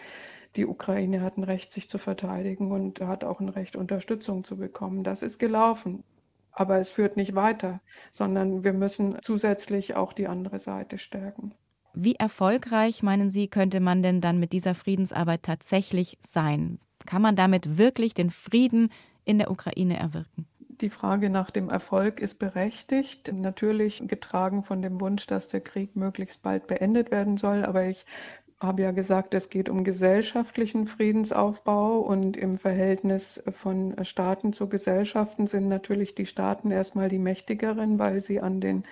die 0.57 0.67
Ukraine 0.67 1.21
hat 1.21 1.37
ein 1.37 1.45
Recht, 1.45 1.73
sich 1.73 1.89
zu 1.89 1.99
verteidigen 1.99 2.73
und 2.73 3.01
hat 3.01 3.25
auch 3.25 3.41
ein 3.41 3.49
Recht, 3.49 3.77
Unterstützung 3.77 4.45
zu 4.45 4.57
bekommen. 4.57 5.05
Das 5.05 5.23
ist 5.23 5.39
gelaufen. 5.39 6.03
Aber 6.51 6.79
es 6.79 6.89
führt 6.89 7.19
nicht 7.19 7.35
weiter, 7.35 7.81
sondern 8.13 8.65
wir 8.65 8.73
müssen 8.73 9.19
zusätzlich 9.21 9.95
auch 9.95 10.15
die 10.15 10.27
andere 10.27 10.59
Seite 10.59 10.97
stärken. 10.97 11.55
Wie 11.93 12.15
erfolgreich, 12.15 13.03
meinen 13.03 13.29
Sie, 13.29 13.49
könnte 13.49 13.81
man 13.81 14.03
denn 14.03 14.21
dann 14.21 14.39
mit 14.39 14.53
dieser 14.53 14.75
Friedensarbeit 14.75 15.43
tatsächlich 15.43 16.17
sein? 16.21 16.79
Kann 17.05 17.23
man 17.23 17.37
damit 17.37 17.79
wirklich 17.79 18.15
den 18.15 18.31
Frieden 18.31 18.91
in 19.25 19.39
der 19.39 19.51
Ukraine 19.51 19.99
erwirken? 19.99 20.47
Die 20.81 20.91
Frage 20.91 21.31
nach 21.31 21.51
dem 21.51 21.71
Erfolg 21.71 22.21
ist 22.21 22.39
berechtigt, 22.39 23.33
natürlich 23.33 24.03
getragen 24.07 24.63
von 24.63 24.83
dem 24.83 25.01
Wunsch, 25.01 25.27
dass 25.27 25.49
der 25.49 25.63
Krieg 25.63 25.97
möglichst 25.97 26.43
bald 26.43 26.67
beendet 26.67 27.11
werden 27.11 27.39
soll. 27.39 27.65
Aber 27.65 27.85
ich 27.85 28.05
habe 28.61 28.83
ja 28.83 28.91
gesagt, 28.91 29.35
es 29.35 29.51
geht 29.51 29.69
um 29.69 29.85
gesellschaftlichen 29.85 30.87
Friedensaufbau 30.87 31.99
und 31.99 32.37
im 32.37 32.59
Verhältnis 32.59 33.43
von 33.51 33.95
Staaten 34.05 34.53
zu 34.53 34.69
Gesellschaften 34.69 35.47
sind 35.47 35.69
natürlich 35.69 36.15
die 36.15 36.27
Staaten 36.27 36.71
erstmal 36.71 37.09
die 37.09 37.19
mächtigeren, 37.19 37.99
weil 37.99 38.21
sie 38.21 38.41
an 38.41 38.61
den 38.61 38.85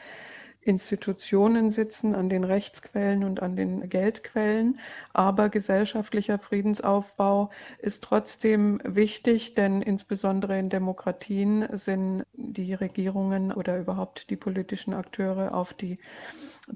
Institutionen 0.64 1.70
sitzen, 1.70 2.14
an 2.14 2.28
den 2.28 2.44
Rechtsquellen 2.44 3.24
und 3.24 3.42
an 3.42 3.56
den 3.56 3.88
Geldquellen. 3.88 4.78
Aber 5.12 5.48
gesellschaftlicher 5.48 6.38
Friedensaufbau 6.38 7.50
ist 7.78 8.02
trotzdem 8.02 8.80
wichtig, 8.84 9.54
denn 9.54 9.82
insbesondere 9.82 10.58
in 10.58 10.70
Demokratien 10.70 11.66
sind 11.72 12.24
die 12.32 12.74
Regierungen 12.74 13.52
oder 13.52 13.78
überhaupt 13.78 14.30
die 14.30 14.36
politischen 14.36 14.94
Akteure 14.94 15.54
auf 15.54 15.74
die 15.74 15.98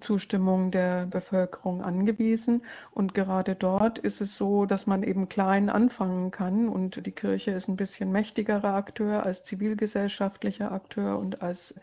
Zustimmung 0.01 0.70
der 0.70 1.07
Bevölkerung 1.07 1.82
angewiesen. 1.82 2.62
Und 2.91 3.14
gerade 3.14 3.55
dort 3.55 3.99
ist 3.99 4.20
es 4.20 4.36
so, 4.36 4.66
dass 4.66 4.86
man 4.86 5.03
eben 5.03 5.28
klein 5.28 5.70
anfangen 5.70 6.30
kann. 6.30 6.68
Und 6.68 7.07
die 7.07 7.12
Kirche 7.12 7.53
ist 7.53 7.68
ein 7.68 7.76
bisschen 7.76 8.12
mächtigerer 8.12 8.74
Akteur 8.74 9.24
als 9.24 9.45
zivilgesellschaftlicher 9.45 10.72
Akteur 10.72 11.18
und 11.18 11.41
als 11.43 11.74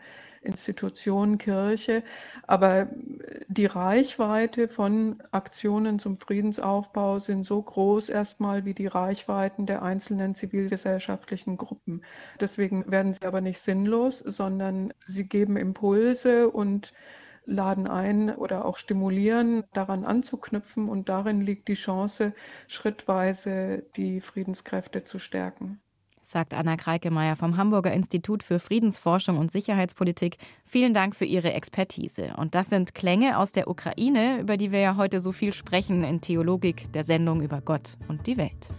Institution 0.46 1.38
Kirche, 1.38 2.02
aber 2.46 2.88
die 3.48 3.66
Reichweite 3.66 4.68
von 4.68 5.22
Aktionen 5.32 5.98
zum 5.98 6.18
Friedensaufbau 6.18 7.18
sind 7.18 7.44
so 7.44 7.60
groß 7.60 8.08
erstmal 8.08 8.64
wie 8.64 8.74
die 8.74 8.86
Reichweiten 8.86 9.66
der 9.66 9.82
einzelnen 9.82 10.34
zivilgesellschaftlichen 10.34 11.56
Gruppen. 11.56 12.02
Deswegen 12.40 12.90
werden 12.90 13.12
sie 13.12 13.26
aber 13.26 13.40
nicht 13.40 13.60
sinnlos, 13.60 14.20
sondern 14.20 14.94
sie 15.06 15.28
geben 15.28 15.56
Impulse 15.56 16.50
und 16.50 16.92
laden 17.44 17.86
ein 17.86 18.34
oder 18.34 18.64
auch 18.64 18.76
stimulieren, 18.76 19.64
daran 19.72 20.04
anzuknüpfen 20.04 20.88
und 20.88 21.08
darin 21.08 21.40
liegt 21.40 21.68
die 21.68 21.74
Chance, 21.74 22.34
schrittweise 22.66 23.84
die 23.96 24.20
Friedenskräfte 24.20 25.04
zu 25.04 25.18
stärken 25.18 25.80
sagt 26.30 26.54
Anna 26.54 26.76
Kreikemeyer 26.76 27.36
vom 27.36 27.56
Hamburger 27.56 27.92
Institut 27.92 28.42
für 28.42 28.58
Friedensforschung 28.58 29.38
und 29.38 29.50
Sicherheitspolitik. 29.50 30.38
Vielen 30.64 30.92
Dank 30.92 31.14
für 31.14 31.24
Ihre 31.24 31.52
Expertise. 31.52 32.34
Und 32.36 32.54
das 32.54 32.68
sind 32.68 32.94
Klänge 32.94 33.38
aus 33.38 33.52
der 33.52 33.68
Ukraine, 33.68 34.40
über 34.40 34.56
die 34.56 34.72
wir 34.72 34.80
ja 34.80 34.96
heute 34.96 35.20
so 35.20 35.32
viel 35.32 35.52
sprechen 35.52 36.04
in 36.04 36.20
Theologik, 36.20 36.92
der 36.92 37.04
Sendung 37.04 37.40
über 37.42 37.60
Gott 37.60 37.96
und 38.08 38.26
die 38.26 38.36
Welt. 38.36 38.70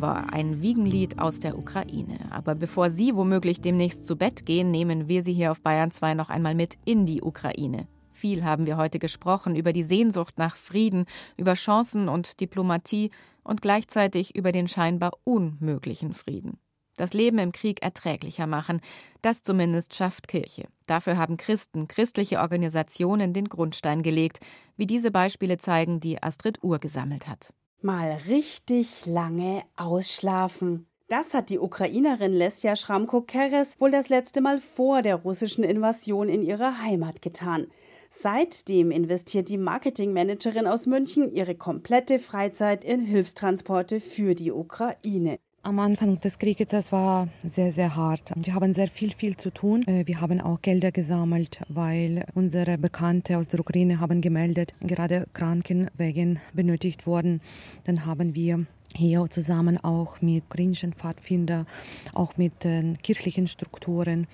War 0.00 0.32
ein 0.32 0.62
Wiegenlied 0.62 1.18
aus 1.18 1.40
der 1.40 1.58
Ukraine. 1.58 2.20
Aber 2.30 2.54
bevor 2.54 2.88
Sie 2.88 3.16
womöglich 3.16 3.60
demnächst 3.60 4.06
zu 4.06 4.14
Bett 4.14 4.46
gehen, 4.46 4.70
nehmen 4.70 5.08
wir 5.08 5.24
Sie 5.24 5.32
hier 5.32 5.50
auf 5.50 5.60
Bayern 5.60 5.90
2 5.90 6.14
noch 6.14 6.28
einmal 6.28 6.54
mit 6.54 6.78
in 6.84 7.04
die 7.04 7.20
Ukraine. 7.20 7.88
Viel 8.12 8.44
haben 8.44 8.64
wir 8.64 8.76
heute 8.76 9.00
gesprochen 9.00 9.56
über 9.56 9.72
die 9.72 9.82
Sehnsucht 9.82 10.38
nach 10.38 10.54
Frieden, 10.54 11.06
über 11.36 11.54
Chancen 11.54 12.08
und 12.08 12.38
Diplomatie 12.38 13.10
und 13.42 13.60
gleichzeitig 13.60 14.36
über 14.36 14.52
den 14.52 14.68
scheinbar 14.68 15.10
unmöglichen 15.24 16.12
Frieden. 16.12 16.60
Das 16.96 17.12
Leben 17.12 17.38
im 17.38 17.50
Krieg 17.50 17.82
erträglicher 17.82 18.46
machen, 18.46 18.80
das 19.20 19.42
zumindest 19.42 19.96
schafft 19.96 20.28
Kirche. 20.28 20.68
Dafür 20.86 21.16
haben 21.16 21.38
Christen, 21.38 21.88
christliche 21.88 22.38
Organisationen 22.38 23.32
den 23.32 23.48
Grundstein 23.48 24.04
gelegt, 24.04 24.38
wie 24.76 24.86
diese 24.86 25.10
Beispiele 25.10 25.58
zeigen, 25.58 25.98
die 25.98 26.22
Astrid 26.22 26.62
Uhr 26.62 26.78
gesammelt 26.78 27.26
hat 27.26 27.52
mal 27.84 28.18
richtig 28.26 29.06
lange 29.06 29.62
ausschlafen. 29.76 30.86
Das 31.08 31.34
hat 31.34 31.50
die 31.50 31.58
Ukrainerin 31.58 32.32
Lesja 32.32 32.76
Schramko-Keres 32.76 33.78
wohl 33.78 33.90
das 33.90 34.08
letzte 34.08 34.40
Mal 34.40 34.58
vor 34.58 35.02
der 35.02 35.16
russischen 35.16 35.62
Invasion 35.62 36.28
in 36.28 36.42
ihrer 36.42 36.80
Heimat 36.82 37.20
getan. 37.20 37.66
Seitdem 38.08 38.90
investiert 38.90 39.48
die 39.48 39.58
Marketingmanagerin 39.58 40.66
aus 40.66 40.86
München 40.86 41.30
ihre 41.30 41.54
komplette 41.54 42.18
Freizeit 42.18 42.84
in 42.84 43.00
Hilfstransporte 43.00 44.00
für 44.00 44.34
die 44.34 44.50
Ukraine. 44.50 45.38
Am 45.66 45.78
Anfang 45.78 46.20
des 46.20 46.38
Krieges, 46.38 46.68
das 46.68 46.92
war 46.92 47.26
sehr, 47.42 47.72
sehr 47.72 47.96
hart. 47.96 48.32
Wir 48.36 48.52
haben 48.52 48.74
sehr 48.74 48.86
viel, 48.86 49.14
viel 49.14 49.38
zu 49.38 49.50
tun. 49.50 49.82
Äh, 49.86 50.06
wir 50.06 50.20
haben 50.20 50.38
auch 50.42 50.60
Gelder 50.60 50.92
gesammelt, 50.92 51.58
weil 51.70 52.26
unsere 52.34 52.76
Bekannte 52.76 53.38
aus 53.38 53.48
der 53.48 53.60
Ukraine 53.60 53.98
haben 53.98 54.20
gemeldet, 54.20 54.74
gerade 54.82 55.26
Krankenwegen 55.32 56.38
benötigt 56.52 57.06
wurden. 57.06 57.40
Dann 57.84 58.04
haben 58.04 58.34
wir 58.34 58.66
hier 58.96 59.26
zusammen 59.30 59.82
auch 59.82 60.20
mit 60.20 60.44
ukrainischen 60.44 60.92
Pfadfinder, 60.92 61.66
auch 62.12 62.36
mit 62.36 62.64
den 62.64 62.98
kirchlichen 63.02 63.46
Strukturen 63.46 64.26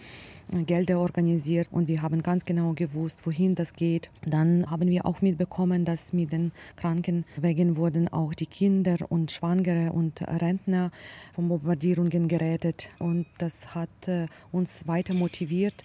äh, 0.53 0.63
Gelder 0.65 0.99
organisiert 0.99 1.69
und 1.71 1.89
wir 1.89 2.03
haben 2.03 2.23
ganz 2.23 2.45
genau 2.45 2.73
gewusst, 2.75 3.25
wohin 3.25 3.55
das 3.55 3.73
geht. 3.75 4.11
Dann 4.25 4.71
haben 4.71 4.89
wir 4.89 5.07
auch 5.07 5.23
mitbekommen, 5.23 5.85
dass 5.85 6.13
mit 6.13 6.33
den 6.33 6.53
Krankenwegen 6.77 7.77
wurden 7.77 8.09
auch 8.09 8.35
die 8.35 8.47
Kinder 8.47 8.97
und 9.09 9.31
Schwangere 9.31 9.93
und 9.93 10.23
Rentner 10.23 10.91
von 11.33 11.49
Bombardierungen 11.49 12.29
gerettet 12.29 12.91
und 12.99 13.27
das 13.39 13.75
hat 13.75 14.09
äh, 14.09 14.27
uns 14.53 14.87
weiter 14.87 15.15
motiviert, 15.15 15.85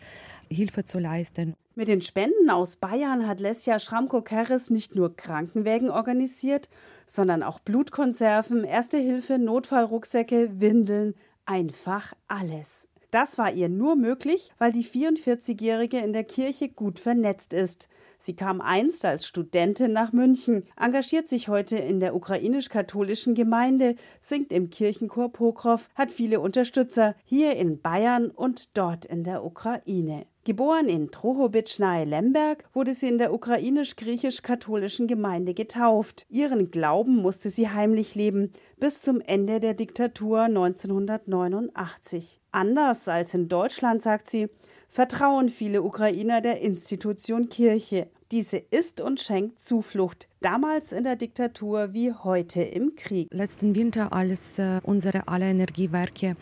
Hilfe 0.49 0.83
zu 0.83 0.99
leisten. 0.99 1.55
Mit 1.75 1.87
den 1.87 2.01
Spenden 2.01 2.49
aus 2.49 2.77
Bayern 2.77 3.27
hat 3.27 3.39
Lesja 3.39 3.79
Schramko-Kerres 3.79 4.69
nicht 4.69 4.95
nur 4.95 5.15
Krankenwägen 5.15 5.89
organisiert, 5.89 6.69
sondern 7.05 7.43
auch 7.43 7.59
Blutkonserven, 7.59 8.63
Erste 8.63 8.97
Hilfe, 8.97 9.37
Notfallrucksäcke, 9.37 10.61
Windeln, 10.61 11.15
einfach 11.45 12.13
alles. 12.27 12.87
Das 13.11 13.37
war 13.37 13.51
ihr 13.51 13.69
nur 13.69 13.95
möglich, 13.95 14.51
weil 14.57 14.73
die 14.73 14.83
44-Jährige 14.83 15.99
in 15.99 16.11
der 16.11 16.25
Kirche 16.25 16.69
gut 16.69 16.99
vernetzt 16.99 17.53
ist. 17.53 17.87
Sie 18.19 18.35
kam 18.35 18.59
einst 18.59 19.05
als 19.05 19.25
Studentin 19.25 19.93
nach 19.93 20.11
München, 20.11 20.63
engagiert 20.75 21.29
sich 21.29 21.47
heute 21.47 21.77
in 21.77 21.99
der 21.99 22.15
ukrainisch-katholischen 22.15 23.33
Gemeinde, 23.33 23.95
singt 24.19 24.51
im 24.51 24.69
Kirchenchor 24.69 25.31
Pokrow, 25.31 25.87
hat 25.95 26.11
viele 26.11 26.39
Unterstützer 26.39 27.15
hier 27.23 27.55
in 27.55 27.81
Bayern 27.81 28.31
und 28.31 28.77
dort 28.77 29.05
in 29.05 29.23
der 29.23 29.45
Ukraine. 29.45 30.25
Geboren 30.45 30.87
in 30.89 31.09
Trohobitsch 31.09 31.79
nahe 31.79 32.05
Lemberg, 32.05 32.65
wurde 32.71 32.93
sie 32.93 33.07
in 33.07 33.17
der 33.17 33.33
ukrainisch-griechisch-katholischen 33.33 35.07
Gemeinde 35.07 35.55
getauft. 35.55 36.27
Ihren 36.29 36.69
Glauben 36.69 37.15
musste 37.15 37.49
sie 37.49 37.69
heimlich 37.69 38.13
leben, 38.13 38.53
bis 38.77 39.01
zum 39.01 39.21
Ende 39.21 39.59
der 39.59 39.73
Diktatur 39.73 40.41
1989. 40.43 42.39
Anders 42.51 43.07
als 43.07 43.33
in 43.33 43.47
Deutschland, 43.49 44.03
sagt 44.03 44.29
sie, 44.29 44.47
vertrauen 44.87 45.49
viele 45.49 45.81
Ukrainer 45.81 46.41
der 46.41 46.61
Institution 46.61 47.49
Kirche. 47.49 48.11
Diese 48.31 48.57
ist 48.57 49.01
und 49.01 49.19
schenkt 49.19 49.59
Zuflucht, 49.59 50.27
damals 50.41 50.91
in 50.91 51.03
der 51.03 51.15
Diktatur 51.15 51.93
wie 51.93 52.13
heute 52.13 52.61
im 52.61 52.95
Krieg. 52.95 53.33
Letzten 53.33 53.73
Winter, 53.75 54.13
als 54.13 54.59
äh, 54.59 54.79
unsere 54.83 55.27
alle 55.27 55.45
Energiewerke 55.45 56.35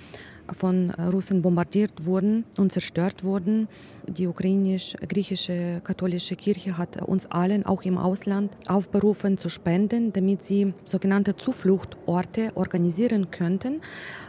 von 0.54 0.92
Russen 0.92 1.42
bombardiert 1.42 2.06
wurden 2.06 2.46
und 2.58 2.72
zerstört 2.72 3.24
wurden. 3.24 3.68
Die 4.08 4.28
ukrainisch-griechische 4.28 5.82
katholische 5.84 6.36
Kirche 6.36 6.78
hat 6.78 7.02
uns 7.02 7.26
allen, 7.26 7.66
auch 7.66 7.84
im 7.84 7.98
Ausland, 7.98 8.52
aufberufen 8.68 9.38
zu 9.38 9.50
spenden, 9.50 10.12
damit 10.14 10.46
sie 10.46 10.74
sogenannte 10.86 11.36
Zufluchtorte 11.38 12.52
organisieren 12.56 13.32
könnten. 13.32 13.82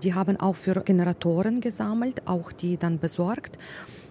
Die 0.02 0.14
haben 0.14 0.38
auch 0.38 0.56
für 0.56 0.74
Generatoren 0.84 1.60
gesammelt, 1.60 2.26
auch 2.26 2.52
die 2.52 2.76
dann 2.76 2.98
besorgt. 2.98 3.58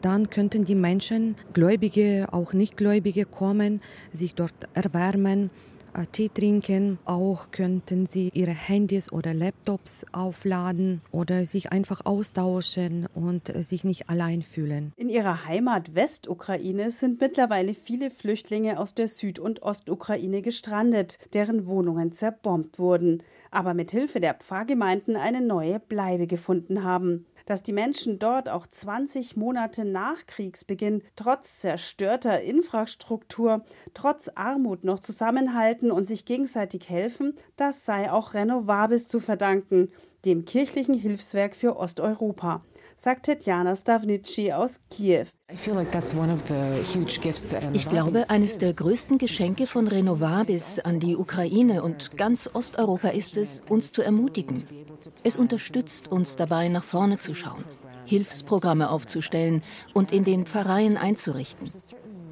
Dann 0.01 0.29
könnten 0.29 0.65
die 0.65 0.75
Menschen, 0.75 1.35
Gläubige, 1.53 2.27
auch 2.31 2.51
Nichtgläubige 2.51 3.25
kommen, 3.25 3.81
sich 4.11 4.35
dort 4.35 4.53
erwärmen 4.73 5.45
äh, 5.45 5.72
Tee 6.11 6.29
trinken. 6.29 6.97
Auch 7.05 7.51
könnten 7.51 8.05
sie 8.05 8.29
ihre 8.33 8.51
Handys 8.51 9.11
oder 9.11 9.33
Laptops 9.33 10.05
aufladen 10.11 11.01
oder 11.11 11.45
sich 11.45 11.71
einfach 11.71 12.05
austauschen 12.05 13.07
und 13.13 13.49
äh, 13.49 13.63
sich 13.63 13.83
nicht 13.83 14.09
allein 14.09 14.41
fühlen. 14.41 14.93
In 14.95 15.09
ihrer 15.09 15.45
Heimat 15.45 15.95
Westukraine 15.95 16.91
sind 16.91 17.21
mittlerweile 17.21 17.73
viele 17.73 18.09
Flüchtlinge 18.09 18.79
aus 18.79 18.93
der 18.93 19.07
Süd- 19.07 19.39
und 19.39 19.63
Ostukraine 19.63 20.41
gestrandet, 20.41 21.17
deren 21.33 21.65
Wohnungen 21.67 22.13
zerbombt 22.13 22.79
wurden, 22.79 23.23
aber 23.51 23.73
mit 23.73 23.91
Hilfe 23.91 24.19
der 24.19 24.33
Pfarrgemeinden 24.33 25.15
eine 25.15 25.41
neue 25.41 25.79
Bleibe 25.79 26.27
gefunden 26.27 26.83
haben 26.83 27.25
dass 27.45 27.63
die 27.63 27.73
Menschen 27.73 28.19
dort 28.19 28.49
auch 28.49 28.67
20 28.67 29.35
Monate 29.35 29.85
nach 29.85 30.25
Kriegsbeginn 30.25 31.03
trotz 31.15 31.59
zerstörter 31.59 32.41
Infrastruktur, 32.41 33.63
trotz 33.93 34.29
Armut 34.35 34.83
noch 34.83 34.99
zusammenhalten 34.99 35.91
und 35.91 36.05
sich 36.05 36.25
gegenseitig 36.25 36.89
helfen, 36.89 37.35
das 37.55 37.85
sei 37.85 38.11
auch 38.11 38.33
Renovabis 38.33 39.07
zu 39.07 39.19
verdanken, 39.19 39.91
dem 40.25 40.45
kirchlichen 40.45 40.95
Hilfswerk 40.95 41.55
für 41.55 41.77
Osteuropa 41.77 42.63
sagt 42.97 43.25
Tetjana 43.25 43.75
Stavnitschi 43.75 44.53
aus 44.53 44.79
Kiew. 44.89 45.27
Ich 47.73 47.89
glaube, 47.89 48.29
eines 48.29 48.57
der 48.57 48.73
größten 48.73 49.17
Geschenke 49.17 49.67
von 49.67 49.87
Renovabis 49.87 50.79
an 50.79 50.99
die 50.99 51.15
Ukraine 51.15 51.83
und 51.83 52.17
ganz 52.17 52.49
Osteuropa 52.53 53.09
ist 53.09 53.37
es, 53.37 53.61
uns 53.69 53.91
zu 53.91 54.01
ermutigen. 54.01 54.63
Es 55.23 55.37
unterstützt 55.37 56.11
uns 56.11 56.35
dabei, 56.35 56.69
nach 56.69 56.83
vorne 56.83 57.19
zu 57.19 57.33
schauen, 57.33 57.63
Hilfsprogramme 58.05 58.89
aufzustellen 58.89 59.63
und 59.93 60.11
in 60.11 60.23
den 60.23 60.45
Pfarreien 60.45 60.97
einzurichten. 60.97 61.69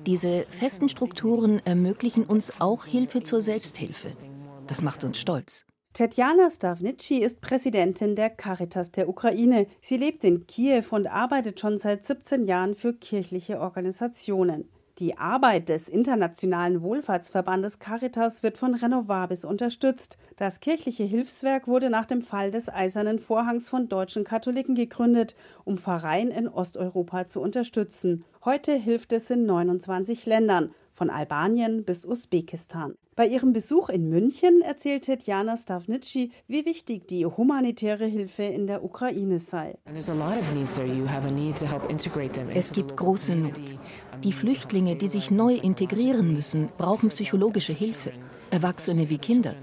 Diese 0.06 0.46
festen 0.50 0.90
Strukturen 0.90 1.62
ermöglichen 1.66 2.24
uns 2.24 2.60
auch 2.60 2.86
Hilfe 2.86 3.24
zur 3.24 3.42
Selbsthilfe. 3.42 4.12
Das 4.68 4.82
macht 4.82 5.04
uns 5.04 5.20
stolz. 5.20 5.66
Tetjana 5.94 6.50
Stavnitschi 6.50 7.18
ist 7.18 7.42
Präsidentin 7.42 8.16
der 8.16 8.30
Caritas 8.30 8.92
der 8.92 9.10
Ukraine. 9.10 9.68
Sie 9.82 9.98
lebt 9.98 10.24
in 10.24 10.48
Kiew 10.48 10.86
und 10.92 11.06
arbeitet 11.06 11.60
schon 11.60 11.80
seit 11.80 12.06
17 12.06 12.46
Jahren 12.46 12.76
für 12.76 12.94
kirchliche 12.94 13.60
Organisationen. 13.60 14.70
Die 15.00 15.18
Arbeit 15.18 15.68
des 15.68 15.90
Internationalen 15.90 16.82
Wohlfahrtsverbandes 16.82 17.80
Caritas 17.80 18.42
wird 18.42 18.58
von 18.58 18.74
Renovabis 18.74 19.44
unterstützt. 19.44 20.18
Das 20.38 20.62
kirchliche 20.62 21.04
Hilfswerk 21.04 21.68
wurde 21.68 21.90
nach 21.90 22.06
dem 22.06 22.22
Fall 22.22 22.52
des 22.52 22.70
Eisernen 22.70 23.20
Vorhangs 23.20 23.68
von 23.68 23.90
deutschen 23.90 24.24
Katholiken 24.24 24.76
gegründet, 24.76 25.36
um 25.66 25.78
Pfarreien 25.78 26.32
in 26.32 26.48
Osteuropa 26.48 27.28
zu 27.28 27.42
unterstützen. 27.42 28.24
Heute 28.46 28.74
hilft 28.74 29.12
es 29.12 29.30
in 29.30 29.46
29 29.46 30.26
Ländern, 30.26 30.74
von 31.02 31.10
Albanien 31.10 31.84
bis 31.84 32.06
Usbekistan. 32.06 32.94
Bei 33.16 33.26
ihrem 33.26 33.54
Besuch 33.54 33.90
in 33.90 34.08
München 34.08 34.62
erzählt 34.62 35.06
Tetjana 35.06 35.58
Stavnitschi, 35.58 36.30
wie 36.46 36.64
wichtig 36.64 37.08
die 37.08 37.26
humanitäre 37.26 38.06
Hilfe 38.06 38.44
in 38.44 38.68
der 38.68 38.84
Ukraine 38.84 39.40
sei. 39.40 39.80
Es 42.54 42.72
gibt 42.72 42.96
große 42.96 43.36
Not. 43.36 43.54
Die 44.24 44.32
Flüchtlinge, 44.32 44.96
die 44.96 45.08
sich 45.08 45.32
neu 45.32 45.56
integrieren 45.56 46.34
müssen, 46.34 46.68
brauchen 46.78 47.10
psychologische 47.10 47.74
Hilfe. 47.74 48.12
Erwachsene 48.52 49.10
wie 49.10 49.18
Kinder. 49.18 49.56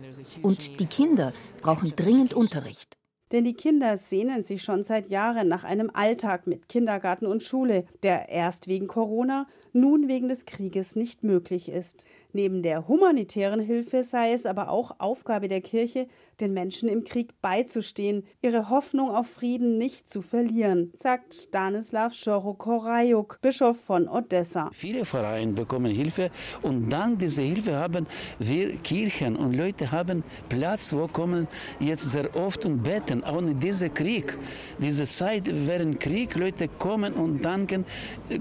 Und 0.42 0.80
die 0.80 0.86
Kinder 0.86 1.32
brauchen 1.62 1.92
dringend 1.94 2.34
Unterricht. 2.34 2.98
Denn 3.30 3.44
die 3.44 3.54
Kinder 3.54 3.96
sehnen 3.96 4.42
sich 4.42 4.62
schon 4.62 4.84
seit 4.84 5.08
Jahren 5.08 5.48
nach 5.48 5.64
einem 5.64 5.90
Alltag 5.92 6.46
mit 6.46 6.68
Kindergarten 6.68 7.26
und 7.26 7.42
Schule, 7.42 7.84
der 8.02 8.30
erst 8.30 8.68
wegen 8.68 8.86
Corona, 8.86 9.46
nun 9.72 10.08
wegen 10.08 10.28
des 10.28 10.46
Krieges 10.46 10.96
nicht 10.96 11.22
möglich 11.22 11.68
ist. 11.68 12.06
Neben 12.32 12.62
der 12.62 12.86
humanitären 12.86 13.60
Hilfe 13.60 14.02
sei 14.02 14.32
es 14.32 14.44
aber 14.44 14.68
auch 14.68 14.96
Aufgabe 14.98 15.48
der 15.48 15.62
Kirche, 15.62 16.06
den 16.40 16.52
Menschen 16.52 16.88
im 16.88 17.02
Krieg 17.02 17.40
beizustehen, 17.40 18.24
ihre 18.42 18.68
Hoffnung 18.68 19.10
auf 19.10 19.28
Frieden 19.28 19.78
nicht 19.78 20.08
zu 20.08 20.22
verlieren, 20.22 20.92
sagt 20.94 21.34
Stanislav 21.34 22.12
Schorokorajuk, 22.12 23.38
Bischof 23.40 23.80
von 23.80 24.08
Odessa. 24.08 24.70
Viele 24.72 25.04
Vereine 25.04 25.52
bekommen 25.52 25.90
Hilfe 25.90 26.30
und 26.62 26.90
dank 26.90 27.18
dieser 27.18 27.42
Hilfe 27.42 27.76
haben 27.76 28.06
wir 28.38 28.76
Kirchen 28.76 29.34
und 29.34 29.54
Leute 29.54 29.90
haben 29.90 30.22
Platz, 30.48 30.92
wo 30.92 31.08
kommen 31.08 31.48
jetzt 31.80 32.10
sehr 32.12 32.36
oft 32.36 32.64
und 32.64 32.82
beten. 32.82 33.22
Ohne 33.24 33.54
diesen 33.54 33.92
Krieg, 33.92 34.38
diese 34.78 35.06
Zeit 35.06 35.44
während 35.50 35.98
Krieg, 35.98 36.36
Leute 36.36 36.68
kommen 36.68 37.14
und 37.14 37.42
danken. 37.42 37.84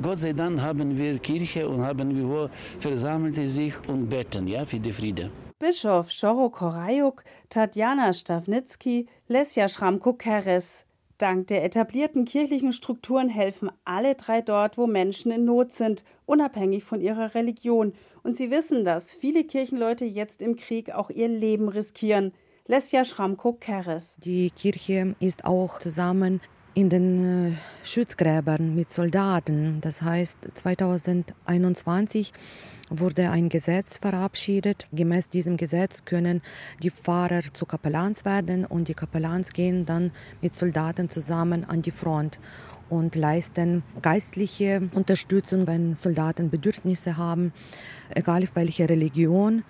Gott 0.02 0.20
sei 0.20 0.34
Dank 0.34 0.62
haben 0.62 0.98
wir 0.98 1.17
Kirche 1.20 1.68
und 1.68 1.82
haben 1.82 2.16
wir 2.16 2.50
versammelte 2.80 3.48
sich 3.48 3.74
und 3.88 4.10
beten 4.10 4.48
ja, 4.48 4.66
für 4.66 4.80
die 4.80 4.92
Friede. 4.92 5.32
Bischof 5.60 6.12
Schoro 6.12 6.50
Korajuk, 6.50 7.24
Tatjana 7.50 8.14
Stavnitsky, 8.14 9.08
Lesja 9.28 9.68
Schramko-Keres. 9.68 10.86
Dank 11.18 11.48
der 11.48 11.64
etablierten 11.64 12.26
kirchlichen 12.26 12.74
Strukturen 12.74 13.28
helfen 13.28 13.72
alle 13.84 14.14
drei 14.14 14.42
dort, 14.42 14.78
wo 14.78 14.86
Menschen 14.86 15.32
in 15.32 15.46
Not 15.46 15.74
sind, 15.74 16.04
unabhängig 16.28 16.84
von 16.84 17.02
ihrer 17.02 17.34
Religion. 17.34 17.94
Und 18.22 18.38
sie 18.38 18.52
wissen, 18.52 18.86
dass 18.86 19.14
viele 19.14 19.44
Kirchenleute 19.44 20.06
jetzt 20.06 20.44
im 20.44 20.56
Krieg 20.56 20.92
auch 20.92 21.10
ihr 21.10 21.28
Leben 21.28 21.70
riskieren. 21.70 22.34
Lesja 22.68 23.04
Schramko-Keres. 23.04 24.18
Die 24.24 24.52
Kirche 24.52 25.16
ist 25.20 25.46
auch 25.46 25.80
zusammen 25.80 26.40
in 26.78 26.90
den 26.90 27.54
äh, 27.54 27.54
Schützgräbern 27.84 28.76
mit 28.76 28.88
Soldaten. 28.92 29.82
Das 29.82 30.04
heißt, 30.04 30.38
2021 30.54 32.34
wurde 32.92 33.32
ein 33.32 33.50
Gesetz 33.50 33.98
verabschiedet. 33.98 34.88
Gemäß 34.94 35.30
diesem 35.30 35.58
Gesetz 35.58 36.06
können 36.06 36.44
die 36.84 36.92
Pfarrer 36.92 37.42
zu 37.52 37.66
Kapellans 37.66 38.26
werden 38.26 38.64
und 38.64 38.90
die 38.90 38.94
Kapellans 38.94 39.54
gehen 39.54 39.88
dann 39.88 40.12
mit 40.40 40.54
Soldaten 40.54 41.10
zusammen 41.10 41.64
an 41.64 41.82
die 41.82 41.90
Front 41.90 42.40
und 42.90 43.16
leisten 43.16 43.82
geistliche 44.04 44.88
Unterstützung, 44.94 45.66
wenn 45.66 45.96
Soldaten 45.96 46.52
Bedürfnisse 46.52 47.18
haben, 47.18 47.54
egal 48.14 48.48
welche 48.54 48.88
Religion 48.88 49.64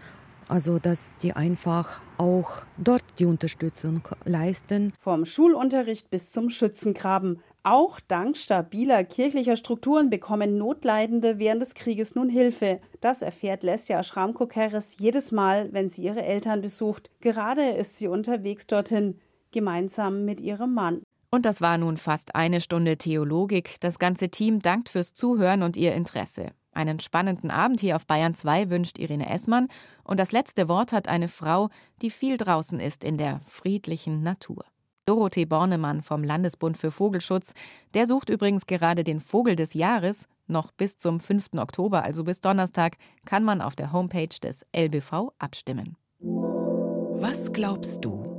Also 0.48 0.80
dass 0.80 1.16
die 1.22 1.34
einfach 1.34 2.02
auch 2.18 2.62
dort 2.78 3.04
die 3.20 3.26
Unterstützung 3.26 4.02
leisten. 4.24 4.94
Vom 4.98 5.26
Schulunterricht 5.26 6.10
bis 6.10 6.32
zum 6.32 6.50
Schützengraben. 6.50 7.42
Auch 7.64 8.00
dank 8.00 8.38
stabiler 8.38 9.04
kirchlicher 9.04 9.58
Strukturen 9.58 10.10
bekommen 10.10 10.58
Notleidende 10.58 11.38
während 11.38 11.62
des 11.62 11.74
Krieges 11.74 12.16
nun 12.16 12.30
Hilfe. 12.30 12.80
Das 13.02 13.22
erfährt 13.22 13.64
Lesja 13.64 14.04
Schramko-Keres 14.04 14.96
jedes 15.00 15.34
Mal, 15.34 15.68
wenn 15.74 15.90
sie 15.90 16.04
ihre 16.04 16.24
Eltern 16.24 16.62
besucht. 16.62 17.12
Gerade 17.20 17.72
ist 17.72 17.98
sie 17.98 18.08
unterwegs 18.08 18.68
dorthin, 18.68 19.20
gemeinsam 19.52 20.24
mit 20.24 20.40
ihrem 20.40 20.74
Mann. 20.74 21.02
Und 21.30 21.46
das 21.46 21.60
war 21.60 21.78
nun 21.78 21.98
fast 21.98 22.36
eine 22.36 22.62
Stunde 22.62 22.98
Theologik. 22.98 23.76
Das 23.82 24.00
ganze 24.00 24.30
Team 24.30 24.62
dankt 24.62 24.88
fürs 24.88 25.14
Zuhören 25.14 25.62
und 25.62 25.76
ihr 25.76 25.94
Interesse. 25.94 26.52
Einen 26.78 27.00
spannenden 27.00 27.50
Abend 27.50 27.80
hier 27.80 27.96
auf 27.96 28.06
Bayern 28.06 28.36
2 28.36 28.70
wünscht 28.70 29.00
Irene 29.00 29.28
Essmann. 29.28 29.68
Und 30.04 30.20
das 30.20 30.32
letzte 30.32 30.68
Wort 30.68 30.92
hat 30.92 31.08
eine 31.08 31.28
Frau, 31.28 31.70
die 32.04 32.12
viel 32.12 32.38
draußen 32.38 32.80
ist 32.80 33.04
in 33.04 33.18
der 33.18 33.40
friedlichen 33.46 34.22
Natur. 34.22 34.64
Dorothee 35.08 35.46
Bornemann 35.46 36.04
vom 36.04 36.24
Landesbund 36.24 36.78
für 36.78 36.92
Vogelschutz. 36.92 37.56
Der 37.96 38.06
sucht 38.06 38.30
übrigens 38.30 38.68
gerade 38.68 39.04
den 39.04 39.22
Vogel 39.22 39.56
des 39.56 39.74
Jahres. 39.74 40.28
Noch 40.46 40.72
bis 40.72 41.00
zum 41.00 41.20
5. 41.20 41.56
Oktober, 41.58 42.04
also 42.04 42.24
bis 42.24 42.42
Donnerstag, 42.42 42.98
kann 43.26 43.44
man 43.44 43.62
auf 43.62 43.76
der 43.76 43.92
Homepage 43.92 44.28
des 44.28 44.64
LBV 44.72 45.32
abstimmen. 45.40 45.98
Was 46.20 47.52
glaubst 47.52 48.06
du? 48.06 48.37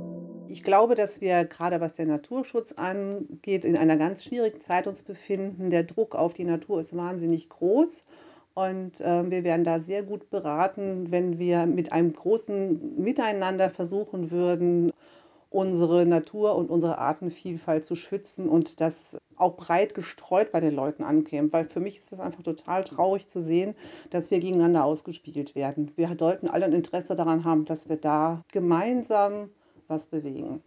Ich 0.51 0.63
glaube, 0.63 0.95
dass 0.95 1.21
wir 1.21 1.45
gerade 1.45 1.79
was 1.79 1.97
den 1.97 2.07
Naturschutz 2.07 2.71
angeht, 2.71 3.65
in 3.65 3.77
einer 3.77 3.97
ganz 3.97 4.23
schwierigen 4.23 4.59
Zeit 4.59 4.87
uns 4.87 5.03
befinden. 5.03 5.69
Der 5.69 5.83
Druck 5.83 6.15
auf 6.15 6.33
die 6.33 6.43
Natur 6.43 6.79
ist 6.79 6.97
wahnsinnig 6.97 7.49
groß. 7.49 8.03
Und 8.55 8.99
äh, 8.99 9.29
wir 9.29 9.43
wären 9.43 9.63
da 9.63 9.79
sehr 9.79 10.01
gut 10.01 10.31
beraten, 10.31 11.11
wenn 11.11 11.37
wir 11.37 11.67
mit 11.67 11.91
einem 11.93 12.13
großen 12.13 12.99
Miteinander 12.99 13.69
versuchen 13.69 14.31
würden, 14.31 14.91
unsere 15.51 16.07
Natur 16.07 16.55
und 16.55 16.71
unsere 16.71 16.97
Artenvielfalt 16.97 17.83
zu 17.83 17.93
schützen 17.93 18.49
und 18.49 18.81
das 18.81 19.19
auch 19.35 19.55
breit 19.55 19.93
gestreut 19.93 20.51
bei 20.51 20.61
den 20.61 20.73
Leuten 20.73 21.03
ankäme. 21.03 21.53
Weil 21.53 21.65
für 21.65 21.79
mich 21.79 21.97
ist 21.97 22.11
es 22.11 22.19
einfach 22.19 22.41
total 22.41 22.83
traurig 22.83 23.27
zu 23.27 23.39
sehen, 23.39 23.75
dass 24.09 24.31
wir 24.31 24.39
gegeneinander 24.39 24.83
ausgespielt 24.83 25.53
werden. 25.53 25.91
Wir 25.95 26.15
sollten 26.17 26.47
alle 26.47 26.65
ein 26.65 26.73
Interesse 26.73 27.13
daran 27.13 27.43
haben, 27.43 27.65
dass 27.65 27.87
wir 27.87 27.97
da 27.97 28.43
gemeinsam 28.51 29.51
was 29.89 30.05
bewegen. 30.05 30.61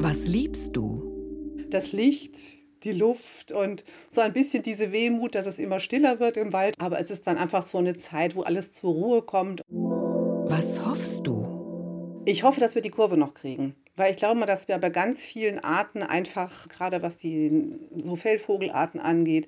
Was 0.00 0.26
liebst 0.26 0.76
du? 0.76 1.56
Das 1.70 1.92
Licht, 1.92 2.36
die 2.84 2.92
Luft 2.92 3.50
und 3.52 3.84
so 4.10 4.20
ein 4.20 4.32
bisschen 4.32 4.62
diese 4.62 4.92
Wehmut, 4.92 5.34
dass 5.34 5.46
es 5.46 5.58
immer 5.58 5.80
stiller 5.80 6.20
wird 6.20 6.36
im 6.36 6.52
Wald. 6.52 6.74
Aber 6.78 7.00
es 7.00 7.10
ist 7.10 7.26
dann 7.26 7.38
einfach 7.38 7.62
so 7.62 7.78
eine 7.78 7.96
Zeit, 7.96 8.36
wo 8.36 8.42
alles 8.42 8.72
zur 8.72 8.92
Ruhe 8.92 9.22
kommt. 9.22 9.62
Was 9.68 10.84
hoffst 10.86 11.26
du? 11.26 12.22
Ich 12.26 12.42
hoffe, 12.42 12.60
dass 12.60 12.74
wir 12.74 12.82
die 12.82 12.90
Kurve 12.90 13.16
noch 13.16 13.34
kriegen. 13.34 13.74
Weil 13.96 14.10
ich 14.10 14.16
glaube 14.16 14.38
mal, 14.38 14.46
dass 14.46 14.66
wir 14.66 14.76
bei 14.78 14.90
ganz 14.90 15.22
vielen 15.22 15.60
Arten 15.60 16.02
einfach, 16.02 16.68
gerade 16.68 17.00
was 17.02 17.18
die 17.18 17.78
so 18.02 18.16
Fellvogelarten 18.16 18.98
angeht, 18.98 19.46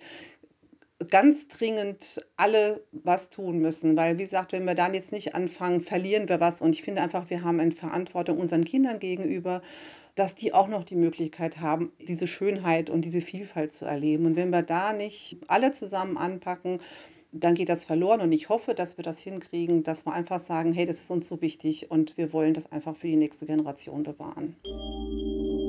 ganz 1.09 1.49
dringend 1.49 2.25
alle 2.37 2.83
was 2.93 3.29
tun 3.29 3.59
müssen, 3.59 3.97
weil 3.97 4.19
wie 4.19 4.23
gesagt, 4.23 4.53
wenn 4.53 4.65
wir 4.65 4.75
dann 4.75 4.95
jetzt 4.95 5.13
nicht 5.13 5.35
anfangen, 5.35 5.81
verlieren 5.81 6.29
wir 6.29 6.41
was 6.41 6.63
und 6.63 6.75
ich 6.75 6.83
finde 6.83 7.03
einfach, 7.03 7.29
wir 7.29 7.45
haben 7.45 7.61
eine 7.61 7.73
Verantwortung 7.73 8.39
unseren 8.39 8.65
Kindern 8.65 8.99
gegenüber, 8.99 9.61
dass 10.15 10.35
die 10.35 10.55
auch 10.55 10.69
noch 10.69 10.85
die 10.85 10.97
Möglichkeit 10.97 11.61
haben, 11.61 11.93
diese 12.09 12.27
Schönheit 12.27 12.89
und 12.89 13.05
diese 13.05 13.21
Vielfalt 13.21 13.75
zu 13.75 13.85
erleben 13.85 14.25
und 14.25 14.37
wenn 14.37 14.51
wir 14.51 14.63
da 14.63 14.95
nicht 14.95 15.39
alle 15.49 15.73
zusammen 15.73 16.17
anpacken, 16.17 16.81
dann 17.33 17.55
geht 17.55 17.69
das 17.69 17.85
verloren 17.85 18.23
und 18.23 18.33
ich 18.33 18.49
hoffe, 18.49 18.73
dass 18.73 18.97
wir 18.97 19.05
das 19.05 19.19
hinkriegen, 19.19 19.83
dass 19.83 20.07
wir 20.07 20.15
einfach 20.15 20.39
sagen, 20.39 20.73
hey, 20.73 20.87
das 20.87 21.03
ist 21.03 21.11
uns 21.11 21.29
so 21.29 21.43
wichtig 21.43 21.91
und 21.91 22.17
wir 22.17 22.33
wollen 22.33 22.55
das 22.55 22.73
einfach 22.73 22.97
für 22.97 23.09
die 23.09 23.17
nächste 23.17 23.45
Generation 23.45 24.03
bewahren. 24.03 24.57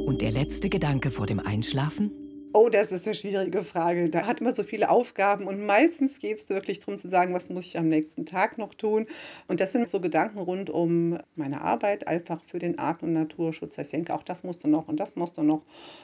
Und 0.06 0.22
der 0.22 0.32
letzte 0.32 0.70
Gedanke 0.70 1.12
vor 1.12 1.26
dem 1.26 1.42
Einschlafen? 1.42 2.27
Oh, 2.54 2.70
das 2.70 2.92
ist 2.92 3.06
eine 3.06 3.14
schwierige 3.14 3.64
Frage. 3.64 4.10
Da 4.10 4.26
hat 4.26 4.42
man 4.42 4.54
so 4.54 4.64
viele 4.64 4.90
Aufgaben 4.90 5.48
und 5.48 5.66
meistens 5.66 6.20
geht 6.20 6.38
es 6.38 6.50
wirklich 6.50 6.80
darum 6.80 6.98
zu 6.98 7.08
sagen, 7.08 7.34
was 7.34 7.50
muss 7.50 7.68
ich 7.68 7.78
am 7.78 7.90
nächsten 7.90 8.26
Tag 8.26 8.58
noch 8.58 8.74
tun. 8.74 9.06
Und 9.48 9.60
das 9.60 9.74
sind 9.74 9.88
so 9.88 10.00
Gedanken 10.00 10.40
rund 10.40 10.70
um 10.70 11.20
meine 11.36 11.62
Arbeit, 11.62 12.08
einfach 12.08 12.42
für 12.42 12.58
den 12.58 12.80
Arten- 12.80 13.06
und 13.06 13.14
Naturschutz. 13.14 13.78
Ich 13.78 13.90
denke, 13.90 14.14
auch 14.14 14.24
das 14.24 14.44
musst 14.44 14.64
du 14.64 14.70
noch 14.70 14.88
und 14.88 14.98
das 14.98 15.16
musst 15.16 15.38
du 15.38 15.44
noch. 15.44 15.64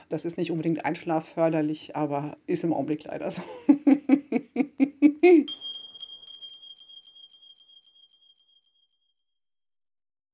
Das 0.09 0.25
ist 0.25 0.37
nicht 0.37 0.51
unbedingt 0.51 0.85
einschlafförderlich, 0.85 1.95
aber 1.95 2.37
ist 2.45 2.63
im 2.63 2.73
Augenblick 2.73 3.05
leider 3.05 3.31
so. 3.31 3.41